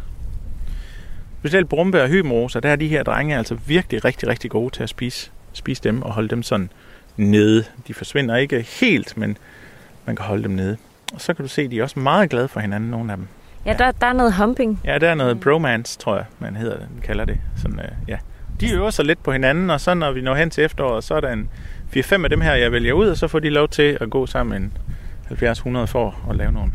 Specielt 1.40 1.68
brumbær 1.68 2.03
og 2.03 2.09
hybenroser, 2.09 2.61
der 2.61 2.68
er 2.68 2.77
de 2.77 2.88
her 2.88 3.03
drenge 3.03 3.37
altså 3.37 3.55
virkelig 3.66 4.05
rigtig, 4.05 4.29
rigtig 4.29 4.50
gode 4.50 4.74
til 4.74 4.83
at 4.83 4.88
spise, 4.88 5.31
spise 5.53 5.83
dem 5.83 6.03
og 6.03 6.12
holde 6.12 6.29
dem 6.29 6.42
sådan 6.42 6.70
nede. 7.16 7.64
De 7.88 7.94
forsvinder 7.94 8.37
ikke 8.37 8.66
helt, 8.81 9.16
men 9.16 9.37
man 10.07 10.16
kan 10.16 10.24
holde 10.24 10.42
dem 10.42 10.50
nede. 10.53 10.77
Og 11.14 11.20
så 11.20 11.35
kan 11.35 11.44
du 11.44 11.48
se, 11.48 11.62
at 11.62 11.70
de 11.70 11.79
er 11.79 11.83
også 11.83 11.98
meget 11.98 12.31
glade 12.31 12.48
for 12.48 12.61
hinanden, 12.61 12.90
nogle 12.90 13.12
af 13.12 13.16
dem. 13.16 13.27
Ja, 13.66 13.72
der, 13.72 13.90
der 13.92 14.07
er 14.07 14.12
noget 14.12 14.35
humping. 14.35 14.81
Ja, 14.85 14.98
der 14.98 15.09
er 15.11 15.14
noget 15.14 15.40
bromance, 15.40 15.98
tror 15.98 16.16
jeg, 16.16 16.24
man 16.38 16.57
hedder, 16.57 16.79
man 16.79 17.03
kalder 17.03 17.24
det. 17.24 17.38
Sådan, 17.57 17.81
øh, 17.81 17.88
ja. 18.09 18.16
De 18.61 18.72
øver 18.72 18.90
sig 18.90 19.05
lidt 19.05 19.22
på 19.22 19.33
hinanden, 19.33 19.70
og 19.70 19.81
så 19.81 19.94
når 19.94 20.12
vi 20.12 20.20
når 20.20 20.35
hen 20.35 20.50
til 20.50 20.64
efteråret, 20.64 21.05
så 21.05 21.14
er 21.14 21.20
der 21.20 21.33
en 21.33 21.48
4-5 21.96 22.24
af 22.24 22.31
dem 22.31 22.40
her, 22.40 22.55
jeg 22.55 22.72
vælger 22.72 22.92
ud, 22.92 23.09
og 23.09 23.16
så 23.16 23.29
får 23.29 23.38
de 23.38 23.50
lov 23.50 23.68
til 23.68 23.98
at 24.00 24.11
gå 24.11 24.27
sammen 24.27 24.62
en 24.62 24.72
70-100 25.31 25.85
for 25.85 26.27
at 26.31 26.37
lave 26.37 26.53
nogle 26.53 26.72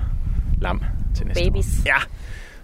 lam 0.62 0.84
til 1.16 1.28
næste 1.28 1.44
Babies. 1.44 1.66
år. 1.66 1.84
Ja, 1.86 1.96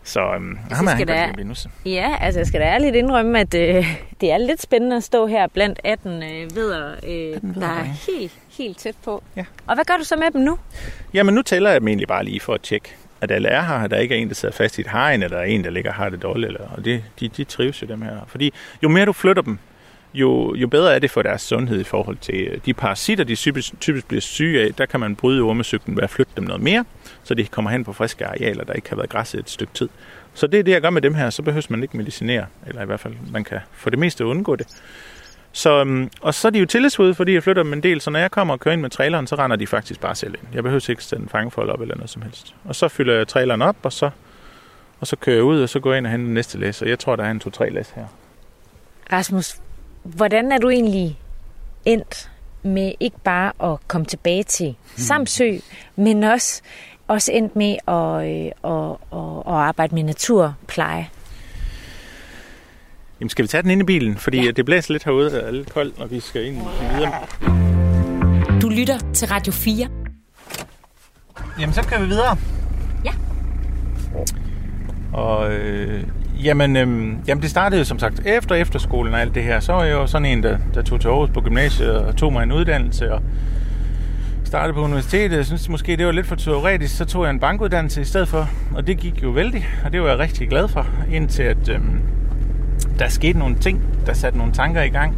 så 0.06 0.34
øhm, 0.36 0.58
Så 0.70 0.76
ham 0.76 0.88
er 0.88 0.96
skal 0.96 1.10
han 1.10 1.36
lide 1.38 1.56
Ja, 1.86 2.16
altså 2.22 2.40
jeg 2.40 2.48
skal 2.48 2.62
da 2.62 2.66
ærligt 2.66 2.96
indrømme, 2.96 3.40
at 3.40 3.54
øh, 3.54 3.86
det 4.22 4.32
er 4.32 4.38
lidt 4.38 4.62
spændende 4.62 4.96
at 4.96 5.04
stå 5.04 5.28
her 5.28 5.48
blandt 5.48 5.80
18 5.84 6.24
øh, 6.24 6.56
vedder, 6.56 6.92
øh, 7.04 7.62
der 7.62 7.68
er 7.68 7.84
helt, 7.84 8.32
helt 8.58 8.78
tæt 8.78 8.96
på. 9.04 9.24
Ja. 9.36 9.46
Og 9.68 9.76
hvad 9.76 9.86
gør 9.86 9.98
du 9.98 10.04
så 10.04 10.16
med 10.16 10.32
dem 10.32 10.42
nu? 10.42 10.58
Jamen 11.14 11.34
nu 11.36 11.42
tæller 11.42 11.70
jeg 11.70 11.82
dem 11.82 11.88
egentlig 11.88 12.08
bare 12.08 12.24
lige 12.24 12.40
for 12.40 12.54
at 12.54 12.62
tjekke, 12.62 12.96
at 13.22 13.32
alle 13.32 13.48
er 13.48 13.62
her, 13.62 13.76
at 13.76 13.92
der 13.92 13.98
ikke 13.98 14.16
er 14.16 14.20
en, 14.20 14.28
der 14.28 14.36
sidder 14.36 14.56
fast 14.56 14.78
i 14.78 14.82
et 14.82 14.88
hegn, 14.92 15.24
eller 15.24 15.38
der 15.38 15.44
er 15.44 15.48
en, 15.48 15.64
der 15.64 15.70
ligger 15.70 15.90
og 15.92 15.96
har 15.96 16.10
det 16.10 16.22
dårligt. 16.22 16.48
Eller, 16.48 16.68
og 16.78 16.86
det, 16.86 17.04
de, 17.20 17.28
de 17.28 17.44
trives 17.44 17.82
jo 17.82 17.88
dem 17.88 18.02
her. 18.02 18.18
Fordi 18.28 18.54
jo 18.84 18.90
mere 18.90 19.06
du 19.06 19.14
flytter 19.14 19.42
dem, 19.42 19.58
jo, 20.14 20.56
jo 20.56 20.68
bedre 20.68 20.96
er 20.96 21.00
det 21.00 21.12
for 21.12 21.22
deres 21.22 21.42
sundhed 21.42 21.80
i 21.80 21.84
forhold 21.84 22.18
til 22.18 22.36
øh, 22.36 22.60
de 22.66 22.74
parasitter, 22.74 23.24
de 23.24 23.36
typisk, 23.36 23.80
typisk 23.80 24.08
bliver 24.08 24.22
syge 24.22 24.62
af. 24.62 24.74
Der 24.74 24.86
kan 24.86 25.00
man 25.00 25.16
bryde 25.16 25.42
ormesygten 25.42 25.96
ved 25.96 26.04
at 26.04 26.10
flytte 26.10 26.32
dem 26.36 26.44
noget 26.44 26.62
mere, 26.62 26.86
så 27.26 27.34
de 27.34 27.46
kommer 27.46 27.72
hen 27.72 27.84
på 27.84 27.94
friske 27.94 28.26
arealer, 28.26 28.64
der 28.64 28.74
ikke 28.74 28.90
har 28.90 28.96
været 28.96 29.10
græsset 29.10 29.40
et 29.40 29.50
stykke 29.50 29.74
tid. 29.74 29.90
Så 30.34 30.48
det 30.48 30.60
er 30.60 30.64
det, 30.64 30.72
jeg 30.72 30.82
gør 30.82 30.90
med 30.90 31.02
dem 31.02 31.14
her. 31.14 31.30
Så 31.30 31.42
behøver 31.42 31.66
man 31.70 31.84
ikke 31.84 31.98
medicinere, 31.98 32.46
eller 32.68 32.82
i 32.82 32.86
hvert 32.86 33.00
fald, 33.00 33.14
man 33.32 33.44
kan 33.44 33.60
for 33.74 33.90
det 33.90 34.00
meste 34.00 34.26
undgå 34.26 34.56
det. 34.56 34.68
Så, 35.52 35.80
øhm, 35.80 36.10
og 36.22 36.34
så 36.34 36.48
er 36.48 36.50
de 36.50 36.60
jo 36.60 36.66
tillidsfulde, 36.66 37.16
fordi 37.16 37.34
jeg 37.34 37.44
flytter 37.44 37.64
dem 37.64 37.74
en 37.74 37.84
del, 37.84 38.02
så 38.02 38.10
når 38.10 38.20
jeg 38.20 38.32
kommer 38.32 38.54
og 38.54 38.60
kører 38.60 38.74
ind 38.74 38.82
med 38.82 38.90
traileren, 38.90 39.28
så 39.28 39.36
render 39.36 39.58
de 39.58 39.68
faktisk 39.68 40.02
bare 40.02 40.16
selv 40.16 40.34
ind. 40.34 40.48
Jeg 40.54 40.64
behøver 40.64 40.90
ikke 40.90 41.04
sætte 41.04 41.24
en 41.24 41.30
fangefold 41.30 41.70
op 41.70 41.82
eller 41.82 41.96
noget 41.96 42.10
som 42.10 42.22
helst. 42.22 42.56
Og 42.66 42.76
så 42.76 42.88
fylder 42.88 43.14
jeg 43.14 43.28
traileren 43.28 43.62
op, 43.62 43.76
og 43.84 43.94
så, 43.94 44.10
og 45.00 45.08
så 45.08 45.16
kører 45.16 45.36
jeg 45.36 45.44
ud, 45.44 45.62
og 45.62 45.70
så 45.70 45.80
går 45.80 45.92
jeg 45.92 45.98
ind 45.98 46.06
og 46.06 46.12
henter 46.12 46.32
næste 46.32 46.58
læs. 46.58 46.82
Og 46.82 46.90
jeg 46.90 47.00
tror, 47.00 47.16
der 47.16 47.24
er 47.24 47.32
en 47.32 47.40
to-tre 47.40 47.70
læs 47.70 47.90
her. 47.90 48.06
Rasmus, 49.12 49.56
hvordan 50.04 50.52
er 50.52 50.58
du 50.58 50.70
egentlig 50.70 51.20
endt 51.86 52.32
med 52.64 52.92
ikke 53.00 53.18
bare 53.24 53.72
at 53.74 53.88
komme 53.88 54.06
tilbage 54.06 54.44
til 54.44 54.76
Samsø, 54.96 55.58
men 55.96 56.24
også, 56.24 56.62
også 57.08 57.32
endt 57.32 57.56
med 57.56 57.76
at, 57.88 58.30
øh, 58.30 58.52
at, 58.74 58.92
at, 59.14 59.38
at 59.48 59.54
arbejde 59.54 59.96
med 59.96 60.04
naturpleje? 60.04 61.08
Jamen, 63.20 63.30
skal 63.30 63.44
vi 63.44 63.48
tage 63.48 63.64
den 63.64 63.72
ind 63.72 63.82
i 63.82 63.86
bilen? 63.86 64.18
Fordi 64.18 64.46
Ja. 64.46 64.52
det 64.52 64.66
blæser 64.66 64.94
lidt 64.94 65.04
herude, 65.04 65.42
og 65.42 65.48
er 65.48 65.52
lidt 65.52 65.74
koldt, 65.74 66.00
og 66.00 66.12
vi 66.12 66.20
skal 66.20 66.46
ind 66.46 66.58
videre. 66.96 67.12
Du 68.62 68.70
lytter 68.70 68.98
til 69.14 69.28
Radio 69.28 69.54
4. 69.54 69.88
Jamen, 71.60 71.74
så 71.74 71.82
kan 71.82 72.02
vi 72.02 72.08
videre. 72.08 72.38
Ja. 73.06 73.12
Og 75.14 75.52
øh, 75.54 76.04
jamen, 76.44 76.76
øh, 76.76 77.14
jamen, 77.28 77.42
det 77.42 77.50
startede 77.50 77.80
jo 77.80 77.86
som 77.86 78.00
sagt 78.00 78.22
efter 78.26 78.56
efterskolen 78.56 79.14
og 79.14 79.22
alt 79.22 79.36
det 79.36 79.44
her. 79.44 79.60
Så 79.60 79.74
var 79.74 79.84
jeg 79.84 79.94
jo 79.94 80.08
sådan 80.08 80.26
en, 80.26 80.44
der, 80.44 80.58
der 80.74 80.82
tog 80.82 81.02
til 81.02 81.08
Aarhus 81.08 81.30
på 81.34 81.42
gymnasiet 81.42 81.98
og 81.98 82.16
tog 82.16 82.34
mig 82.34 82.44
en 82.44 82.52
uddannelse 82.52 83.14
og 83.14 83.22
startede 84.56 84.74
på 84.74 84.82
universitetet. 84.82 85.38
Jeg 85.38 85.46
synes 85.46 85.70
måske, 85.70 85.96
det 85.96 86.06
var 86.06 86.12
lidt 86.12 86.28
for 86.28 86.36
teoretisk. 86.36 86.98
Så 86.98 87.06
tog 87.06 87.24
jeg 87.24 87.32
en 87.32 87.40
bankuddannelse 87.40 88.02
i 88.02 88.04
stedet 88.04 88.28
for, 88.28 88.50
og 88.76 88.88
det 88.88 88.98
gik 88.98 89.24
jo 89.24 89.30
vældig, 89.30 89.68
og 89.86 89.94
det 89.94 90.02
var 90.02 90.08
jeg 90.08 90.20
rigtig 90.20 90.50
glad 90.50 90.68
for, 90.68 90.88
indtil 91.12 91.44
at 91.44 91.70
øhm, 91.70 92.02
der 93.00 93.08
skete 93.08 93.40
nogle 93.40 93.56
ting, 93.56 93.82
der 94.06 94.14
satte 94.14 94.38
nogle 94.38 94.54
tanker 94.54 94.82
i 94.82 94.90
gang 94.90 95.18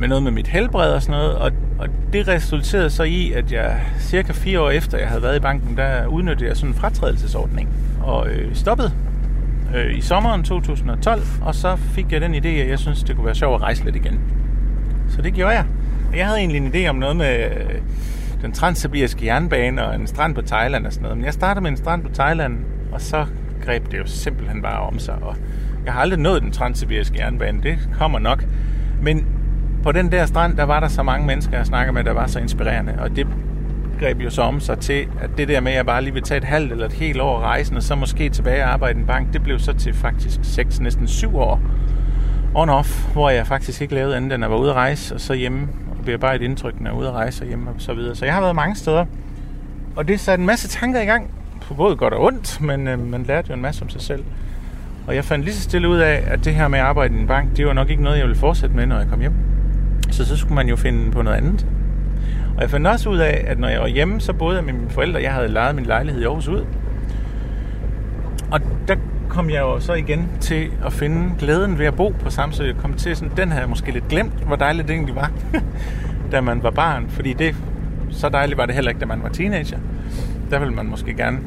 med 0.00 0.08
noget 0.08 0.22
med 0.22 0.32
mit 0.32 0.46
helbred 0.46 0.92
og 0.92 1.02
sådan 1.02 1.20
noget, 1.20 1.34
og, 1.34 1.52
og 1.78 1.88
det 2.12 2.28
resulterede 2.28 2.90
så 2.90 3.02
i, 3.02 3.32
at 3.32 3.52
jeg 3.52 3.80
cirka 4.00 4.32
fire 4.32 4.60
år 4.60 4.70
efter, 4.70 4.98
jeg 4.98 5.08
havde 5.08 5.22
været 5.22 5.36
i 5.36 5.40
banken, 5.40 5.76
der 5.76 6.06
udnyttede 6.06 6.48
jeg 6.48 6.56
sådan 6.56 6.70
en 6.70 6.74
fratrædelsesordning 6.74 7.68
og 8.02 8.28
øh, 8.28 8.54
stoppede 8.54 8.92
øh, 9.76 9.98
i 9.98 10.00
sommeren 10.00 10.42
2012, 10.42 11.22
og 11.42 11.54
så 11.54 11.76
fik 11.76 12.12
jeg 12.12 12.20
den 12.20 12.34
idé, 12.34 12.48
at 12.48 12.68
jeg 12.68 12.78
synes, 12.78 13.02
det 13.02 13.16
kunne 13.16 13.26
være 13.26 13.34
sjovt 13.34 13.54
at 13.54 13.62
rejse 13.62 13.84
lidt 13.84 13.96
igen. 13.96 14.20
Så 15.08 15.22
det 15.22 15.34
gjorde 15.34 15.54
jeg. 15.54 15.64
Jeg 16.16 16.26
havde 16.26 16.38
egentlig 16.38 16.60
en 16.60 16.72
idé 16.74 16.88
om 16.88 16.96
noget 16.96 17.16
med 17.16 17.44
øh, 17.44 17.80
den 18.44 18.52
transsibiriske 18.52 19.26
jernbane 19.26 19.86
og 19.86 19.94
en 19.94 20.06
strand 20.06 20.34
på 20.34 20.42
Thailand 20.42 20.86
og 20.86 20.92
sådan 20.92 21.02
noget. 21.02 21.16
Men 21.16 21.24
jeg 21.24 21.34
startede 21.34 21.62
med 21.62 21.70
en 21.70 21.76
strand 21.76 22.02
på 22.02 22.08
Thailand, 22.14 22.58
og 22.92 23.00
så 23.00 23.26
greb 23.64 23.90
det 23.90 23.98
jo 23.98 24.06
simpelthen 24.06 24.62
bare 24.62 24.80
om 24.80 24.98
sig. 24.98 25.14
Og 25.22 25.36
jeg 25.84 25.92
har 25.92 26.00
aldrig 26.00 26.20
nået 26.20 26.42
den 26.42 26.52
transsibiriske 26.52 27.18
jernbane. 27.18 27.62
Det 27.62 27.78
kommer 27.98 28.18
nok. 28.18 28.44
Men 29.02 29.26
på 29.82 29.92
den 29.92 30.12
der 30.12 30.26
strand, 30.26 30.56
der 30.56 30.64
var 30.64 30.80
der 30.80 30.88
så 30.88 31.02
mange 31.02 31.26
mennesker, 31.26 31.56
jeg 31.56 31.66
snakker 31.66 31.92
med, 31.92 32.04
der 32.04 32.12
var 32.12 32.26
så 32.26 32.38
inspirerende. 32.38 32.94
Og 32.98 33.16
det 33.16 33.26
greb 34.00 34.20
jo 34.20 34.30
så 34.30 34.42
om 34.42 34.60
sig 34.60 34.78
til, 34.78 35.06
at 35.20 35.30
det 35.36 35.48
der 35.48 35.60
med, 35.60 35.72
at 35.72 35.76
jeg 35.76 35.86
bare 35.86 36.02
lige 36.02 36.14
vil 36.14 36.22
tage 36.22 36.38
et 36.38 36.44
halvt 36.44 36.72
eller 36.72 36.86
et 36.86 36.92
helt 36.92 37.20
år 37.20 37.40
rejsen, 37.40 37.76
og 37.76 37.82
så 37.82 37.94
måske 37.94 38.28
tilbage 38.28 38.64
og 38.64 38.72
arbejde 38.72 38.98
i 38.98 39.00
en 39.00 39.06
bank, 39.06 39.32
det 39.32 39.42
blev 39.42 39.58
så 39.58 39.72
til 39.72 39.94
faktisk 39.94 40.40
6, 40.42 40.80
næsten 40.80 41.06
7 41.06 41.36
år 41.36 41.60
on 42.54 42.68
off, 42.68 43.12
hvor 43.12 43.30
jeg 43.30 43.46
faktisk 43.46 43.82
ikke 43.82 43.94
lavede 43.94 44.16
andet 44.16 44.32
end 44.32 44.44
at 44.44 44.50
være 44.50 44.60
ude 44.60 44.70
at 44.70 44.76
rejse, 44.76 45.14
og 45.14 45.20
så 45.20 45.34
hjemme 45.34 45.68
og 46.04 46.06
bearbejde 46.06 46.44
indtrykkene 46.44 46.90
og 46.90 46.96
ude 46.96 47.08
at 47.08 47.14
rejse 47.14 47.44
og 47.44 47.48
hjemme 47.48 47.70
og 47.70 47.76
så 47.78 47.94
videre. 47.94 48.14
Så 48.14 48.24
jeg 48.24 48.34
har 48.34 48.40
været 48.40 48.54
mange 48.54 48.76
steder, 48.76 49.06
og 49.96 50.08
det 50.08 50.20
satte 50.20 50.42
en 50.42 50.46
masse 50.46 50.68
tanker 50.68 51.00
i 51.00 51.04
gang, 51.04 51.30
på 51.60 51.74
både 51.74 51.96
godt 51.96 52.14
og 52.14 52.24
ondt, 52.24 52.60
men 52.60 52.88
øh, 52.88 52.98
man 52.98 53.22
lærte 53.22 53.48
jo 53.48 53.54
en 53.54 53.62
masse 53.62 53.82
om 53.82 53.88
sig 53.88 54.00
selv. 54.00 54.24
Og 55.06 55.14
jeg 55.14 55.24
fandt 55.24 55.44
lige 55.44 55.54
så 55.54 55.62
stille 55.62 55.88
ud 55.88 55.98
af, 55.98 56.24
at 56.26 56.44
det 56.44 56.54
her 56.54 56.68
med 56.68 56.78
at 56.78 56.84
arbejde 56.84 57.14
i 57.16 57.20
en 57.20 57.26
bank, 57.26 57.56
det 57.56 57.66
var 57.66 57.72
nok 57.72 57.90
ikke 57.90 58.02
noget, 58.02 58.18
jeg 58.18 58.26
ville 58.26 58.38
fortsætte 58.38 58.76
med, 58.76 58.86
når 58.86 58.98
jeg 58.98 59.08
kom 59.08 59.20
hjem. 59.20 59.32
Så 60.10 60.24
så 60.24 60.36
skulle 60.36 60.54
man 60.54 60.68
jo 60.68 60.76
finde 60.76 61.10
på 61.10 61.22
noget 61.22 61.36
andet. 61.36 61.66
Og 62.56 62.62
jeg 62.62 62.70
fandt 62.70 62.86
også 62.86 63.10
ud 63.10 63.18
af, 63.18 63.44
at 63.46 63.58
når 63.58 63.68
jeg 63.68 63.80
var 63.80 63.86
hjemme, 63.86 64.20
så 64.20 64.32
boede 64.32 64.56
jeg 64.56 64.64
med 64.64 64.72
mine 64.72 64.90
forældre. 64.90 65.22
Jeg 65.22 65.32
havde 65.32 65.48
lejet 65.48 65.74
min 65.74 65.86
lejlighed 65.86 66.22
i 66.22 66.24
Aarhus 66.24 66.48
ud. 66.48 66.64
Og 68.50 68.60
der 68.88 68.96
kom 69.28 69.50
jeg 69.50 69.60
jo 69.60 69.80
så 69.80 69.92
igen 69.92 70.28
til 70.40 70.70
at 70.86 70.92
finde 70.92 71.34
glæden 71.38 71.78
ved 71.78 71.86
at 71.86 71.94
bo 71.94 72.08
på 72.08 72.30
Samsø. 72.30 72.64
Jeg 72.64 72.76
kom 72.76 72.94
til 72.94 73.16
sådan, 73.16 73.36
den 73.36 73.48
havde 73.48 73.60
jeg 73.60 73.68
måske 73.68 73.90
lidt 73.90 74.08
glemt, 74.08 74.32
hvor 74.32 74.56
dejligt 74.56 74.88
det 74.88 74.94
egentlig 74.94 75.14
var, 75.16 75.32
da 76.32 76.40
man 76.40 76.62
var 76.62 76.70
barn. 76.70 77.08
Fordi 77.08 77.32
det, 77.32 77.54
så 78.10 78.28
dejligt 78.28 78.58
var 78.58 78.66
det 78.66 78.74
heller 78.74 78.90
ikke, 78.90 79.00
da 79.00 79.06
man 79.06 79.22
var 79.22 79.28
teenager. 79.28 79.78
Der 80.50 80.58
ville 80.58 80.74
man 80.74 80.86
måske 80.86 81.14
gerne 81.14 81.38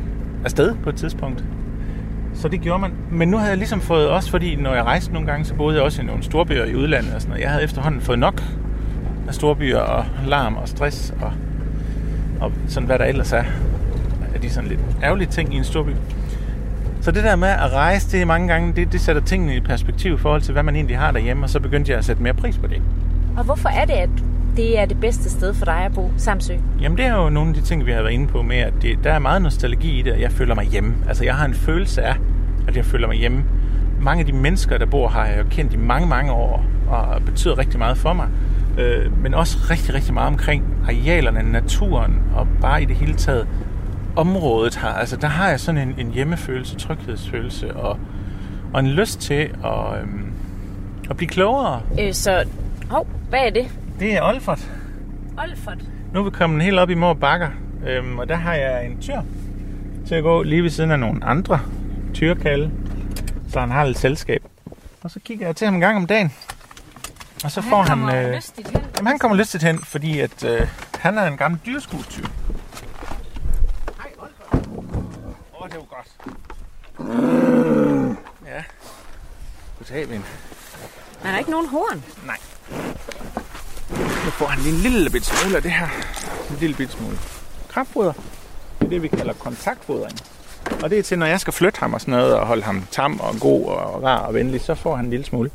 afsted 0.46 0.76
på 0.84 0.90
et 0.90 0.96
tidspunkt. 0.96 1.44
Så 2.34 2.48
det 2.48 2.62
gjorde 2.62 2.80
man. 2.80 2.92
Men 3.12 3.28
nu 3.30 3.38
havde 3.38 3.50
jeg 3.50 3.58
ligesom 3.58 3.82
fået, 3.82 4.10
også 4.10 4.32
fordi 4.32 4.56
når 4.56 4.74
jeg 4.74 4.84
rejste 4.84 5.14
nogle 5.14 5.28
gange, 5.28 5.46
så 5.46 5.54
boede 5.54 5.76
jeg 5.76 5.84
også 5.84 6.02
i 6.02 6.06
nogle 6.06 6.24
storbyer 6.24 6.66
i 6.66 6.76
udlandet 6.76 7.14
og 7.14 7.22
sådan 7.22 7.30
noget. 7.30 7.44
Jeg 7.44 7.52
havde 7.52 7.64
efterhånden 7.64 8.02
fået 8.02 8.20
nok 8.20 8.44
af 9.28 9.34
storbyer 9.34 9.80
og 9.80 10.06
larm 10.28 10.56
og 10.56 10.68
stress 10.68 11.14
og, 11.22 11.32
og 12.40 12.52
sådan 12.68 12.88
hvad 12.88 13.00
der 13.00 13.06
ellers 13.06 13.34
er 13.34 13.44
Er 14.36 14.40
de 14.42 14.50
sådan 14.50 14.70
lidt 14.70 14.80
ærgerlige 15.04 15.28
ting 15.28 15.54
i 15.54 15.58
en 15.58 15.64
storby. 15.64 15.90
Så 17.08 17.12
det 17.12 17.24
der 17.24 17.36
med 17.36 17.48
at 17.48 17.74
rejse, 17.74 18.18
det 18.18 18.28
mange 18.28 18.48
gange, 18.48 18.74
det, 18.76 18.92
det 18.92 19.02
sætter 19.02 19.22
tingene 19.22 19.56
i 19.56 19.60
perspektiv 19.60 20.14
i 20.14 20.18
forhold 20.18 20.42
til, 20.42 20.52
hvad 20.52 20.64
man 20.64 20.76
egentlig 20.76 20.98
har 20.98 21.12
derhjemme, 21.12 21.44
og 21.44 21.50
så 21.50 21.60
begyndte 21.60 21.92
jeg 21.92 22.00
at 22.00 22.06
sætte 22.06 22.24
mere 22.24 22.34
pris 22.34 22.58
på 22.58 22.68
det. 22.68 22.82
Og 23.38 23.44
hvorfor 23.44 23.70
er 23.70 23.86
det, 23.86 23.94
at 23.94 24.10
det 24.58 24.80
er 24.80 24.86
det 24.86 25.00
bedste 25.00 25.30
sted 25.30 25.54
for 25.54 25.66
dig 25.66 25.78
at 25.86 25.94
bo, 25.94 26.12
Samsø? 26.18 26.54
Jamen 26.82 26.98
det 26.98 27.06
er 27.06 27.16
jo 27.16 27.30
nogle 27.30 27.50
af 27.50 27.56
de 27.56 27.62
ting, 27.62 27.86
vi 27.86 27.92
har 27.92 28.02
været 28.02 28.14
inde 28.14 28.28
på 28.28 28.42
med, 28.42 28.58
at 28.58 28.74
det, 28.82 29.00
der 29.04 29.12
er 29.12 29.20
meget 29.20 29.42
nostalgi 29.42 30.00
i 30.00 30.02
det, 30.02 30.14
og 30.14 30.22
jeg 30.22 30.32
føler 30.32 30.56
mig 30.56 30.66
hjemme. 30.66 30.96
Altså 31.08 31.24
jeg 31.24 31.36
har 31.36 31.46
en 31.46 31.54
følelse 31.54 32.02
af, 32.02 32.16
at 32.68 32.78
jeg 32.78 32.86
føler 32.86 33.08
mig 33.08 33.18
hjemme. 33.18 33.44
Mange 34.02 34.20
af 34.20 34.26
de 34.26 34.34
mennesker, 34.34 34.78
der 34.78 34.86
bor 34.86 35.10
her, 35.10 35.20
har 35.20 35.28
jeg 35.28 35.38
jo 35.38 35.46
kendt 35.50 35.74
i 35.74 35.78
mange, 35.78 36.08
mange 36.08 36.32
år, 36.32 36.66
og 36.88 37.22
betyder 37.26 37.58
rigtig 37.58 37.80
meget 37.80 37.98
for 37.98 38.14
mig. 38.14 38.28
Øh, 38.78 39.24
men 39.24 39.34
også 39.34 39.58
rigtig, 39.70 39.94
rigtig 39.94 40.14
meget 40.14 40.28
omkring 40.28 40.64
arealerne, 40.88 41.52
naturen, 41.52 42.24
og 42.36 42.48
bare 42.62 42.82
i 42.82 42.86
det 42.86 42.96
hele 42.96 43.14
taget 43.14 43.48
området 44.18 44.76
her. 44.76 44.88
Altså, 44.88 45.16
der 45.18 45.28
har 45.28 45.50
jeg 45.50 45.60
sådan 45.60 45.88
en, 45.90 45.96
en 45.98 46.12
hjemmefølelse, 46.12 46.76
tryghedsfølelse 46.76 47.76
og, 47.76 48.00
og 48.74 48.80
en 48.80 48.88
lyst 48.88 49.20
til 49.20 49.50
at, 49.66 50.02
øhm, 50.02 50.34
at 51.10 51.18
blive 51.18 51.30
klogere. 51.30 51.82
Øh, 52.00 52.14
så, 52.14 52.46
hov, 52.90 53.08
hvad 53.30 53.40
er 53.40 53.50
det? 53.50 53.68
Det 54.00 54.14
er 54.14 54.22
Olfert. 54.22 54.72
Olfert. 55.38 55.78
Nu 56.14 56.20
er 56.20 56.24
vi 56.24 56.30
kommet 56.30 56.64
helt 56.64 56.80
op 56.80 56.90
i 56.90 56.94
Mor 56.96 57.14
Bakker, 57.14 57.50
øhm, 57.88 58.20
og 58.20 58.30
der 58.30 58.36
har 58.36 58.54
jeg 58.54 58.86
en 58.86 59.02
tyr 59.02 59.22
til 60.08 60.16
at 60.16 60.24
gå 60.24 60.44
lige 60.44 60.64
ved 60.64 60.70
siden 60.70 60.92
af 60.92 61.00
nogle 61.00 61.26
andre 61.26 61.60
tyrkalde, 62.14 62.72
så 63.50 63.60
han 63.60 63.72
har 63.72 63.86
lidt 63.86 64.00
selskab. 64.00 64.44
Og 65.02 65.12
så 65.12 65.20
kigger 65.20 65.46
jeg 65.46 65.56
til 65.56 65.66
ham 65.66 65.74
en 65.74 65.82
gang 65.82 65.98
om 65.98 66.08
dagen, 66.08 66.34
og 67.44 67.52
så 67.52 67.62
får 67.62 67.82
han... 67.82 68.00
Øh, 68.00 68.34
hen. 68.34 68.42
jamen, 68.98 69.08
han 69.08 69.20
kommer 69.20 69.38
lystigt 69.38 69.64
hen, 69.64 69.80
fordi 69.80 70.20
at, 70.20 70.44
øh, 70.44 70.68
han 71.00 71.18
er 71.18 71.28
en 71.28 71.38
gammel 71.38 71.60
dyrskuetyr. 71.66 72.26
Hej, 73.98 74.12
Olfert. 74.18 74.68
Åh, 75.54 75.62
oh, 75.62 75.70
det 75.70 75.78
var 75.78 75.86
godt. 75.96 76.08
Ja. 78.48 78.64
Ven. 79.94 80.26
Er 81.24 81.32
der 81.32 81.38
ikke 81.38 81.52
nogen 81.52 81.68
horn? 81.68 82.04
Nej. 82.26 82.38
Nu 84.26 84.32
får 84.32 84.46
han 84.46 84.60
lige 84.64 84.76
en 84.76 84.82
lille 84.82 85.10
bit 85.10 85.26
smule 85.26 85.56
af 85.56 85.62
det 85.62 85.72
her. 85.72 85.88
En 86.50 86.58
lille 86.60 86.76
bit 86.76 86.92
smule 86.92 87.18
kraftfoder. 87.70 88.14
Det 88.80 88.86
er 88.86 88.90
det, 88.90 89.04
vi 89.04 89.08
kalder 89.08 89.34
kontaktfodring. 89.34 90.18
Og 90.84 90.90
det 90.90 91.00
er 91.00 91.04
til, 91.04 91.20
når 91.20 91.26
jeg 91.26 91.40
skal 91.40 91.54
flytte 91.54 91.80
ham 91.80 91.94
og 91.94 92.02
sådan 92.02 92.12
noget, 92.12 92.36
og 92.36 92.48
holde 92.48 92.64
ham 92.64 92.84
tam 92.92 93.20
og 93.20 93.36
god 93.40 93.66
og 93.66 94.04
rar 94.04 94.18
og 94.18 94.34
venlig, 94.34 94.62
så 94.62 94.76
får 94.76 94.96
han 94.96 95.06
en 95.06 95.12
lille 95.12 95.26
smule. 95.26 95.50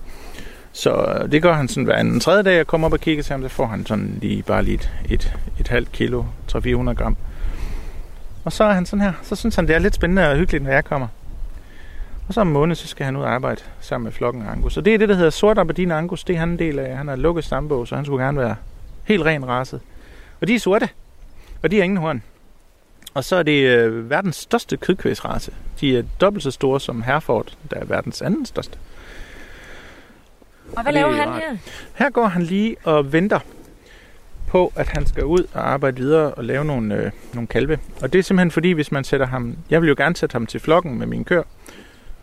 Så 0.73 0.95
øh, 0.95 1.33
det 1.33 1.43
gør 1.43 1.53
han 1.55 1.69
sådan 1.69 1.85
hver 1.85 1.95
anden 1.95 2.21
tredje 2.21 2.43
dag, 2.43 2.57
jeg 2.57 2.67
kommer 2.67 2.87
op 2.87 2.93
og 2.93 3.01
kigger 3.01 3.23
til 3.23 3.33
ham, 3.33 3.43
så 3.43 3.49
får 3.49 3.67
han 3.67 3.87
sådan 3.87 4.19
lige 4.21 4.43
bare 4.43 4.63
lige 4.63 4.75
et, 4.75 4.91
et, 5.11 5.37
et 5.61 5.69
halvt 5.69 5.93
kilo, 5.93 6.25
300-400 6.53 6.59
gram. 6.93 7.17
Og 8.45 8.53
så 8.53 8.65
er 8.65 8.73
han 8.73 8.87
sådan 8.87 9.01
her. 9.05 9.13
Så 9.23 9.37
synes 9.37 9.57
han, 9.57 9.69
det 9.69 9.75
er 9.75 9.79
lidt 9.79 9.95
spændende 9.95 10.31
og 10.31 10.37
hyggeligt, 10.37 10.65
når 10.65 10.71
jeg 10.71 10.85
kommer. 10.85 11.09
Og 12.29 12.35
så 12.35 12.41
om 12.41 12.47
en 12.47 12.53
måned, 12.53 12.77
så 12.77 12.89
skal 12.89 13.05
han 13.05 13.17
ud 13.17 13.23
og 13.23 13.31
arbejde 13.31 13.63
sammen 13.81 14.05
med 14.05 14.13
flokken 14.13 14.47
Angus. 14.47 14.77
Og 14.77 14.85
det 14.85 14.95
er 14.95 14.99
det, 14.99 15.09
der 15.09 15.15
hedder 15.15 15.31
sort 15.31 15.59
Aberdeen 15.59 15.91
Angus. 15.91 16.25
Det 16.25 16.37
er 16.37 16.41
han 16.41 16.49
en 16.49 16.59
del 16.59 16.79
af. 16.79 16.97
Han 16.97 17.09
har 17.09 17.17
lukket 17.17 17.45
stambog, 17.45 17.89
så 17.89 17.97
han 17.97 18.05
skulle 18.05 18.25
gerne 18.25 18.39
være 18.39 18.57
helt 19.05 19.25
ren 19.25 19.49
raset. 19.49 19.81
Og 20.41 20.49
de 20.49 20.55
er 20.55 20.59
sorte. 20.59 20.89
Og 21.63 21.71
de 21.71 21.77
har 21.77 21.85
ingen 21.85 21.97
horn. 21.97 22.23
Og 23.15 23.25
så 23.25 23.37
er 23.37 23.43
det 23.43 23.67
øh, 23.67 24.11
verdens 24.11 24.37
største 24.37 24.77
kødkvæsrace. 24.77 25.53
De 25.81 25.99
er 25.99 26.03
dobbelt 26.21 26.43
så 26.43 26.51
store 26.51 26.81
som 26.81 27.03
Hereford, 27.03 27.57
der 27.71 27.77
er 27.77 27.85
verdens 27.85 28.23
anden 28.23 28.47
største. 28.47 28.79
Og 30.77 30.83
hvad 30.83 30.93
er 30.93 31.01
laver 31.01 31.13
han 31.13 31.29
her? 31.29 31.57
Her 31.95 32.11
går 32.11 32.27
han 32.27 32.43
lige 32.43 32.77
og 32.85 33.13
venter 33.13 33.41
på, 34.49 34.73
at 34.77 34.89
han 34.89 35.07
skal 35.07 35.25
ud 35.25 35.47
og 35.55 35.71
arbejde 35.71 35.97
videre 35.97 36.35
og 36.35 36.45
lave 36.45 36.65
nogle, 36.65 36.95
øh, 36.95 37.11
nogle 37.35 37.47
kalve. 37.47 37.79
Og 38.03 38.13
det 38.13 38.19
er 38.19 38.23
simpelthen 38.23 38.51
fordi, 38.51 38.71
hvis 38.71 38.93
man 38.93 39.05
sætter 39.05 39.27
ham... 39.27 39.57
Jeg 39.71 39.83
vil 39.83 39.89
jo 39.89 39.95
gerne 39.99 40.17
sætte 40.17 40.33
ham 40.33 40.47
til 40.47 40.61
flokken 40.61 40.99
med 40.99 41.07
min 41.07 41.25
kør, 41.25 41.43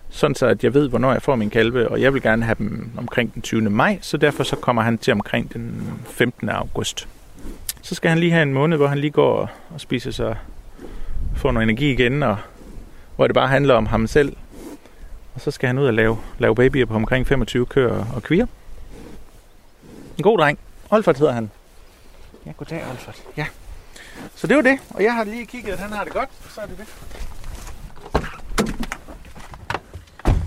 sådan 0.10 0.36
så 0.36 0.46
at 0.46 0.64
jeg 0.64 0.74
ved, 0.74 0.90
hvornår 0.90 1.12
jeg 1.12 1.22
får 1.22 1.36
min 1.36 1.50
kalve, 1.50 1.90
og 1.90 2.02
jeg 2.02 2.14
vil 2.14 2.22
gerne 2.22 2.46
have 2.46 2.56
dem 2.60 2.92
omkring 2.98 3.34
den 3.34 3.42
20. 3.42 3.62
maj, 3.62 4.00
så 4.02 4.18
derfor 4.18 4.44
så 4.44 4.56
kommer 4.56 4.82
han 4.82 4.98
til 4.98 5.14
omkring 5.14 5.54
den 5.54 5.94
15. 6.06 6.50
august. 6.50 7.08
Så 7.82 7.96
skal 7.96 8.10
han 8.10 8.20
lige 8.20 8.32
have 8.32 8.44
en 8.44 8.54
måned, 8.54 8.78
hvor 8.78 8.88
han 8.88 8.98
lige 8.98 9.12
går 9.12 9.52
og, 9.70 9.82
spiser 9.82 10.12
sig, 10.12 10.38
får 11.36 11.52
noget 11.52 11.64
energi 11.64 11.92
igen, 11.92 12.24
og 12.24 12.38
hvor 13.16 13.28
det 13.28 13.34
bare 13.34 13.48
handler 13.48 13.74
om 13.74 13.86
ham 13.86 14.08
selv. 14.08 14.36
Og 15.36 15.42
så 15.42 15.52
skal 15.52 15.68
han 15.68 15.78
ud 15.78 15.86
og 15.86 15.94
lave, 15.94 16.18
lave 16.38 16.56
babyer 16.56 16.86
på 16.86 16.96
omkring 16.96 17.28
25 17.28 17.66
køer 17.66 18.06
og 18.16 18.24
kvier. 18.24 18.46
En 20.18 20.24
god 20.24 20.38
dreng. 20.38 20.60
Olfert 20.90 21.18
hedder 21.18 21.34
han. 21.34 21.52
Ja, 22.46 22.52
goddag, 22.52 22.84
Olfert. 22.92 23.24
Ja. 23.38 23.46
Så 24.36 24.48
det 24.48 24.56
var 24.56 24.62
det. 24.62 24.80
Og 24.90 25.04
jeg 25.04 25.14
har 25.14 25.24
lige 25.24 25.46
kigget, 25.46 25.74
at 25.74 25.80
han 25.80 25.92
har 25.92 26.04
det 26.04 26.14
godt. 26.14 26.30
Så 26.50 26.62
er 26.62 26.66
det 26.66 26.78
det. 26.78 26.88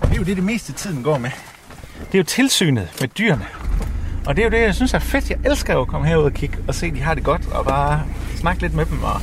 Det 0.01 0.12
er 0.12 0.12
jo 0.23 0.27
det, 0.27 0.37
det 0.37 0.45
meste 0.45 0.73
af 0.73 0.75
tiden 0.75 1.03
går 1.03 1.17
med. 1.17 1.29
Det 1.99 2.15
er 2.15 2.17
jo 2.17 2.23
tilsynet 2.23 2.87
med 3.01 3.09
dyrene. 3.09 3.45
Og 4.25 4.35
det 4.35 4.41
er 4.41 4.45
jo 4.45 4.51
det, 4.51 4.61
jeg 4.61 4.75
synes 4.75 4.93
er 4.93 4.99
fedt. 4.99 5.29
Jeg 5.29 5.37
elsker 5.45 5.73
jo 5.73 5.81
at 5.81 5.87
komme 5.87 6.07
herud 6.07 6.23
og 6.23 6.33
kigge 6.33 6.57
og 6.67 6.75
se, 6.75 6.85
at 6.85 6.93
de 6.93 7.01
har 7.01 7.13
det 7.13 7.23
godt. 7.23 7.47
Og 7.51 7.65
bare 7.65 8.03
snakke 8.35 8.61
lidt 8.61 8.73
med 8.73 8.85
dem 8.85 9.03
og 9.03 9.21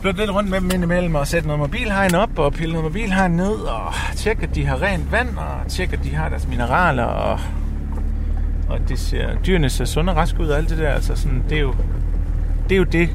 blot 0.00 0.16
lidt 0.16 0.30
rundt 0.30 0.50
med 0.50 0.60
dem 0.60 0.70
indimellem 0.74 1.14
og 1.14 1.26
sætte 1.26 1.48
noget 1.48 1.60
mobilhegn 1.60 2.14
op 2.14 2.38
og 2.38 2.52
pille 2.52 2.72
noget 2.72 2.84
mobilhegn 2.84 3.32
ned 3.32 3.54
og 3.54 3.92
tjekke, 4.16 4.42
at 4.42 4.54
de 4.54 4.66
har 4.66 4.82
rent 4.82 5.12
vand 5.12 5.36
og 5.36 5.68
tjekke, 5.68 5.96
at 5.96 6.04
de 6.04 6.14
har 6.14 6.28
deres 6.28 6.48
mineraler 6.48 7.04
og, 7.04 7.40
og 8.68 8.78
det 8.88 8.98
ser, 8.98 9.34
dyrene 9.46 9.70
ser 9.70 9.84
sunde 9.84 10.12
og 10.12 10.16
raske 10.16 10.40
ud 10.40 10.48
og 10.48 10.58
alt 10.58 10.70
det 10.70 10.78
der. 10.78 10.90
Altså 10.90 11.16
sådan, 11.16 11.44
det 11.48 11.56
er 11.56 11.62
jo 11.62 11.74
det, 12.68 12.74
er 12.74 12.78
jo 12.78 12.84
det 12.84 13.10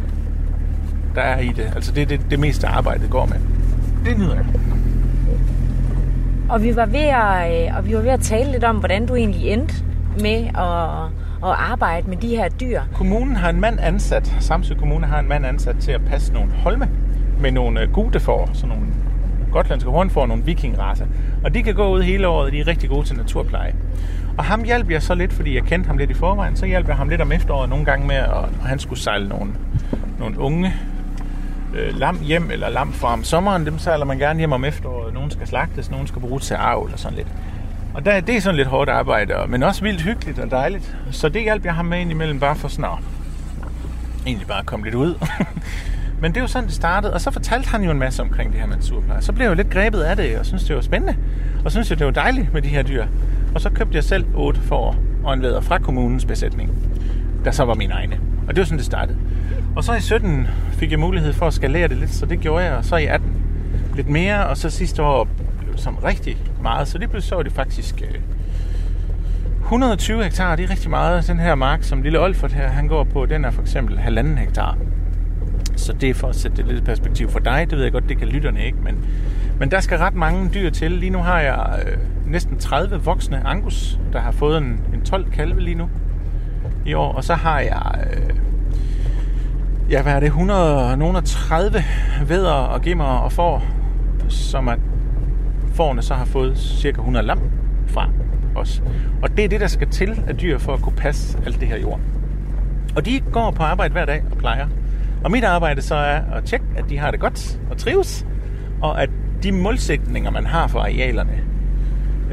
der 1.15 1.21
er 1.21 1.39
i 1.39 1.47
det. 1.47 1.71
Altså 1.75 1.91
det 1.91 2.01
er 2.01 2.05
det, 2.05 2.21
det 2.29 2.39
meste 2.39 2.67
arbejde 2.67 3.07
går 3.07 3.25
med. 3.25 3.37
Det 4.05 4.19
nyder 4.19 4.35
jeg. 4.35 4.45
Og 6.49 6.63
vi 6.63 6.75
var 6.75 6.85
ved 6.85 6.99
at, 6.99 7.67
øh, 7.67 7.77
og 7.77 7.87
vi 7.87 7.95
var 7.95 8.01
ved 8.01 8.09
at 8.09 8.19
tale 8.19 8.51
lidt 8.51 8.63
om, 8.63 8.77
hvordan 8.77 9.05
du 9.05 9.15
egentlig 9.15 9.47
endte 9.47 9.73
med 10.21 10.47
at, 10.47 11.05
at 11.49 11.55
arbejde 11.71 12.09
med 12.09 12.17
de 12.17 12.27
her 12.27 12.49
dyr. 12.49 12.81
Kommunen 12.93 13.35
har 13.35 13.49
en 13.49 13.59
mand 13.59 13.79
ansat, 13.79 14.35
Samsø 14.39 14.73
Kommune 14.73 15.05
har 15.05 15.19
en 15.19 15.27
mand 15.29 15.45
ansat 15.45 15.75
til 15.79 15.91
at 15.91 16.01
passe 16.05 16.33
nogle 16.33 16.51
holme 16.51 16.89
med 17.39 17.51
nogle 17.51 17.81
øh, 17.81 17.91
gute 17.91 18.19
for, 18.19 18.49
sådan 18.53 18.69
nogle 18.69 18.85
gotlandske 19.51 19.89
hornfor, 19.89 20.25
nogle 20.25 20.43
vikingraser. 20.43 21.05
Og 21.43 21.53
de 21.53 21.63
kan 21.63 21.75
gå 21.75 21.93
ud 21.93 22.01
hele 22.01 22.27
året, 22.27 22.53
de 22.53 22.59
er 22.59 22.67
rigtig 22.67 22.89
gode 22.89 23.05
til 23.05 23.17
naturpleje. 23.17 23.75
Og 24.37 24.43
ham 24.43 24.63
hjalp 24.63 24.91
jeg 24.91 25.01
så 25.01 25.15
lidt, 25.15 25.33
fordi 25.33 25.55
jeg 25.55 25.63
kendte 25.63 25.87
ham 25.87 25.97
lidt 25.97 26.09
i 26.09 26.13
forvejen, 26.13 26.55
så 26.55 26.65
hjalp 26.65 26.87
jeg 26.87 26.95
ham 26.95 27.09
lidt 27.09 27.21
om 27.21 27.31
efteråret 27.31 27.69
nogle 27.69 27.85
gange 27.85 28.07
med, 28.07 28.15
at 28.15 28.29
og 28.29 28.49
han 28.65 28.79
skulle 28.79 28.99
sejle 28.99 29.29
nogle, 29.29 29.51
nogle 30.19 30.39
unge 30.39 30.73
øh, 31.76 31.99
lam 31.99 32.19
hjem, 32.23 32.51
eller 32.51 32.69
lam 32.69 32.93
fra 32.93 33.13
om 33.13 33.23
sommeren, 33.23 33.65
dem 33.65 33.80
sejler 33.80 34.05
man 34.05 34.17
gerne 34.17 34.39
hjem 34.39 34.51
om 34.51 34.65
efteråret. 34.65 35.13
Nogen 35.13 35.32
skal 35.32 35.47
slagtes, 35.47 35.91
nogen 35.91 36.07
skal 36.07 36.21
bruges 36.21 36.47
til 36.47 36.53
arv, 36.53 36.84
eller 36.84 36.97
sådan 36.97 37.17
lidt. 37.17 37.28
Og 37.93 38.05
der, 38.05 38.19
det 38.19 38.36
er 38.36 38.41
sådan 38.41 38.55
lidt 38.55 38.67
hårdt 38.67 38.89
arbejde, 38.89 39.34
men 39.47 39.63
også 39.63 39.82
vildt 39.82 40.01
hyggeligt 40.01 40.39
og 40.39 40.51
dejligt. 40.51 40.97
Så 41.11 41.30
det 41.30 41.41
hjalp 41.41 41.65
jeg 41.65 41.73
ham 41.73 41.86
med 41.86 41.99
indimellem, 41.99 42.39
bare 42.39 42.55
for 42.55 42.67
snart. 42.67 43.03
egentlig 44.26 44.47
bare 44.47 44.63
komme 44.63 44.86
lidt 44.86 44.95
ud. 44.95 45.15
men 46.21 46.32
det 46.32 46.38
er 46.38 46.41
jo 46.41 46.47
sådan, 46.47 46.67
det 46.67 46.76
startede, 46.76 47.13
og 47.13 47.21
så 47.21 47.32
fortalte 47.32 47.69
han 47.69 47.84
jo 47.84 47.91
en 47.91 47.99
masse 47.99 48.21
omkring 48.21 48.51
det 48.51 48.59
her 48.59 48.67
med 48.67 48.76
naturpleje. 48.76 49.21
Så 49.21 49.34
blev 49.34 49.45
jeg 49.45 49.49
jo 49.49 49.55
lidt 49.55 49.69
grebet 49.69 50.01
af 50.01 50.15
det, 50.15 50.39
og 50.39 50.45
synes 50.45 50.63
det 50.63 50.76
var 50.76 50.82
spændende. 50.82 51.17
Og 51.65 51.71
synes 51.71 51.89
jeg, 51.89 51.99
det 51.99 52.05
var 52.05 52.11
dejligt 52.11 52.53
med 52.53 52.61
de 52.61 52.67
her 52.67 52.84
dyr. 52.84 53.05
Og 53.55 53.61
så 53.61 53.69
købte 53.69 53.95
jeg 53.95 54.03
selv 54.03 54.26
otte 54.36 54.61
får 54.61 54.95
og 55.23 55.34
en 55.34 55.41
væder 55.41 55.61
fra 55.61 55.78
kommunens 55.78 56.26
besætning, 56.26 56.71
der 57.45 57.51
så 57.51 57.65
var 57.65 57.73
min 57.73 57.91
egne. 57.91 58.19
Og 58.47 58.55
det 58.55 58.57
var 58.61 58.65
sådan, 58.65 58.78
det 58.78 58.86
startede. 58.86 59.17
Og 59.75 59.83
så 59.83 59.93
i 59.93 60.01
17 60.01 60.47
fik 60.71 60.91
jeg 60.91 60.99
mulighed 60.99 61.33
for 61.33 61.47
at 61.47 61.53
skalere 61.53 61.87
det 61.87 61.97
lidt, 61.97 62.11
så 62.11 62.25
det 62.25 62.39
gjorde 62.39 62.65
jeg. 62.65 62.73
Og 62.73 62.85
så 62.85 62.95
i 62.95 63.05
18 63.05 63.31
lidt 63.95 64.09
mere, 64.09 64.47
og 64.47 64.57
så 64.57 64.69
sidste 64.69 65.03
år 65.03 65.27
blev 65.59 65.73
det 65.73 66.03
rigtig 66.03 66.37
meget. 66.61 66.87
Så 66.87 66.97
det 66.97 67.09
blev 67.09 67.21
så 67.21 67.35
var 67.35 67.43
det 67.43 67.51
faktisk 67.51 68.01
øh, 68.01 68.19
120 69.63 70.23
hektar, 70.23 70.55
det 70.55 70.65
er 70.65 70.69
rigtig 70.69 70.89
meget. 70.89 71.27
Den 71.27 71.39
her 71.39 71.55
mark, 71.55 71.83
som 71.83 72.01
lille 72.01 72.19
Olfert 72.19 72.53
her, 72.53 72.67
han 72.67 72.87
går 72.87 73.03
på, 73.03 73.25
den 73.25 73.45
er 73.45 73.51
for 73.51 73.61
eksempel 73.61 73.99
halvanden 73.99 74.37
hektar. 74.37 74.77
Så 75.75 75.93
det 75.93 76.09
er 76.09 76.13
for 76.13 76.27
at 76.27 76.35
sætte 76.35 76.57
det 76.57 76.65
lidt 76.65 76.85
perspektiv 76.85 77.29
for 77.29 77.39
dig. 77.39 77.67
Det 77.69 77.77
ved 77.77 77.83
jeg 77.83 77.91
godt, 77.91 78.09
det 78.09 78.17
kan 78.17 78.27
lytterne 78.27 78.65
ikke, 78.65 78.77
men, 78.83 79.05
men 79.59 79.71
der 79.71 79.79
skal 79.79 79.97
ret 79.97 80.13
mange 80.13 80.49
dyr 80.53 80.69
til. 80.69 80.91
Lige 80.91 81.09
nu 81.09 81.19
har 81.19 81.39
jeg 81.39 81.83
øh, 81.87 81.97
næsten 82.31 82.57
30 82.57 83.03
voksne 83.03 83.47
angus, 83.47 83.99
der 84.13 84.19
har 84.19 84.31
fået 84.31 84.57
en, 84.57 84.81
en 84.93 85.01
12 85.01 85.31
kalve 85.31 85.61
lige 85.61 85.75
nu 85.75 85.89
i 86.85 86.93
år. 86.93 87.13
Og 87.13 87.23
så 87.23 87.33
har 87.33 87.59
jeg, 87.59 88.05
øh, 88.13 88.35
ja 89.89 90.01
hvad 90.01 90.13
er 90.13 90.19
det, 90.19 90.27
100, 90.27 90.97
nogen 90.97 91.15
af 91.15 91.23
30 91.23 91.83
vædder 92.27 92.51
og 92.51 92.81
gimmer 92.81 93.05
og 93.05 93.31
får, 93.31 93.63
som 94.29 94.69
at 94.69 94.79
fårene 95.73 96.01
så 96.01 96.13
har 96.13 96.25
fået 96.25 96.57
cirka 96.57 96.97
100 96.97 97.25
lam 97.25 97.39
fra 97.88 98.09
os. 98.55 98.83
Og 99.21 99.38
det 99.38 99.45
er 99.45 99.49
det, 99.49 99.61
der 99.61 99.67
skal 99.67 99.89
til 99.89 100.23
af 100.27 100.38
dyr 100.38 100.57
for 100.57 100.73
at 100.73 100.81
kunne 100.81 100.95
passe 100.95 101.38
alt 101.45 101.59
det 101.59 101.67
her 101.67 101.77
jord. 101.77 101.99
Og 102.95 103.05
de 103.05 103.21
går 103.31 103.51
på 103.51 103.63
arbejde 103.63 103.91
hver 103.91 104.05
dag 104.05 104.23
og 104.31 104.38
plejer. 104.38 104.67
Og 105.23 105.31
mit 105.31 105.43
arbejde 105.43 105.81
så 105.81 105.95
er 105.95 106.21
at 106.33 106.43
tjekke, 106.43 106.65
at 106.77 106.89
de 106.89 106.97
har 106.97 107.11
det 107.11 107.19
godt 107.19 107.59
og 107.71 107.77
trives, 107.77 108.25
og 108.81 109.01
at 109.01 109.09
de 109.43 109.51
målsætninger, 109.51 110.31
man 110.31 110.45
har 110.45 110.67
for 110.67 110.79
arealerne, 110.79 111.43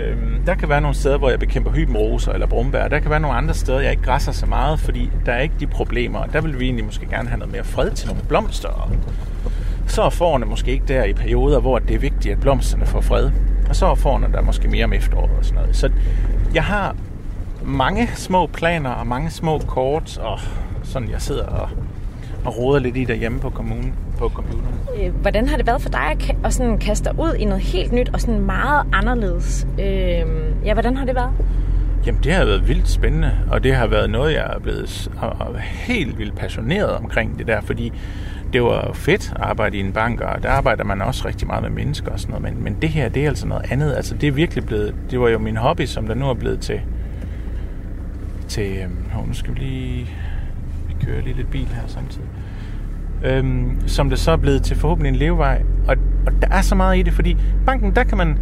øhm, 0.01 0.43
der 0.47 0.55
kan 0.55 0.68
være 0.68 0.80
nogle 0.80 0.97
steder, 0.97 1.18
hvor 1.18 1.30
jeg 1.30 1.38
bekæmper 1.38 1.70
hybenroser 1.70 2.32
eller 2.32 2.47
brumbær. 2.47 2.88
Der 2.88 2.99
kan 2.99 3.11
være 3.11 3.20
nogle 3.20 3.36
andre 3.36 3.55
steder, 3.55 3.80
jeg 3.80 3.90
ikke 3.90 4.03
græsser 4.03 4.32
så 4.32 4.47
meget, 4.47 4.80
fordi 4.80 5.11
der 5.26 5.32
er 5.32 5.40
ikke 5.40 5.55
de 5.61 5.66
problemer. 5.66 6.18
Og 6.18 6.32
der 6.32 6.40
vil 6.40 6.61
vi 6.61 6.64
egentlig 6.64 6.84
måske 6.84 7.07
gerne 7.07 7.28
have 7.28 7.38
noget 7.38 7.53
mere 7.53 7.64
fred 7.64 7.90
til 7.90 8.09
nogle 8.09 8.22
blomster. 8.28 8.68
Og 8.68 8.90
så 9.86 10.03
er 10.03 10.11
forerne 10.11 10.47
måske 10.47 10.70
ikke 10.70 10.84
der 10.88 11.05
i 11.05 11.12
perioder, 11.12 11.61
hvor 11.61 11.78
det 11.78 11.95
er 11.95 11.99
vigtigt, 11.99 12.32
at 12.32 12.40
blomsterne 12.40 12.86
får 12.86 13.01
fred. 13.01 13.30
Og 13.68 13.76
så 13.76 13.86
er 13.86 13.95
forerne 13.95 14.32
der 14.32 14.40
måske 14.40 14.68
mere 14.68 14.84
om 14.84 14.93
efteråret 14.93 15.30
og 15.38 15.45
sådan 15.45 15.61
noget. 15.61 15.76
Så 15.76 15.90
jeg 16.55 16.64
har 16.64 16.97
mange 17.64 18.09
små 18.14 18.47
planer 18.47 18.90
og 18.90 19.07
mange 19.07 19.30
små 19.30 19.59
kort, 19.59 20.18
og 20.18 20.40
sådan 20.82 21.11
jeg 21.11 21.22
sidder 21.22 21.47
og, 21.47 21.68
og 22.45 22.59
roder 22.59 22.80
lidt 22.80 22.97
i 22.97 23.05
derhjemme 23.05 23.40
på 23.40 23.51
kommunen 23.51 23.95
på 24.18 24.28
computeren. 24.28 24.74
Øh, 25.01 25.14
Hvordan 25.14 25.49
har 25.49 25.57
det 25.57 25.66
været 25.66 25.82
for 25.82 25.88
dig 25.90 26.07
at, 26.11 26.36
at 26.45 26.55
sådan 26.55 26.78
kaste 26.78 27.11
dig 27.11 27.18
ud 27.18 27.34
i 27.34 27.45
noget 27.45 27.62
helt 27.62 27.93
nyt 27.93 28.11
og 28.12 28.20
sådan 28.20 28.40
meget 28.40 28.86
anderledes? 28.93 29.66
Øh, 29.78 30.24
ja, 30.64 30.72
hvordan 30.72 30.97
har 30.97 31.05
det 31.05 31.14
været? 31.14 31.30
Jamen, 32.07 32.20
det 32.24 32.32
har 32.32 32.45
været 32.45 32.68
vildt 32.68 32.88
spændende, 32.88 33.32
og 33.51 33.64
det 33.64 33.74
har 33.74 33.86
været 33.86 34.11
noget, 34.11 34.32
jeg 34.32 34.51
er 34.55 34.59
blevet 34.59 35.11
helt 35.72 36.18
vildt 36.18 36.36
passioneret 36.36 36.90
omkring 36.90 37.38
det 37.38 37.47
der, 37.47 37.61
fordi 37.61 37.93
det 38.53 38.62
var 38.62 38.90
fedt 38.95 39.32
at 39.36 39.43
arbejde 39.43 39.76
i 39.76 39.80
en 39.80 39.93
bank, 39.93 40.20
og 40.20 40.43
der 40.43 40.49
arbejder 40.51 40.84
man 40.84 41.03
også 41.03 41.28
rigtig 41.28 41.47
meget 41.47 41.62
med 41.62 41.70
mennesker 41.70 42.12
og 42.12 42.20
sådan 42.20 42.40
noget, 42.40 42.55
men, 42.55 42.64
men 42.64 42.76
det 42.82 42.90
her, 42.90 43.09
det 43.09 43.24
er 43.24 43.28
altså 43.28 43.47
noget 43.47 43.72
andet. 43.72 43.95
Altså, 43.95 44.14
det 44.14 44.26
er 44.26 44.32
virkelig 44.32 44.66
blevet, 44.66 44.95
det 45.11 45.20
var 45.20 45.28
jo 45.28 45.38
min 45.38 45.57
hobby, 45.57 45.86
som 45.86 46.07
der 46.07 46.14
nu 46.14 46.30
er 46.30 46.34
blevet 46.34 46.61
til, 46.61 46.80
til, 48.49 48.76
øh, 48.76 49.26
nu 49.26 49.34
skal 49.34 49.55
vi 49.55 49.59
lige, 49.59 50.11
kører 51.07 51.22
lige 51.22 51.36
lidt 51.36 51.50
bil 51.50 51.66
her 51.66 51.86
samtidig, 51.86 52.28
øhm, 53.24 53.82
som 53.86 54.11
det 54.11 54.18
så 54.18 54.30
er 54.30 54.36
blevet 54.36 54.62
til 54.62 54.76
forhåbentlig 54.76 55.09
en 55.09 55.16
levevej, 55.16 55.62
og, 55.88 55.96
og 56.26 56.32
der 56.42 56.48
er 56.50 56.62
så 56.62 56.74
meget 56.74 56.98
i 56.98 57.03
det, 57.03 57.12
fordi 57.12 57.36
banken, 57.66 57.96
der 57.96 58.05
kan 58.05 58.18
man 58.18 58.38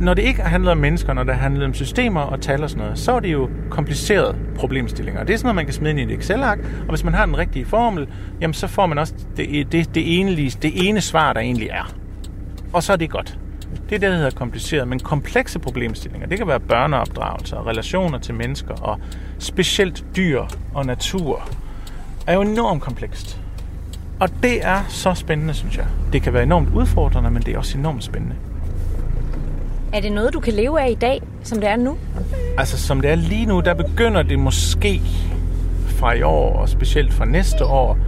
når 0.00 0.14
det 0.14 0.22
ikke 0.22 0.42
handler 0.42 0.70
om 0.70 0.78
mennesker, 0.78 1.12
når 1.12 1.22
det 1.22 1.34
handler 1.34 1.66
om 1.66 1.74
systemer 1.74 2.20
og 2.20 2.40
tal 2.40 2.62
og 2.62 2.70
sådan 2.70 2.84
noget, 2.84 2.98
så 2.98 3.12
er 3.12 3.20
det 3.20 3.32
jo 3.32 3.50
komplicerede 3.70 4.36
problemstillinger. 4.56 5.24
Det 5.24 5.34
er 5.34 5.36
sådan 5.36 5.46
noget, 5.46 5.56
man 5.56 5.64
kan 5.64 5.74
smide 5.74 5.90
ind 5.90 6.10
i 6.10 6.14
et 6.14 6.18
Excel-ark, 6.18 6.58
og 6.80 6.88
hvis 6.88 7.04
man 7.04 7.14
har 7.14 7.26
den 7.26 7.38
rigtige 7.38 7.64
formel, 7.64 8.08
jamen 8.40 8.54
så 8.54 8.66
får 8.66 8.86
man 8.86 8.98
også 8.98 9.14
det, 9.36 9.72
det, 9.72 9.94
det, 9.94 10.20
ene, 10.20 10.36
det 10.36 10.88
ene 10.88 11.00
svar, 11.00 11.32
der 11.32 11.40
egentlig 11.40 11.68
er. 11.68 11.94
Og 12.72 12.82
så 12.82 12.92
er 12.92 12.96
det 12.96 13.10
godt. 13.10 13.38
Det 13.88 13.94
er 13.94 13.98
det, 13.98 14.10
der 14.10 14.16
hedder 14.16 14.30
kompliceret, 14.30 14.88
men 14.88 15.00
komplekse 15.00 15.58
problemstillinger. 15.58 16.28
Det 16.28 16.38
kan 16.38 16.46
være 16.46 16.60
børneopdragelse 16.60 17.56
relationer 17.56 18.18
til 18.18 18.34
mennesker 18.34 18.74
og 18.74 19.00
specielt 19.38 20.04
dyr 20.16 20.42
og 20.74 20.86
natur 20.86 21.48
er 22.26 22.34
jo 22.34 22.40
enormt 22.40 22.82
komplekst. 22.82 23.40
Og 24.20 24.28
det 24.42 24.66
er 24.66 24.84
så 24.88 25.14
spændende, 25.14 25.54
synes 25.54 25.76
jeg. 25.76 25.86
Det 26.12 26.22
kan 26.22 26.32
være 26.32 26.42
enormt 26.42 26.68
udfordrende, 26.74 27.30
men 27.30 27.42
det 27.42 27.54
er 27.54 27.58
også 27.58 27.78
enormt 27.78 28.04
spændende. 28.04 28.36
Er 29.92 30.00
det 30.00 30.12
noget, 30.12 30.32
du 30.32 30.40
kan 30.40 30.52
leve 30.52 30.80
af 30.80 30.90
i 30.90 30.94
dag, 30.94 31.22
som 31.42 31.60
det 31.60 31.68
er 31.68 31.76
nu? 31.76 31.96
Altså, 32.58 32.78
som 32.78 33.00
det 33.00 33.10
er 33.10 33.14
lige 33.14 33.46
nu, 33.46 33.60
der 33.60 33.74
begynder 33.74 34.22
det 34.22 34.38
måske 34.38 35.00
fra 35.86 36.12
i 36.12 36.22
år, 36.22 36.56
og 36.56 36.68
specielt 36.68 37.12
fra 37.12 37.24
næste 37.24 37.64
år, 37.64 37.98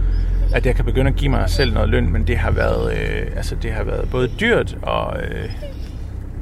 at 0.53 0.65
jeg 0.65 0.75
kan 0.75 0.85
begynde 0.85 1.09
at 1.09 1.15
give 1.15 1.31
mig 1.31 1.49
selv 1.49 1.73
noget 1.73 1.89
løn, 1.89 2.13
men 2.13 2.27
det 2.27 2.37
har 2.37 2.51
været, 2.51 2.93
øh, 2.93 3.27
altså, 3.35 3.55
det 3.55 3.71
har 3.71 3.83
været 3.83 4.09
både 4.11 4.27
dyrt 4.39 4.77
og, 4.81 5.17
øh, 5.21 5.49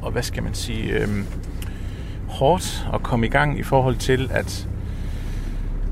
og 0.02 0.12
hvad 0.12 0.24
skal 0.24 0.44
man 0.44 0.54
sige, 0.54 0.90
øh, 0.90 1.08
hårdt 2.28 2.88
at 2.94 3.04
komme 3.04 3.26
i 3.26 3.30
gang 3.30 3.60
i 3.60 3.64
forhold 3.64 3.96
til, 3.96 4.30
at 4.32 4.68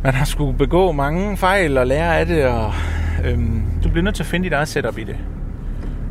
man 0.06 0.14
har 0.14 0.26
skulle 0.26 0.58
begå 0.58 0.92
mange 0.92 1.38
fejl 1.38 1.78
og 1.78 1.88
lære 1.88 2.20
af 2.20 2.26
det, 2.26 2.46
og 2.46 2.74
øh, 3.26 3.40
du 3.84 3.90
bliver 3.90 4.02
nødt 4.02 4.16
til 4.16 4.24
at 4.24 4.28
finde 4.28 4.44
dit 4.44 4.54
eget 4.54 4.68
setup 4.68 4.98
i 4.98 5.04
det. 5.04 5.18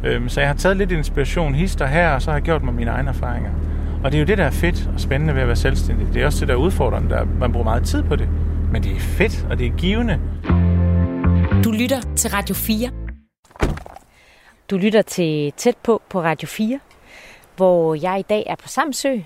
Øhm, 0.05 0.29
så 0.29 0.41
jeg 0.41 0.49
har 0.49 0.55
taget 0.55 0.77
lidt 0.77 0.93
inspiration 0.93 1.55
hister 1.55 1.87
her, 1.87 2.11
og 2.11 2.23
så 2.23 2.31
har 2.31 2.39
jeg 2.39 2.43
gjort 2.43 2.63
mig 2.63 2.75
mine 2.75 2.91
egne 2.91 3.09
erfaringer. 3.09 3.51
Og 4.05 4.13
det 4.13 4.19
er 4.19 4.21
jo 4.21 4.27
det, 4.27 4.39
der 4.39 4.45
er 4.45 4.51
fedt 4.51 4.91
og 4.95 5.01
spændende 5.01 5.35
ved 5.35 5.41
at 5.41 5.47
være 5.47 5.57
selvstændig. 5.57 6.07
Det 6.15 6.23
er 6.23 6.27
også 6.27 6.41
det, 6.41 6.49
der 6.49 6.55
er 6.55 6.59
udfordrende, 6.59 7.11
der 7.11 7.25
man 7.41 7.53
bruger 7.53 7.65
meget 7.65 7.85
tid 7.85 8.03
på 8.03 8.17
det. 8.17 8.29
Men 8.73 8.83
det 8.83 8.93
er 8.97 9.01
fedt, 9.01 9.47
og 9.51 9.59
det 9.59 9.67
er 9.67 9.71
givende. 9.71 10.21
Du 11.65 11.71
lytter 11.71 12.01
til 12.17 12.31
Radio 12.31 12.55
4. 12.55 12.91
Du 14.71 14.77
lytter 14.77 15.03
til 15.03 15.53
Tæt 15.57 15.77
på 15.83 16.03
på 16.11 16.23
Radio 16.23 16.49
4, 16.49 16.81
hvor 17.57 17.95
jeg 17.95 18.19
i 18.19 18.25
dag 18.31 18.45
er 18.47 18.57
på 18.63 18.69
Samsø, 18.69 19.17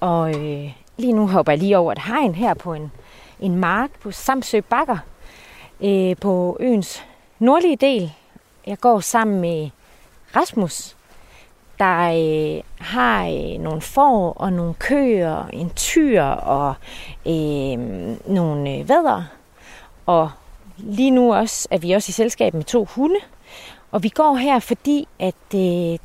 og 0.00 0.30
øh, 0.30 0.72
lige 0.98 1.12
nu 1.12 1.26
hopper 1.26 1.52
jeg 1.52 1.58
lige 1.58 1.78
over 1.78 1.92
et 1.92 1.98
hegn 1.98 2.34
her 2.34 2.54
på 2.54 2.74
en, 2.74 2.90
en 3.40 3.56
mark 3.56 3.90
på 4.00 4.10
Samsø 4.10 4.60
Bakker 4.60 4.98
øh, 5.80 6.16
på 6.16 6.56
øens 6.60 7.04
nordlige 7.38 7.76
del. 7.76 8.12
Jeg 8.66 8.78
går 8.78 9.00
sammen 9.00 9.40
med 9.40 9.70
Rasmus, 10.36 10.96
der 11.78 11.98
øh, 11.98 12.62
har 12.78 13.26
øh, 13.26 13.58
nogle 13.60 13.80
får 13.80 14.32
og 14.32 14.52
nogle 14.52 14.74
køer, 14.74 15.46
en 15.52 15.70
tyr 15.70 16.22
og 16.22 16.74
øh, 17.26 17.78
nogle 18.26 18.74
øh, 18.74 18.88
vædder. 18.88 19.24
Og 20.06 20.30
lige 20.76 21.10
nu 21.10 21.34
også 21.34 21.68
er 21.70 21.78
vi 21.78 21.92
også 21.92 22.10
i 22.10 22.12
selskab 22.12 22.54
med 22.54 22.64
to 22.64 22.84
hunde. 22.84 23.20
Og 23.90 24.02
vi 24.02 24.08
går 24.08 24.34
her, 24.34 24.58
fordi 24.58 25.08
at 25.18 25.54
øh, 25.54 25.98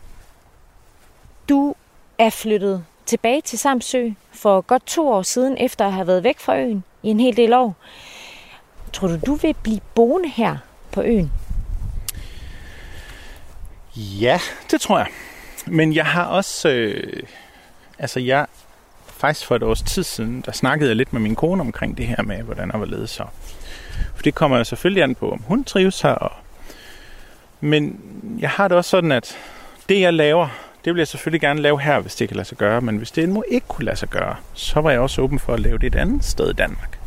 du 1.50 1.76
er 2.18 2.30
flyttet 2.30 2.86
tilbage 3.06 3.42
til 3.42 3.60
Samsø 3.60 4.10
for 4.32 4.62
godt 4.62 4.86
to 4.86 5.10
år 5.10 5.22
siden, 5.22 5.58
efter 5.58 5.86
at 5.86 5.94
have 5.94 6.08
været 6.08 6.24
væk 6.24 6.40
fra 6.40 6.58
øen 6.58 6.84
i 7.04 7.10
en 7.10 7.20
hel 7.20 7.38
del 7.38 7.54
år. 7.54 7.76
Tror 8.94 9.08
du, 9.08 9.18
du 9.26 9.36
vil 9.36 9.56
blive 9.64 9.80
boende 9.96 10.30
her 10.30 10.58
på 10.92 11.02
øen? 11.02 11.32
Ja, 13.96 14.40
det 14.72 14.82
tror 14.82 14.98
jeg. 14.98 15.08
Men 15.66 15.94
jeg 15.94 16.06
har 16.06 16.26
også... 16.26 16.70
Øh, 16.70 17.24
altså, 18.00 18.20
jeg... 18.20 18.46
Faktisk 19.08 19.48
for 19.48 19.56
et 19.56 19.64
års 19.64 19.82
tid 19.82 20.04
siden, 20.04 20.44
der 20.46 20.52
snakkede 20.52 20.90
jeg 20.90 20.96
lidt 20.96 21.14
med 21.14 21.22
min 21.22 21.36
kone 21.36 21.62
omkring 21.62 21.98
det 21.98 22.08
her 22.08 22.24
med, 22.24 22.44
hvordan 22.44 22.72
jeg 22.72 22.80
var 22.80 22.86
ledet 22.86 23.10
så. 23.10 23.26
For 24.16 24.24
det 24.24 24.36
kommer 24.36 24.58
jo 24.58 24.64
selvfølgelig 24.64 25.04
an 25.04 25.16
på, 25.16 25.32
om 25.32 25.44
hun 25.48 25.64
trives 25.64 26.02
her. 26.02 26.12
Og, 26.12 26.32
men 27.60 28.00
jeg 28.40 28.50
har 28.50 28.68
det 28.68 28.78
også 28.78 28.90
sådan, 28.90 29.12
at 29.12 29.38
det 29.90 30.00
jeg 30.00 30.14
laver, 30.14 30.48
det 30.86 30.94
vil 30.94 31.00
jeg 31.00 31.08
selvfølgelig 31.08 31.42
gerne 31.42 31.62
lave 31.62 31.82
her, 31.82 32.00
hvis 32.00 32.16
det 32.16 32.28
kan 32.28 32.38
lade 32.38 32.48
sig 32.48 32.58
gøre. 32.58 32.82
Men 32.82 32.98
hvis 32.98 33.12
det 33.12 33.30
må 33.30 33.44
ikke 33.48 33.68
kunne 33.68 33.86
lade 33.86 33.96
sig 33.96 34.10
gøre, 34.10 34.36
så 34.54 34.82
var 34.82 34.92
jeg 34.92 35.00
også 35.00 35.22
åben 35.22 35.40
for 35.40 35.54
at 35.54 35.60
lave 35.60 35.78
det 35.78 35.88
et 35.88 35.96
andet 35.96 36.26
sted 36.26 36.50
i 36.50 36.54
Danmark. 36.54 37.00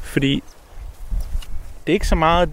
Fordi 0.00 0.42
det 1.86 1.92
er 1.92 1.94
ikke 1.94 2.08
så 2.08 2.14
meget 2.14 2.48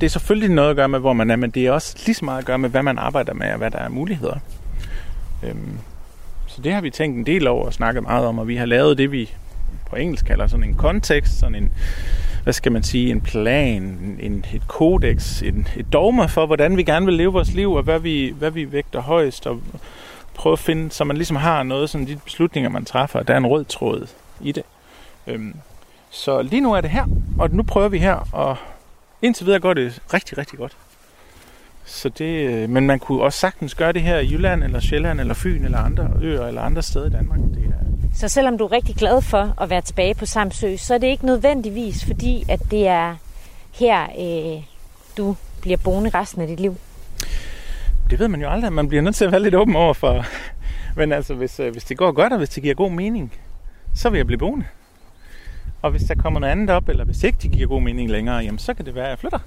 det 0.00 0.06
er 0.06 0.10
selvfølgelig 0.10 0.50
noget 0.50 0.70
at 0.70 0.76
gøre 0.76 0.88
med, 0.88 0.98
hvor 0.98 1.12
man 1.12 1.30
er, 1.30 1.36
men 1.36 1.50
det 1.50 1.66
er 1.66 1.72
også 1.72 1.96
lige 2.06 2.14
så 2.14 2.24
meget 2.24 2.38
at 2.38 2.44
gøre 2.44 2.58
med, 2.58 2.70
hvad 2.70 2.82
man 2.82 2.98
arbejder 2.98 3.34
med, 3.34 3.52
og 3.52 3.58
hvad 3.58 3.70
der 3.70 3.78
er 3.78 3.88
muligheder. 3.88 4.38
Øhm, 5.42 5.78
så 6.46 6.62
det 6.62 6.72
har 6.72 6.80
vi 6.80 6.90
tænkt 6.90 7.18
en 7.18 7.26
del 7.26 7.46
over 7.46 7.66
og 7.66 7.72
snakket 7.72 8.02
meget 8.02 8.26
om, 8.26 8.38
og 8.38 8.48
vi 8.48 8.56
har 8.56 8.66
lavet 8.66 8.98
det, 8.98 9.12
vi 9.12 9.30
på 9.90 9.96
engelsk 9.96 10.24
kalder 10.24 10.46
sådan 10.46 10.64
en 10.64 10.74
kontekst, 10.74 11.38
sådan 11.38 11.54
en, 11.54 11.72
hvad 12.42 12.52
skal 12.52 12.72
man 12.72 12.82
sige, 12.82 13.10
en 13.10 13.20
plan, 13.20 13.82
en, 14.20 14.44
et 14.54 14.68
kodex, 14.68 15.42
en, 15.42 15.68
et 15.76 15.92
dogma 15.92 16.26
for, 16.26 16.46
hvordan 16.46 16.76
vi 16.76 16.82
gerne 16.82 17.06
vil 17.06 17.14
leve 17.14 17.32
vores 17.32 17.52
liv, 17.54 17.72
og 17.72 17.82
hvad 17.82 17.98
vi, 17.98 18.34
hvad 18.38 18.50
vi 18.50 18.72
vægter 18.72 19.00
højst, 19.00 19.46
og 19.46 19.60
prøve 20.34 20.52
at 20.52 20.58
finde, 20.58 20.90
så 20.90 21.04
man 21.04 21.16
ligesom 21.16 21.36
har 21.36 21.62
noget, 21.62 21.90
sådan 21.90 22.06
de 22.06 22.16
beslutninger, 22.24 22.70
man 22.70 22.84
træffer, 22.84 23.22
der 23.22 23.34
er 23.34 23.38
en 23.38 23.46
rød 23.46 23.64
tråd 23.64 24.06
i 24.40 24.52
det. 24.52 24.62
Øhm, 25.26 25.54
så 26.10 26.42
lige 26.42 26.60
nu 26.60 26.72
er 26.72 26.80
det 26.80 26.90
her, 26.90 27.06
og 27.38 27.50
nu 27.50 27.62
prøver 27.62 27.88
vi 27.88 27.98
her 27.98 28.28
og 28.32 28.56
Indtil 29.22 29.46
videre 29.46 29.60
går 29.60 29.74
det 29.74 30.02
rigtig, 30.14 30.38
rigtig 30.38 30.58
godt. 30.58 30.76
Så 31.84 32.08
det, 32.08 32.50
øh, 32.50 32.68
men 32.68 32.86
man 32.86 32.98
kunne 32.98 33.22
også 33.22 33.38
sagtens 33.38 33.74
gøre 33.74 33.92
det 33.92 34.02
her 34.02 34.18
i 34.18 34.32
Jylland, 34.32 34.64
eller 34.64 34.80
Sjælland, 34.80 35.20
eller 35.20 35.34
Fyn, 35.34 35.64
eller 35.64 35.78
andre 35.78 36.10
øer, 36.22 36.46
eller 36.46 36.62
andre 36.62 36.82
steder 36.82 37.06
i 37.06 37.10
Danmark. 37.10 37.38
Det. 37.38 37.69
Så 38.14 38.28
selvom 38.28 38.58
du 38.58 38.64
er 38.64 38.72
rigtig 38.72 38.96
glad 38.96 39.22
for 39.22 39.62
at 39.62 39.70
være 39.70 39.80
tilbage 39.80 40.14
på 40.14 40.26
Samsø, 40.26 40.76
så 40.76 40.94
er 40.94 40.98
det 40.98 41.06
ikke 41.06 41.26
nødvendigvis, 41.26 42.04
fordi 42.04 42.44
at 42.48 42.60
det 42.70 42.86
er 42.86 43.16
her, 43.74 44.02
øh, 44.02 44.62
du 45.16 45.36
bliver 45.60 45.76
boende 45.76 46.10
resten 46.14 46.42
af 46.42 46.48
dit 46.48 46.60
liv? 46.60 46.76
Det 48.10 48.18
ved 48.18 48.28
man 48.28 48.40
jo 48.40 48.50
aldrig. 48.50 48.72
Man 48.72 48.88
bliver 48.88 49.02
nødt 49.02 49.14
til 49.14 49.24
at 49.24 49.32
være 49.32 49.42
lidt 49.42 49.54
åben 49.54 49.76
over 49.76 49.94
for. 49.94 50.24
Men 50.96 51.12
altså, 51.12 51.34
hvis, 51.34 51.60
øh, 51.60 51.72
hvis 51.72 51.84
det 51.84 51.96
går 51.96 52.12
godt, 52.12 52.32
og 52.32 52.38
hvis 52.38 52.48
det 52.48 52.62
giver 52.62 52.74
god 52.74 52.90
mening, 52.90 53.32
så 53.94 54.10
vil 54.10 54.18
jeg 54.18 54.26
blive 54.26 54.38
boende. 54.38 54.64
Og 55.82 55.90
hvis 55.90 56.02
der 56.02 56.14
kommer 56.14 56.40
noget 56.40 56.52
andet 56.52 56.70
op, 56.70 56.88
eller 56.88 57.04
hvis 57.04 57.24
ikke 57.24 57.38
det 57.42 57.50
giver 57.50 57.68
god 57.68 57.82
mening 57.82 58.10
længere, 58.10 58.36
jamen 58.36 58.58
så 58.58 58.74
kan 58.74 58.86
det 58.86 58.94
være, 58.94 59.04
at 59.04 59.10
jeg 59.10 59.18
flytter. 59.18 59.38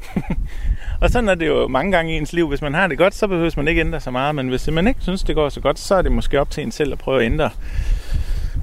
og 1.01 1.09
sådan 1.09 1.29
er 1.29 1.35
det 1.35 1.47
jo 1.47 1.67
mange 1.67 1.91
gange 1.91 2.13
i 2.13 2.17
ens 2.17 2.33
liv. 2.33 2.47
Hvis 2.47 2.61
man 2.61 2.73
har 2.73 2.87
det 2.87 2.97
godt, 2.97 3.15
så 3.15 3.27
behøver 3.27 3.51
man 3.55 3.67
ikke 3.67 3.81
ændre 3.81 3.99
så 3.99 4.11
meget. 4.11 4.35
Men 4.35 4.49
hvis 4.49 4.71
man 4.71 4.87
ikke 4.87 5.01
synes, 5.01 5.23
det 5.23 5.35
går 5.35 5.49
så 5.49 5.61
godt, 5.61 5.79
så 5.79 5.95
er 5.95 6.01
det 6.01 6.11
måske 6.11 6.39
op 6.39 6.49
til 6.49 6.63
en 6.63 6.71
selv 6.71 6.91
at 6.91 6.99
prøve 6.99 7.21
at 7.21 7.25
ændre, 7.25 7.49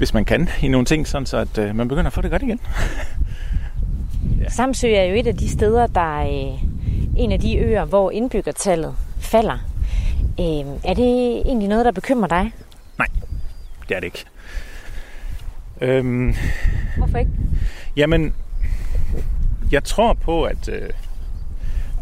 hvis 0.01 0.15
man 0.15 0.25
kan, 0.25 0.49
i 0.63 0.69
nogle 0.69 0.85
ting, 0.85 1.09
sådan 1.09 1.27
så 1.27 1.37
at 1.37 1.59
øh, 1.59 1.77
man 1.77 1.89
begynder 1.89 2.07
at 2.07 2.13
få 2.13 2.23
det 2.23 2.31
godt 2.31 2.43
igen. 2.43 2.61
ja. 4.41 4.49
Samsø 4.49 4.89
er 4.89 5.05
jo 5.05 5.15
et 5.15 5.27
af 5.27 5.37
de 5.37 5.49
steder, 5.49 5.87
der 5.87 6.21
er 6.21 6.27
øh, 6.27 6.63
en 7.17 7.33
af 7.33 7.41
de 7.41 7.59
øer, 7.59 7.85
hvor 7.85 8.11
indbyggertallet 8.11 8.95
falder. 9.19 9.59
Øh, 10.41 10.91
er 10.91 10.95
det 10.95 11.37
egentlig 11.47 11.69
noget, 11.69 11.85
der 11.85 11.93
bekymrer 11.93 12.29
dig? 12.29 12.53
Nej, 12.99 13.07
det 13.89 13.97
er 13.97 14.01
det 14.01 14.07
ikke. 14.07 14.25
Øhm, 15.81 16.35
Hvorfor 16.97 17.19
ikke? 17.19 17.31
Jamen, 17.97 18.35
jeg 19.73 19.85
tror 19.85 20.13
på, 20.13 20.45
at, 20.45 20.69
øh, 20.69 20.89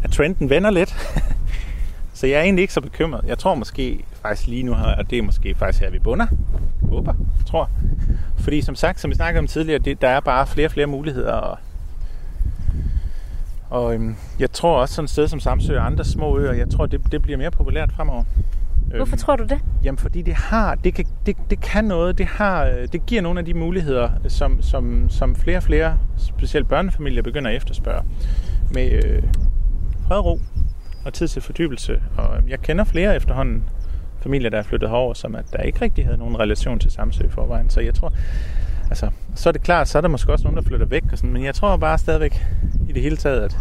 at 0.03 0.11
trenden 0.11 0.49
vender 0.49 0.69
lidt. 0.69 0.95
så 2.19 2.27
jeg 2.27 2.39
er 2.39 2.43
egentlig 2.43 2.61
ikke 2.61 2.73
så 2.73 2.81
bekymret. 2.81 3.21
Jeg 3.27 3.37
tror 3.37 3.55
måske 3.55 4.03
faktisk 4.21 4.47
lige 4.47 4.63
nu 4.63 4.73
her, 4.75 4.95
og 4.95 5.09
det 5.09 5.17
er 5.17 5.21
måske 5.21 5.55
faktisk 5.55 5.83
her, 5.83 5.89
vi 5.89 5.99
bunder. 5.99 6.27
Håber, 6.89 7.13
tror. 7.47 7.69
Fordi 8.37 8.61
som 8.61 8.75
sagt, 8.75 8.99
som 8.99 9.09
vi 9.09 9.15
snakkede 9.15 9.39
om 9.39 9.47
tidligere, 9.47 9.79
det, 9.79 10.01
der 10.01 10.07
er 10.07 10.19
bare 10.19 10.47
flere 10.47 10.67
og 10.67 10.71
flere 10.71 10.87
muligheder. 10.87 11.33
Og, 11.33 11.57
og 13.69 13.93
øhm, 13.93 14.15
jeg 14.39 14.51
tror 14.51 14.81
også 14.81 14.95
sådan 14.95 15.03
et 15.03 15.09
sted 15.09 15.27
som 15.27 15.39
Samsø 15.39 15.77
og 15.77 15.85
andre 15.85 16.05
små 16.05 16.37
øer, 16.37 16.53
jeg 16.53 16.69
tror, 16.69 16.85
det, 16.85 17.11
det 17.11 17.21
bliver 17.21 17.37
mere 17.37 17.51
populært 17.51 17.91
fremover. 17.91 18.23
Hvorfor 18.95 19.13
øhm, 19.13 19.17
tror 19.17 19.35
du 19.35 19.43
det? 19.43 19.59
Jamen, 19.83 19.97
fordi 19.97 20.21
det 20.21 20.33
har, 20.33 20.75
det 20.75 20.93
kan, 20.93 21.05
det, 21.25 21.37
det 21.49 21.61
kan 21.61 21.85
noget, 21.85 22.17
det, 22.17 22.25
har, 22.25 22.85
det 22.91 23.05
giver 23.05 23.21
nogle 23.21 23.39
af 23.39 23.45
de 23.45 23.53
muligheder, 23.53 24.09
som, 24.27 24.61
som, 24.61 25.09
som 25.09 25.35
flere 25.35 25.57
og 25.57 25.63
flere, 25.63 25.97
specielt 26.17 26.67
børnefamilier, 26.67 27.21
begynder 27.21 27.49
at 27.49 27.57
efterspørge. 27.57 28.03
Med 28.71 29.05
øh, 29.05 29.23
fred 30.07 30.19
ro 30.19 30.39
og 31.05 31.13
tid 31.13 31.27
til 31.27 31.41
fordybelse. 31.41 32.01
Og 32.17 32.37
øhm, 32.37 32.49
jeg 32.49 32.59
kender 32.59 32.83
flere 32.83 33.15
efterhånden 33.15 33.63
familier, 34.21 34.49
der 34.49 34.57
er 34.57 34.63
flyttet 34.63 34.89
herover, 34.89 35.13
som 35.13 35.35
at 35.35 35.45
der 35.53 35.61
ikke 35.61 35.81
rigtig 35.81 36.05
havde 36.05 36.17
nogen 36.17 36.39
relation 36.39 36.79
til 36.79 36.91
Samsø 36.91 37.25
i 37.25 37.29
forvejen. 37.29 37.69
Så 37.69 37.81
jeg 37.81 37.93
tror, 37.93 38.13
altså, 38.89 39.09
så 39.35 39.49
er 39.49 39.53
det 39.53 39.63
klart, 39.63 39.87
så 39.87 39.97
er 39.97 40.01
der 40.01 40.09
måske 40.09 40.31
også 40.31 40.43
nogen, 40.43 40.57
der 40.57 40.63
flytter 40.63 40.85
væk. 40.85 41.03
Og 41.11 41.17
sådan, 41.17 41.33
men 41.33 41.43
jeg 41.43 41.55
tror 41.55 41.77
bare 41.77 41.97
stadigvæk 41.97 42.45
i 42.89 42.91
det 42.91 43.01
hele 43.01 43.17
taget, 43.17 43.41
at 43.41 43.57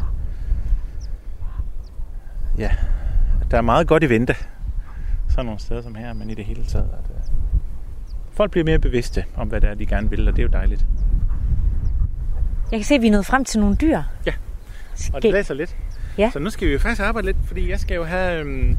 ja, 2.58 2.70
at 3.40 3.50
der 3.50 3.56
er 3.56 3.62
meget 3.62 3.86
godt 3.86 4.02
i 4.02 4.08
vente. 4.08 4.34
Sådan 5.28 5.44
nogle 5.44 5.60
steder 5.60 5.82
som 5.82 5.94
her, 5.94 6.12
men 6.12 6.30
i 6.30 6.34
det 6.34 6.44
hele 6.44 6.64
taget. 6.64 6.90
At, 6.92 7.10
uh, 7.10 7.34
folk 8.30 8.50
bliver 8.50 8.64
mere 8.64 8.78
bevidste 8.78 9.24
om, 9.36 9.48
hvad 9.48 9.60
det 9.60 9.70
er, 9.70 9.74
de 9.74 9.86
gerne 9.86 10.10
vil, 10.10 10.28
og 10.28 10.36
det 10.36 10.42
er 10.42 10.46
jo 10.46 10.52
dejligt. 10.52 10.86
Jeg 12.70 12.78
kan 12.78 12.84
se, 12.84 12.94
at 12.94 13.02
vi 13.02 13.06
er 13.06 13.12
nået 13.12 13.26
frem 13.26 13.44
til 13.44 13.60
nogle 13.60 13.76
dyr. 13.76 14.02
Ja, 14.26 14.32
og 15.14 15.22
det 15.22 15.32
blæser 15.32 15.54
lidt. 15.54 15.76
Ja. 16.18 16.30
Så 16.32 16.38
nu 16.38 16.50
skal 16.50 16.68
vi 16.68 16.72
jo 16.72 16.78
faktisk 16.78 17.02
arbejde 17.02 17.26
lidt, 17.26 17.36
fordi 17.46 17.70
jeg 17.70 17.80
skal 17.80 17.94
jo 17.94 18.04
have... 18.04 18.40
Øhm, 18.40 18.76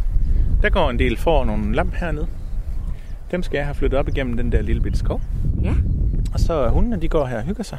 der 0.62 0.70
går 0.70 0.90
en 0.90 1.00
del 1.00 1.18
for 1.18 1.46
nogle 1.46 1.76
lamp 1.76 1.94
hernede. 1.94 2.28
Dem 3.32 3.44
skal 3.44 3.58
jeg 3.58 3.66
have 3.66 3.76
flyttet 3.76 4.00
op 4.00 4.08
igennem 4.08 4.38
den 4.38 4.52
der 4.52 4.62
lille 4.62 4.82
bitte 4.82 5.00
skov. 5.00 5.22
Ja. 5.64 5.74
Og 6.34 6.40
så 6.40 6.70
hundene, 6.70 7.02
de 7.02 7.08
går 7.08 7.26
her 7.26 7.38
og 7.38 7.44
hygger 7.44 7.64
sig. 7.64 7.78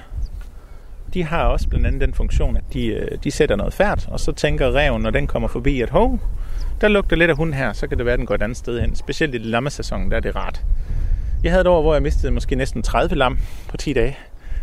De 1.14 1.24
har 1.24 1.44
også 1.44 1.68
blandt 1.68 1.86
andet 1.86 2.00
den 2.00 2.14
funktion, 2.14 2.56
at 2.56 2.64
de, 2.72 2.86
øh, 2.86 3.18
de 3.24 3.30
sætter 3.30 3.56
noget 3.56 3.74
færd, 3.74 4.08
og 4.08 4.20
så 4.20 4.32
tænker 4.32 4.74
reven, 4.74 5.02
når 5.02 5.10
den 5.10 5.26
kommer 5.26 5.48
forbi, 5.48 5.80
at 5.80 5.90
hov, 5.90 6.18
der 6.80 6.88
lugter 6.88 7.16
lidt 7.16 7.30
af 7.30 7.36
hund 7.36 7.54
her, 7.54 7.72
så 7.72 7.86
kan 7.86 7.98
det 7.98 8.06
være, 8.06 8.12
at 8.12 8.18
den 8.18 8.26
går 8.26 8.34
et 8.34 8.42
andet 8.42 8.58
sted 8.58 8.80
hen. 8.80 8.94
Specielt 8.96 9.34
i 9.34 9.38
lammesæsonen, 9.38 10.10
der 10.10 10.16
er 10.16 10.20
det 10.20 10.36
rart. 10.36 10.64
Jeg 11.44 11.52
havde 11.52 11.60
et 11.60 11.66
år, 11.66 11.82
hvor 11.82 11.92
jeg 11.92 12.02
mistede 12.02 12.32
måske 12.32 12.54
næsten 12.54 12.82
30 12.82 13.14
lam 13.14 13.38
på 13.68 13.76
10 13.76 13.92
dage 13.92 14.16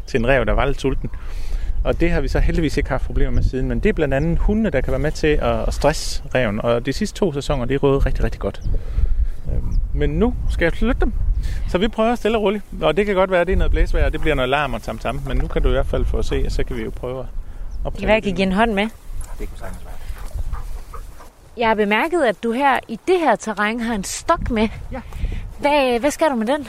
til 0.06 0.20
en 0.20 0.28
rev, 0.28 0.46
der 0.46 0.54
var 0.54 0.66
lidt 0.66 0.82
sulten. 0.82 1.10
Og 1.84 2.00
det 2.00 2.12
har 2.12 2.22
vi 2.22 2.28
så 2.28 2.40
heldigvis 2.40 2.78
ikke 2.78 2.90
haft 2.90 3.06
problemer 3.06 3.32
med 3.32 3.44
siden. 3.44 3.68
Men 3.68 3.80
det 3.80 3.90
er 3.90 3.94
blandt 3.94 4.14
andet 4.14 4.40
hundene, 4.40 4.70
der 4.70 4.82
kan 4.82 4.92
være 4.92 5.00
med 5.00 5.12
til 5.12 5.28
at 5.42 5.74
stresse 5.74 6.24
reven. 6.36 6.62
Og 6.62 6.86
de 6.86 6.94
sidste 6.94 7.20
to 7.20 7.34
sæsoner, 7.34 7.66
det 7.66 7.76
er 7.76 7.80
røget 7.80 8.06
rigtig, 8.06 8.24
rigtig 8.24 8.42
godt. 8.42 8.62
Øhm, 9.54 9.80
men 9.94 10.10
nu 10.10 10.34
skal 10.50 10.66
jeg 10.66 10.74
flytte 10.74 11.02
dem. 11.02 11.14
Så 11.70 11.78
vi 11.78 11.88
prøver 11.88 12.16
stille 12.16 12.38
og 12.38 12.44
roligt. 12.44 12.64
Og 12.82 12.98
det 12.98 13.06
kan 13.06 13.16
godt 13.16 13.32
være, 13.32 13.42
at 13.42 13.48
det 13.48 13.54
er 13.54 13.58
noget 13.58 13.72
blæsvejr, 13.72 14.06
og 14.06 14.14
det 14.14 14.22
bliver 14.22 14.36
noget 14.36 14.50
larm 14.50 14.74
og 14.74 14.82
tam, 14.82 14.98
tam. 14.98 15.22
Men 15.28 15.38
nu 15.38 15.48
kan 15.48 15.62
du 15.62 15.70
i 15.70 15.72
hvert 15.72 15.88
fald 15.88 16.06
få 16.06 16.18
at 16.18 16.26
se, 16.26 16.44
og 16.46 16.52
så 16.52 16.64
kan 16.64 16.76
vi 16.76 16.84
jo 16.84 16.90
prøve 16.90 17.20
at 17.20 17.26
optage 17.86 18.00
Kan 18.00 18.08
være, 18.08 18.14
jeg 18.14 18.24
kan 18.24 18.36
give 18.36 18.48
en 18.48 18.54
hånd 18.54 18.74
med? 18.74 18.84
Det 19.40 19.50
kunne 19.50 19.58
sagtens 19.58 19.86
være. 19.86 19.94
Jeg 21.58 21.68
har 21.68 21.76
bemærket, 21.76 22.24
at 22.24 22.44
du 22.44 22.52
her 22.52 22.80
i 22.88 23.00
det 23.08 23.20
her 23.20 23.36
terræn 23.36 23.80
har 23.80 23.96
en 23.96 24.04
stok 24.04 24.50
med. 24.52 24.68
Ja. 24.92 25.02
Hvad, 25.60 26.00
hvad 26.00 26.12
skal 26.12 26.30
du 26.30 26.36
med 26.36 26.48
den? 26.48 26.68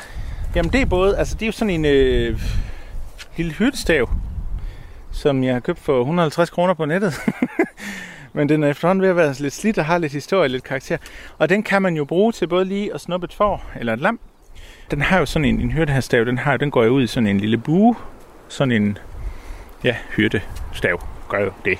Jamen 0.55 0.73
det 0.73 0.81
er 0.81 0.87
både, 0.87 1.19
altså 1.19 1.35
det 1.35 1.43
er 1.43 1.47
jo 1.47 1.53
sådan 1.53 1.75
en 1.75 1.85
øh, 1.85 2.41
lille 3.37 3.53
hyrdestav, 3.53 4.11
som 5.13 5.45
jeg 5.45 5.53
har 5.53 5.61
købt 5.61 5.79
for 5.79 6.01
150 6.01 6.51
kroner 6.51 6.75
på 6.75 6.85
nettet. 6.85 7.15
Men 8.33 8.49
den 8.49 8.63
er 8.63 8.69
efterhånden 8.69 9.03
ved 9.03 9.09
at 9.09 9.17
være 9.17 9.35
lidt 9.39 9.55
slidt 9.55 9.79
og 9.79 9.85
har 9.85 9.99
lidt 9.99 10.13
historie, 10.13 10.49
lidt 10.49 10.65
karakter. 10.65 10.97
Og 11.39 11.49
den 11.49 11.63
kan 11.63 11.83
man 11.83 11.97
jo 11.97 12.05
bruge 12.05 12.33
til 12.33 12.47
både 12.47 12.65
lige 12.65 12.95
at 12.95 13.01
snuppe 13.01 13.25
et 13.25 13.35
får 13.35 13.65
eller 13.77 13.93
et 13.93 14.01
lam. 14.01 14.21
Den 14.91 15.03
har 15.03 15.19
jo 15.19 15.27
sådan 15.27 15.45
en, 15.45 15.61
en 15.61 15.73
hyrdestav, 15.73 16.25
den, 16.25 16.39
har, 16.39 16.57
den 16.57 16.71
går 16.71 16.85
jo 16.85 16.91
ud 16.91 17.03
i 17.03 17.07
sådan 17.07 17.27
en 17.27 17.41
lille 17.41 17.59
bue. 17.59 17.97
Sådan 18.49 18.73
en, 18.73 18.99
ja, 19.85 19.97
hyrdestav 20.17 21.03
gør 21.29 21.41
jo 21.41 21.53
det. 21.65 21.79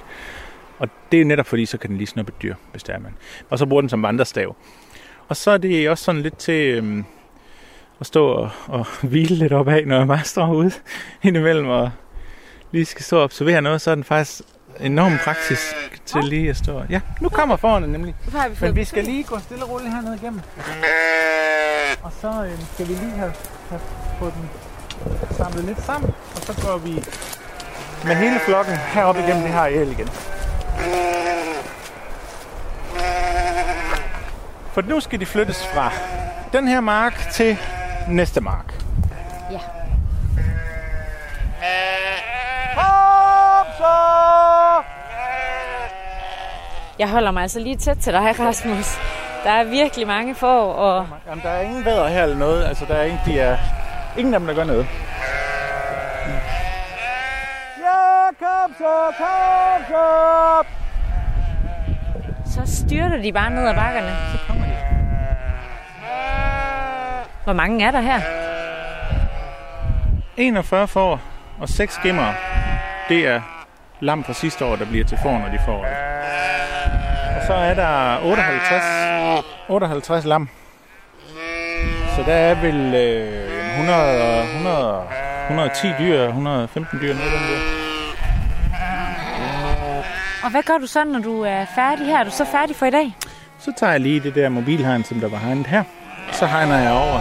Og 0.79 0.89
det 1.13 1.21
er 1.21 1.25
netop 1.25 1.47
fordi, 1.47 1.67
så 1.67 1.79
kan 1.79 1.91
den 1.91 1.97
lige 1.97 2.07
snuppe 2.07 2.33
et 2.37 2.43
dyr, 2.43 2.55
hvis 2.71 2.83
det 2.83 2.95
er 2.95 2.99
man. 2.99 3.15
Og 3.51 3.59
så 3.59 3.67
bruger 3.67 3.81
den 3.81 3.89
som 3.89 4.03
vandrestav. 4.03 4.57
Og 5.29 5.37
så 5.37 5.51
er 5.51 5.59
det 5.59 5.91
også 5.91 6.05
sådan 6.05 6.21
lidt 6.21 6.37
til 6.37 6.75
øhm, 6.75 7.05
at 8.01 8.07
stå 8.07 8.27
og, 8.27 8.51
og 8.67 8.87
hvile 9.03 9.37
lidt 9.37 9.53
op 9.53 9.69
af, 9.69 9.87
når 9.87 9.99
jeg 9.99 10.07
bare 10.07 10.25
står 10.25 10.55
ude 10.55 10.71
indimellem 11.23 11.67
og 11.69 11.91
lige 12.71 12.85
skal 12.85 13.05
stå 13.05 13.17
og 13.19 13.25
observere 13.25 13.63
noget, 13.63 13.81
så 13.81 13.91
er 13.91 13.95
den 13.95 14.05
faktisk 14.05 14.41
enormt 14.81 15.21
praktisk 15.21 15.63
til 16.07 16.25
lige 16.25 16.51
at 16.51 16.57
stå. 16.57 16.83
Ja, 16.91 17.01
nu 17.21 17.29
kommer 17.29 17.57
foran 17.57 17.83
nemlig. 17.83 18.15
Men 18.61 18.77
vi 18.77 18.85
skal 18.85 19.05
lige 19.05 19.25
gå 19.25 19.39
stille 19.39 19.65
og 19.65 19.71
roligt 19.71 19.93
hernede 19.93 20.17
igennem. 20.23 20.41
Og 22.03 22.13
så 22.21 22.45
øh, 22.45 22.59
skal 22.75 22.89
vi 22.89 22.93
lige 22.93 23.11
have, 23.11 23.33
have 23.69 23.81
fået 24.19 24.33
den 24.35 24.51
samlet 25.37 25.65
lidt 25.65 25.83
sammen, 25.85 26.11
og 26.37 26.43
så 26.43 26.67
går 26.67 26.79
vi 26.79 26.95
med 28.05 28.17
hele 28.17 28.41
flokken 28.41 28.77
herop 28.77 29.17
igennem 29.17 29.43
det 29.43 29.53
her 29.53 29.61
areal 29.61 29.91
igen. 29.91 30.09
For 34.73 34.83
nu 34.83 35.01
skal 35.01 35.21
de 35.21 35.27
flyttes 35.27 35.67
fra 35.67 35.93
den 36.53 36.69
her 36.69 36.81
mark 36.81 37.29
til 37.33 37.59
næste 38.09 38.41
mark. 38.41 38.85
Ja. 39.51 39.59
Jeg 46.99 47.11
holder 47.11 47.31
mig 47.31 47.43
altså 47.43 47.61
lige 47.61 47.77
tæt 47.77 47.97
til 47.97 48.13
dig, 48.13 48.35
Rasmus. 48.47 48.99
Der 49.45 49.51
er 49.51 49.65
virkelig 49.65 50.07
mange 50.07 50.35
får, 50.35 50.73
og... 50.73 51.07
Jamen, 51.29 51.45
der 51.45 51.51
er 51.51 51.61
ingen 51.61 51.85
bedre 51.85 52.09
her 52.09 52.23
eller 52.23 52.37
noget. 52.37 52.65
Altså, 52.65 52.85
der 52.85 52.95
er 52.95 53.05
ingen, 53.05 53.21
de 53.27 53.41
er... 53.41 53.59
ingen 54.19 54.35
af 54.35 54.41
dem, 54.41 54.47
der 54.47 54.55
gør 54.55 54.65
noget. 54.65 54.87
Ja, 57.79 58.29
kom 58.39 58.75
så, 58.79 59.15
kom 59.19 59.85
så! 59.89 60.65
Så 62.55 62.77
styrter 62.77 63.23
de 63.23 63.33
bare 63.33 63.51
ned 63.51 63.69
ad 63.69 63.75
bakkerne. 63.75 64.17
Så 64.33 64.39
kommer 64.47 64.65
de. 64.65 64.73
Hvor 67.45 67.53
mange 67.53 67.85
er 67.85 67.91
der 67.91 68.01
her? 68.01 68.21
41 70.37 70.89
får 70.89 71.21
og 71.61 71.69
6 71.69 71.99
gemmer. 72.03 72.33
Det 73.09 73.27
er 73.27 73.58
lam 74.01 74.25
fra 74.25 74.33
sidste 74.33 74.65
år, 74.65 74.77
der 74.77 74.85
bliver 74.85 75.05
til 75.05 75.19
får, 75.23 75.39
når 75.39 75.49
de 75.49 75.59
får 75.65 75.85
det. 75.85 75.97
Og 77.37 77.47
så 77.47 77.55
er 77.55 77.75
der 77.75 78.19
58, 78.25 79.45
58 79.69 80.25
lam. 80.25 80.49
Så 82.17 82.23
der 82.27 82.35
er 82.35 82.55
vel 82.55 82.95
øh, 82.95 83.79
100, 83.79 84.43
100, 84.43 85.03
110 85.49 85.89
dyr, 85.99 86.27
115 86.27 86.99
dyr, 87.03 87.15
noget 87.15 87.33
den 87.33 87.41
der. 87.41 87.61
Og 90.45 90.51
hvad 90.51 90.63
gør 90.63 90.79
du 90.79 90.87
så, 90.87 91.05
når 91.05 91.19
du 91.19 91.43
er 91.43 91.65
færdig 91.75 92.07
her? 92.07 92.19
Er 92.19 92.25
du 92.25 92.31
så 92.31 92.45
færdig 92.45 92.77
for 92.77 92.87
i 92.87 92.91
dag? 92.91 93.17
Så 93.59 93.73
tager 93.77 93.93
jeg 93.93 94.01
lige 94.01 94.21
det 94.21 94.35
der 94.35 94.49
mobilhegn, 94.49 95.05
som 95.05 95.21
der 95.21 95.29
var 95.29 95.39
hegnet 95.39 95.67
her. 95.67 95.85
Så 96.33 96.47
hegner 96.47 96.79
jeg 96.79 96.93
over 96.93 97.21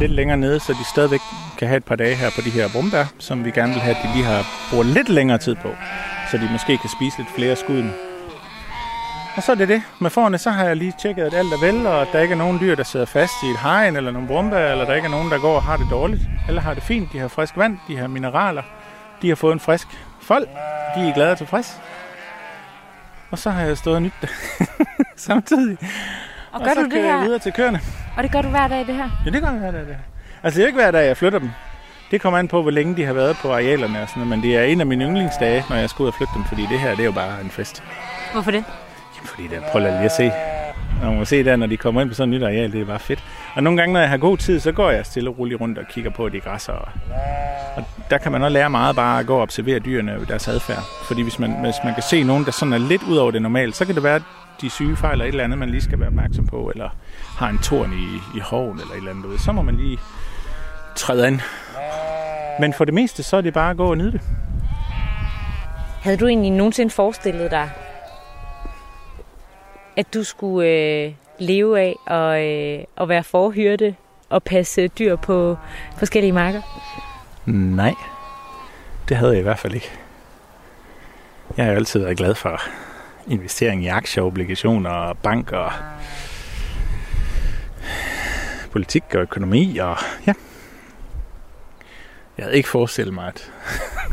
lidt 0.00 0.12
længere 0.12 0.36
nede, 0.36 0.60
så 0.60 0.72
de 0.72 0.84
stadigvæk 0.84 1.20
kan 1.58 1.68
have 1.68 1.76
et 1.76 1.84
par 1.84 1.96
dage 1.96 2.14
her 2.14 2.30
på 2.34 2.40
de 2.40 2.50
her 2.50 2.68
brumbær, 2.72 3.04
som 3.18 3.44
vi 3.44 3.50
gerne 3.50 3.72
vil 3.72 3.82
have, 3.82 3.96
at 3.96 4.02
de 4.02 4.12
lige 4.14 4.24
har 4.24 4.46
brugt 4.72 4.86
lidt 4.86 5.08
længere 5.08 5.38
tid 5.38 5.54
på, 5.54 5.68
så 6.30 6.36
de 6.36 6.48
måske 6.52 6.78
kan 6.78 6.90
spise 6.90 7.18
lidt 7.18 7.28
flere 7.34 7.56
skud. 7.56 7.90
Og 9.36 9.42
så 9.42 9.52
er 9.52 9.56
det 9.56 9.68
det. 9.68 9.82
Med 10.00 10.10
forne, 10.10 10.38
så 10.38 10.50
har 10.50 10.64
jeg 10.64 10.76
lige 10.76 10.92
tjekket, 11.02 11.24
at 11.24 11.34
alt 11.34 11.52
er 11.52 11.60
vel, 11.60 11.86
og 11.86 12.02
at 12.02 12.08
der 12.12 12.20
ikke 12.20 12.32
er 12.32 12.38
nogen 12.38 12.60
dyr, 12.60 12.74
der 12.74 12.82
sidder 12.82 13.06
fast 13.06 13.32
i 13.42 13.46
et 13.46 13.58
hegn 13.62 13.96
eller 13.96 14.10
nogle 14.10 14.28
brumbær, 14.28 14.72
eller 14.72 14.84
der 14.84 14.94
ikke 14.94 15.06
er 15.06 15.10
nogen, 15.10 15.30
der 15.30 15.38
går 15.38 15.54
og 15.56 15.62
har 15.62 15.76
det 15.76 15.86
dårligt. 15.90 16.22
Alle 16.48 16.60
har 16.60 16.74
det 16.74 16.82
fint, 16.82 17.12
de 17.12 17.18
har 17.18 17.28
frisk 17.28 17.56
vand, 17.56 17.78
de 17.88 17.96
har 17.96 18.06
mineraler, 18.06 18.62
de 19.22 19.28
har 19.28 19.34
fået 19.36 19.52
en 19.52 19.60
frisk 19.60 19.86
fold, 20.22 20.46
de 20.96 21.08
er 21.08 21.14
glade 21.14 21.32
og 21.32 21.38
tilfreds. 21.38 21.80
Og 23.30 23.38
så 23.38 23.50
har 23.50 23.62
jeg 23.62 23.76
stået 23.78 23.96
og 23.96 24.02
nyt 24.02 24.12
det 24.22 24.30
samtidig. 25.16 25.78
Og, 26.52 26.60
gør 26.60 26.70
og 26.70 26.74
så 26.76 26.82
du 26.82 26.88
det 26.90 27.02
her? 27.02 27.20
videre 27.22 27.38
til 27.38 27.52
køerne. 27.52 27.80
Og 28.16 28.22
det 28.22 28.32
gør 28.32 28.42
du 28.42 28.48
hver 28.48 28.68
dag, 28.68 28.86
det 28.86 28.94
her? 28.94 29.10
Ja, 29.26 29.30
det 29.30 29.42
gør 29.42 29.50
jeg 29.50 29.58
hver 29.58 29.70
dag, 29.70 29.80
det 29.80 29.88
her. 29.88 30.02
Altså, 30.42 30.58
det 30.58 30.64
er 30.64 30.66
ikke 30.66 30.78
hver 30.78 30.90
dag, 30.90 31.06
jeg 31.06 31.16
flytter 31.16 31.38
dem. 31.38 31.50
Det 32.10 32.20
kommer 32.20 32.38
an 32.38 32.48
på, 32.48 32.62
hvor 32.62 32.70
længe 32.70 32.96
de 32.96 33.04
har 33.04 33.12
været 33.12 33.36
på 33.36 33.52
arealerne 33.52 34.02
og 34.02 34.08
sådan 34.08 34.20
noget, 34.20 34.38
men 34.38 34.50
det 34.50 34.56
er 34.56 34.62
en 34.62 34.80
af 34.80 34.86
mine 34.86 35.04
yndlingsdage, 35.04 35.64
når 35.70 35.76
jeg 35.76 35.90
skal 35.90 36.02
ud 36.02 36.08
og 36.08 36.14
flytte 36.14 36.32
dem, 36.34 36.44
fordi 36.44 36.62
det 36.62 36.80
her, 36.80 36.90
det 36.90 37.00
er 37.00 37.04
jo 37.04 37.12
bare 37.12 37.40
en 37.40 37.50
fest. 37.50 37.82
Hvorfor 38.32 38.50
det? 38.50 38.64
Jamen, 39.16 39.28
fordi 39.28 39.42
det 39.42 39.62
prøv 39.72 39.80
lige 39.80 39.92
at 39.92 40.12
se. 40.12 40.32
Og 41.02 41.06
man 41.06 41.18
må 41.18 41.24
se 41.24 41.44
der, 41.44 41.56
når 41.56 41.66
de 41.66 41.76
kommer 41.76 42.00
ind 42.00 42.08
på 42.08 42.14
sådan 42.14 42.34
et 42.34 42.40
nyt 42.40 42.46
areal, 42.46 42.72
det 42.72 42.80
er 42.80 42.84
bare 42.84 42.98
fedt. 42.98 43.24
Og 43.54 43.62
nogle 43.62 43.78
gange, 43.78 43.92
når 43.92 44.00
jeg 44.00 44.08
har 44.08 44.16
god 44.16 44.36
tid, 44.36 44.60
så 44.60 44.72
går 44.72 44.90
jeg 44.90 45.06
stille 45.06 45.30
og 45.30 45.38
roligt 45.38 45.60
rundt 45.60 45.78
og 45.78 45.84
kigger 45.90 46.10
på 46.10 46.28
de 46.28 46.40
græsser. 46.40 46.72
Og, 46.72 46.88
og 47.76 47.84
der 48.10 48.18
kan 48.18 48.32
man 48.32 48.42
også 48.42 48.52
lære 48.52 48.70
meget 48.70 48.96
bare 48.96 49.20
at 49.20 49.26
gå 49.26 49.36
og 49.36 49.42
observere 49.42 49.78
dyrene 49.78 50.16
og 50.16 50.28
deres 50.28 50.48
adfærd. 50.48 50.82
Fordi 51.08 51.22
hvis 51.22 51.38
man, 51.38 51.52
hvis 51.60 51.74
man 51.84 51.94
kan 51.94 52.02
se 52.02 52.22
nogen, 52.22 52.44
der 52.44 52.50
sådan 52.50 52.72
er 52.72 52.78
lidt 52.78 53.02
ud 53.02 53.16
over 53.16 53.30
det 53.30 53.42
normale, 53.42 53.74
så 53.74 53.84
kan 53.84 53.94
det 53.94 54.02
være, 54.02 54.14
at 54.14 54.22
de 54.60 54.70
syge 54.70 54.96
fejler 54.96 55.24
et 55.24 55.28
eller 55.28 55.44
andet, 55.44 55.58
man 55.58 55.70
lige 55.70 55.82
skal 55.82 56.00
være 56.00 56.08
opmærksom 56.08 56.46
på, 56.46 56.70
eller 56.74 56.88
har 57.38 57.48
en 57.48 57.58
torn 57.58 57.92
i, 57.92 58.36
i 58.38 58.40
hoven 58.40 58.80
eller 58.80 58.92
et 58.92 58.98
eller 58.98 59.10
andet. 59.10 59.40
Så 59.40 59.52
må 59.52 59.62
man 59.62 59.76
lige 59.76 59.98
træde 60.96 61.28
ind. 61.28 61.40
Men 62.60 62.72
for 62.72 62.84
det 62.84 62.94
meste, 62.94 63.22
så 63.22 63.36
er 63.36 63.40
det 63.40 63.54
bare 63.54 63.70
at 63.70 63.76
gå 63.76 63.90
og 63.90 63.96
nyde 63.98 64.12
det. 64.12 64.20
Havde 66.02 66.16
du 66.16 66.26
egentlig 66.26 66.50
nogensinde 66.50 66.90
forestillet 66.90 67.50
dig, 67.50 67.70
at 69.96 70.14
du 70.14 70.24
skulle 70.24 70.68
øh, 70.68 71.12
leve 71.38 71.80
af 71.80 71.96
og, 72.06 72.44
øh, 72.44 72.84
at 73.00 73.08
være 73.08 73.24
forhyrte 73.24 73.94
og 74.30 74.42
passe 74.42 74.88
dyr 74.88 75.16
på 75.16 75.56
forskellige 75.98 76.32
marker? 76.32 76.62
Nej, 77.46 77.94
det 79.08 79.16
havde 79.16 79.32
jeg 79.32 79.40
i 79.40 79.42
hvert 79.42 79.58
fald 79.58 79.74
ikke. 79.74 79.90
Jeg 81.56 81.64
har 81.64 81.72
altid 81.72 82.00
været 82.00 82.16
glad 82.16 82.34
for 82.34 82.60
investering 83.28 83.84
i 83.84 83.86
aktier, 83.86 84.24
obligationer, 84.24 85.12
bank 85.12 85.52
og 85.52 85.72
politik 88.72 89.02
og 89.14 89.20
økonomi. 89.20 89.78
Og 89.78 89.96
ja, 90.26 90.32
jeg 92.38 92.44
havde 92.44 92.56
ikke 92.56 92.68
forestillet 92.68 93.14
mig, 93.14 93.26
at... 93.26 93.52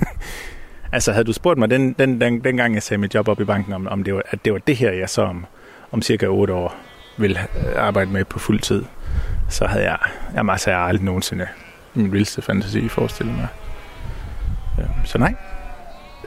altså, 0.94 1.12
havde 1.12 1.26
du 1.26 1.34
spurgt 1.34 1.60
mig 1.60 1.70
den, 1.70 1.94
den, 1.94 2.22
den, 2.22 2.44
den 2.44 2.58
gang, 2.58 2.74
jeg 2.74 2.84
sagde 2.84 3.02
mit 3.02 3.16
job 3.16 3.28
op 3.28 3.42
i 3.42 3.44
banken, 3.44 3.74
om, 3.74 3.88
om 3.88 4.04
det 4.04 4.14
var, 4.16 4.22
at 4.30 4.46
det 4.46 4.54
var 4.54 4.60
det 4.60 4.76
her, 4.76 4.92
jeg 4.92 5.10
så 5.10 5.22
om, 5.22 5.46
om 5.92 6.02
cirka 6.02 6.28
8 6.28 6.54
år 6.54 6.76
ville 7.18 7.40
arbejde 7.76 8.12
med 8.12 8.26
på 8.26 8.40
fuld 8.40 8.60
tid, 8.60 8.86
så 9.50 9.66
havde 9.66 9.84
jeg, 9.84 9.98
jeg, 10.34 10.50
altså, 10.50 10.70
jeg 10.70 10.80
aldrig 10.80 11.06
nogensinde 11.06 11.48
min 11.94 12.12
vildeste 12.12 12.42
fantasi 12.42 12.88
forestillet 12.88 13.36
mig. 13.36 13.48
Øhm, 14.80 15.06
så 15.06 15.18
nej. 15.18 15.34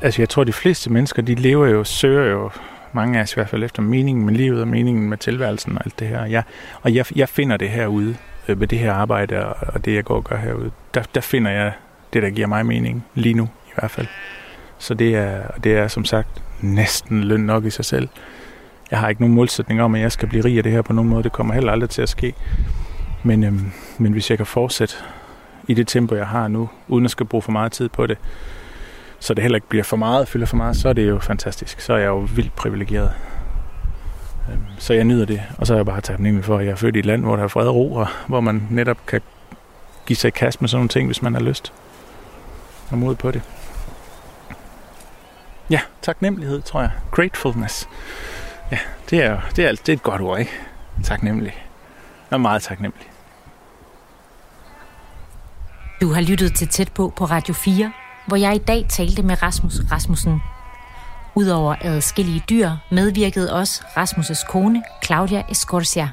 Altså, 0.03 0.23
jeg 0.23 0.29
tror, 0.29 0.45
de 0.45 0.53
fleste 0.53 0.93
mennesker, 0.93 1.23
de 1.23 1.35
lever 1.35 1.67
jo, 1.67 1.85
søger 1.85 2.31
jo 2.31 2.51
mange 2.97 3.19
af 3.19 3.23
os 3.23 3.33
i 3.33 3.35
hvert 3.35 3.49
fald 3.49 3.65
efter 3.65 3.83
meningen 3.83 4.27
med 4.27 4.35
livet 4.35 4.61
og 4.61 4.69
meningen 4.69 5.09
med 5.09 5.19
tilværelsen 5.19 5.79
og 5.79 5.85
alt 5.85 5.99
det 5.99 6.09
her. 6.09 6.25
Jeg, 6.25 6.43
og 6.83 6.95
jeg, 6.95 7.05
jeg 7.17 7.29
finder 7.29 7.57
det 7.57 7.71
herude 7.71 8.17
øh, 8.49 8.61
ved 8.61 8.67
det 8.67 8.79
her 8.79 8.93
arbejde 8.93 9.47
og, 9.47 9.57
og 9.75 9.85
det, 9.85 9.95
jeg 9.95 10.05
går 10.05 10.17
og 10.17 10.25
gør 10.25 10.37
herude. 10.37 10.71
Der, 10.95 11.03
der 11.15 11.21
finder 11.21 11.51
jeg 11.51 11.73
det, 12.13 12.23
der 12.23 12.31
giver 12.31 12.47
mig 12.47 12.67
mening 12.67 13.05
lige 13.15 13.35
nu 13.35 13.45
i 13.45 13.73
hvert 13.75 13.91
fald. 13.91 14.07
Så 14.79 14.95
det 14.95 15.17
er, 15.17 15.43
det 15.65 15.77
er 15.77 15.89
som 15.89 16.05
sagt 16.05 16.43
næsten 16.61 17.25
løn 17.25 17.41
nok 17.41 17.65
i 17.65 17.71
sig 17.71 17.85
selv. 17.85 18.09
Jeg 18.91 18.99
har 18.99 19.09
ikke 19.09 19.23
nogen 19.23 19.35
målsætning 19.35 19.83
om, 19.83 19.95
at 19.95 20.01
jeg 20.01 20.13
skal 20.13 20.29
blive 20.29 20.45
rig 20.45 20.57
af 20.57 20.63
det 20.63 20.73
her 20.73 20.83
på 20.83 20.93
nogen 20.93 21.11
måde. 21.11 21.23
Det 21.23 21.33
kommer 21.33 21.55
heller 21.55 21.73
aldrig 21.73 21.91
til 21.91 22.03
at 22.03 22.09
ske. 22.09 22.35
Men, 23.23 23.45
øhm, 23.45 23.73
men 23.99 24.13
hvis 24.13 24.31
jeg 24.31 24.39
kan 24.39 24.47
fortsætte 24.47 24.95
i 25.69 25.75
det 25.75 25.89
tempo, 25.89 26.15
jeg 26.15 26.27
har 26.27 26.49
nu, 26.49 26.69
uden 26.89 27.05
at 27.05 27.11
skal 27.11 27.27
bruge 27.27 27.43
for 27.43 27.53
meget 27.53 27.73
tid 27.73 27.89
på 27.89 28.07
det, 28.07 28.19
så 29.27 29.35
det 29.35 29.43
heller 29.43 29.57
ikke 29.57 29.69
bliver 29.69 29.85
for 29.85 29.97
meget, 29.97 30.29
fylder 30.29 30.47
for 30.47 30.57
meget, 30.57 30.77
så 30.77 30.89
er 30.89 30.93
det 30.93 31.09
jo 31.09 31.19
fantastisk. 31.19 31.81
Så 31.81 31.93
er 31.93 31.99
jeg 31.99 32.07
jo 32.07 32.29
vildt 32.35 32.57
privilegeret. 32.57 33.13
Øhm, 34.53 34.65
så 34.79 34.95
jeg 34.95 35.05
nyder 35.05 35.27
det, 35.27 35.43
og 35.59 35.67
så 35.67 35.73
er 35.75 35.79
jeg 35.79 35.87
bare 35.87 36.01
taknemmelig 36.01 36.45
for, 36.45 36.59
at 36.59 36.65
jeg 36.65 36.73
er 36.73 36.77
født 36.77 36.97
i 36.97 36.99
et 36.99 37.07
land, 37.07 37.23
hvor 37.23 37.37
der 37.37 37.43
er 37.43 37.49
fred 37.49 37.69
og 37.69 37.75
ro, 37.75 37.93
og 37.95 38.07
hvor 38.27 38.41
man 38.41 38.67
netop 38.71 39.07
kan 39.07 39.21
give 40.07 40.17
sig 40.17 40.29
i 40.29 40.31
kast 40.31 40.61
med 40.61 40.69
sådan 40.69 40.79
nogle 40.79 40.89
ting, 40.89 41.07
hvis 41.07 41.23
man 41.23 41.35
har 41.35 41.41
lyst 41.41 41.73
og 42.91 42.99
mod 42.99 43.15
på 43.15 43.31
det. 43.31 43.43
Ja, 45.71 45.81
taknemmelighed, 46.03 46.63
tror 46.63 46.81
jeg. 46.81 46.91
Gratefulness. 47.11 47.89
Ja, 48.73 48.79
det 49.11 49.23
er, 49.23 49.41
det 49.57 49.65
er, 49.65 49.71
det 49.71 49.89
er 49.89 49.93
et 49.93 50.03
godt 50.03 50.21
ord, 50.21 50.39
ikke? 50.39 50.53
Taknemmelig. 51.05 51.53
Jeg 52.31 52.37
er 52.37 52.41
meget 52.41 52.63
taknemmelig. 52.63 53.07
Du 56.01 56.13
har 56.13 56.21
lyttet 56.21 56.55
til 56.55 56.69
Tæt 56.69 56.93
på 56.93 57.13
på 57.17 57.25
Radio 57.25 57.55
4, 57.55 57.93
hvor 58.27 58.37
jeg 58.37 58.55
i 58.55 58.59
dag 58.59 58.87
talte 58.89 59.23
med 59.23 59.43
Rasmus 59.43 59.81
Rasmussen. 59.93 60.41
Udover 61.35 61.75
adskillige 61.81 62.43
dyr 62.51 62.71
medvirkede 62.91 63.53
også 63.53 63.83
Rasmus' 63.83 64.51
kone, 64.51 64.83
Claudia 65.05 65.43
Escorcia. 65.51 66.09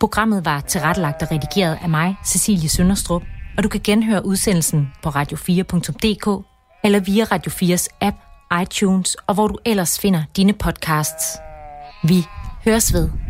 Programmet 0.00 0.44
var 0.44 0.60
tilrettelagt 0.60 1.22
og 1.22 1.28
redigeret 1.30 1.78
af 1.82 1.88
mig, 1.88 2.16
Cecilie 2.24 2.68
Sønderstrup, 2.68 3.22
og 3.56 3.62
du 3.62 3.68
kan 3.68 3.80
genhøre 3.84 4.26
udsendelsen 4.26 4.92
på 5.02 5.08
radio4.dk 5.08 6.46
eller 6.84 7.00
via 7.00 7.24
Radio 7.24 7.52
4's 7.52 7.86
app, 8.00 8.16
iTunes 8.62 9.14
og 9.14 9.34
hvor 9.34 9.48
du 9.48 9.58
ellers 9.64 9.98
finder 9.98 10.22
dine 10.36 10.52
podcasts. 10.52 11.38
Vi 12.04 12.24
høres 12.64 12.92
ved. 12.92 13.25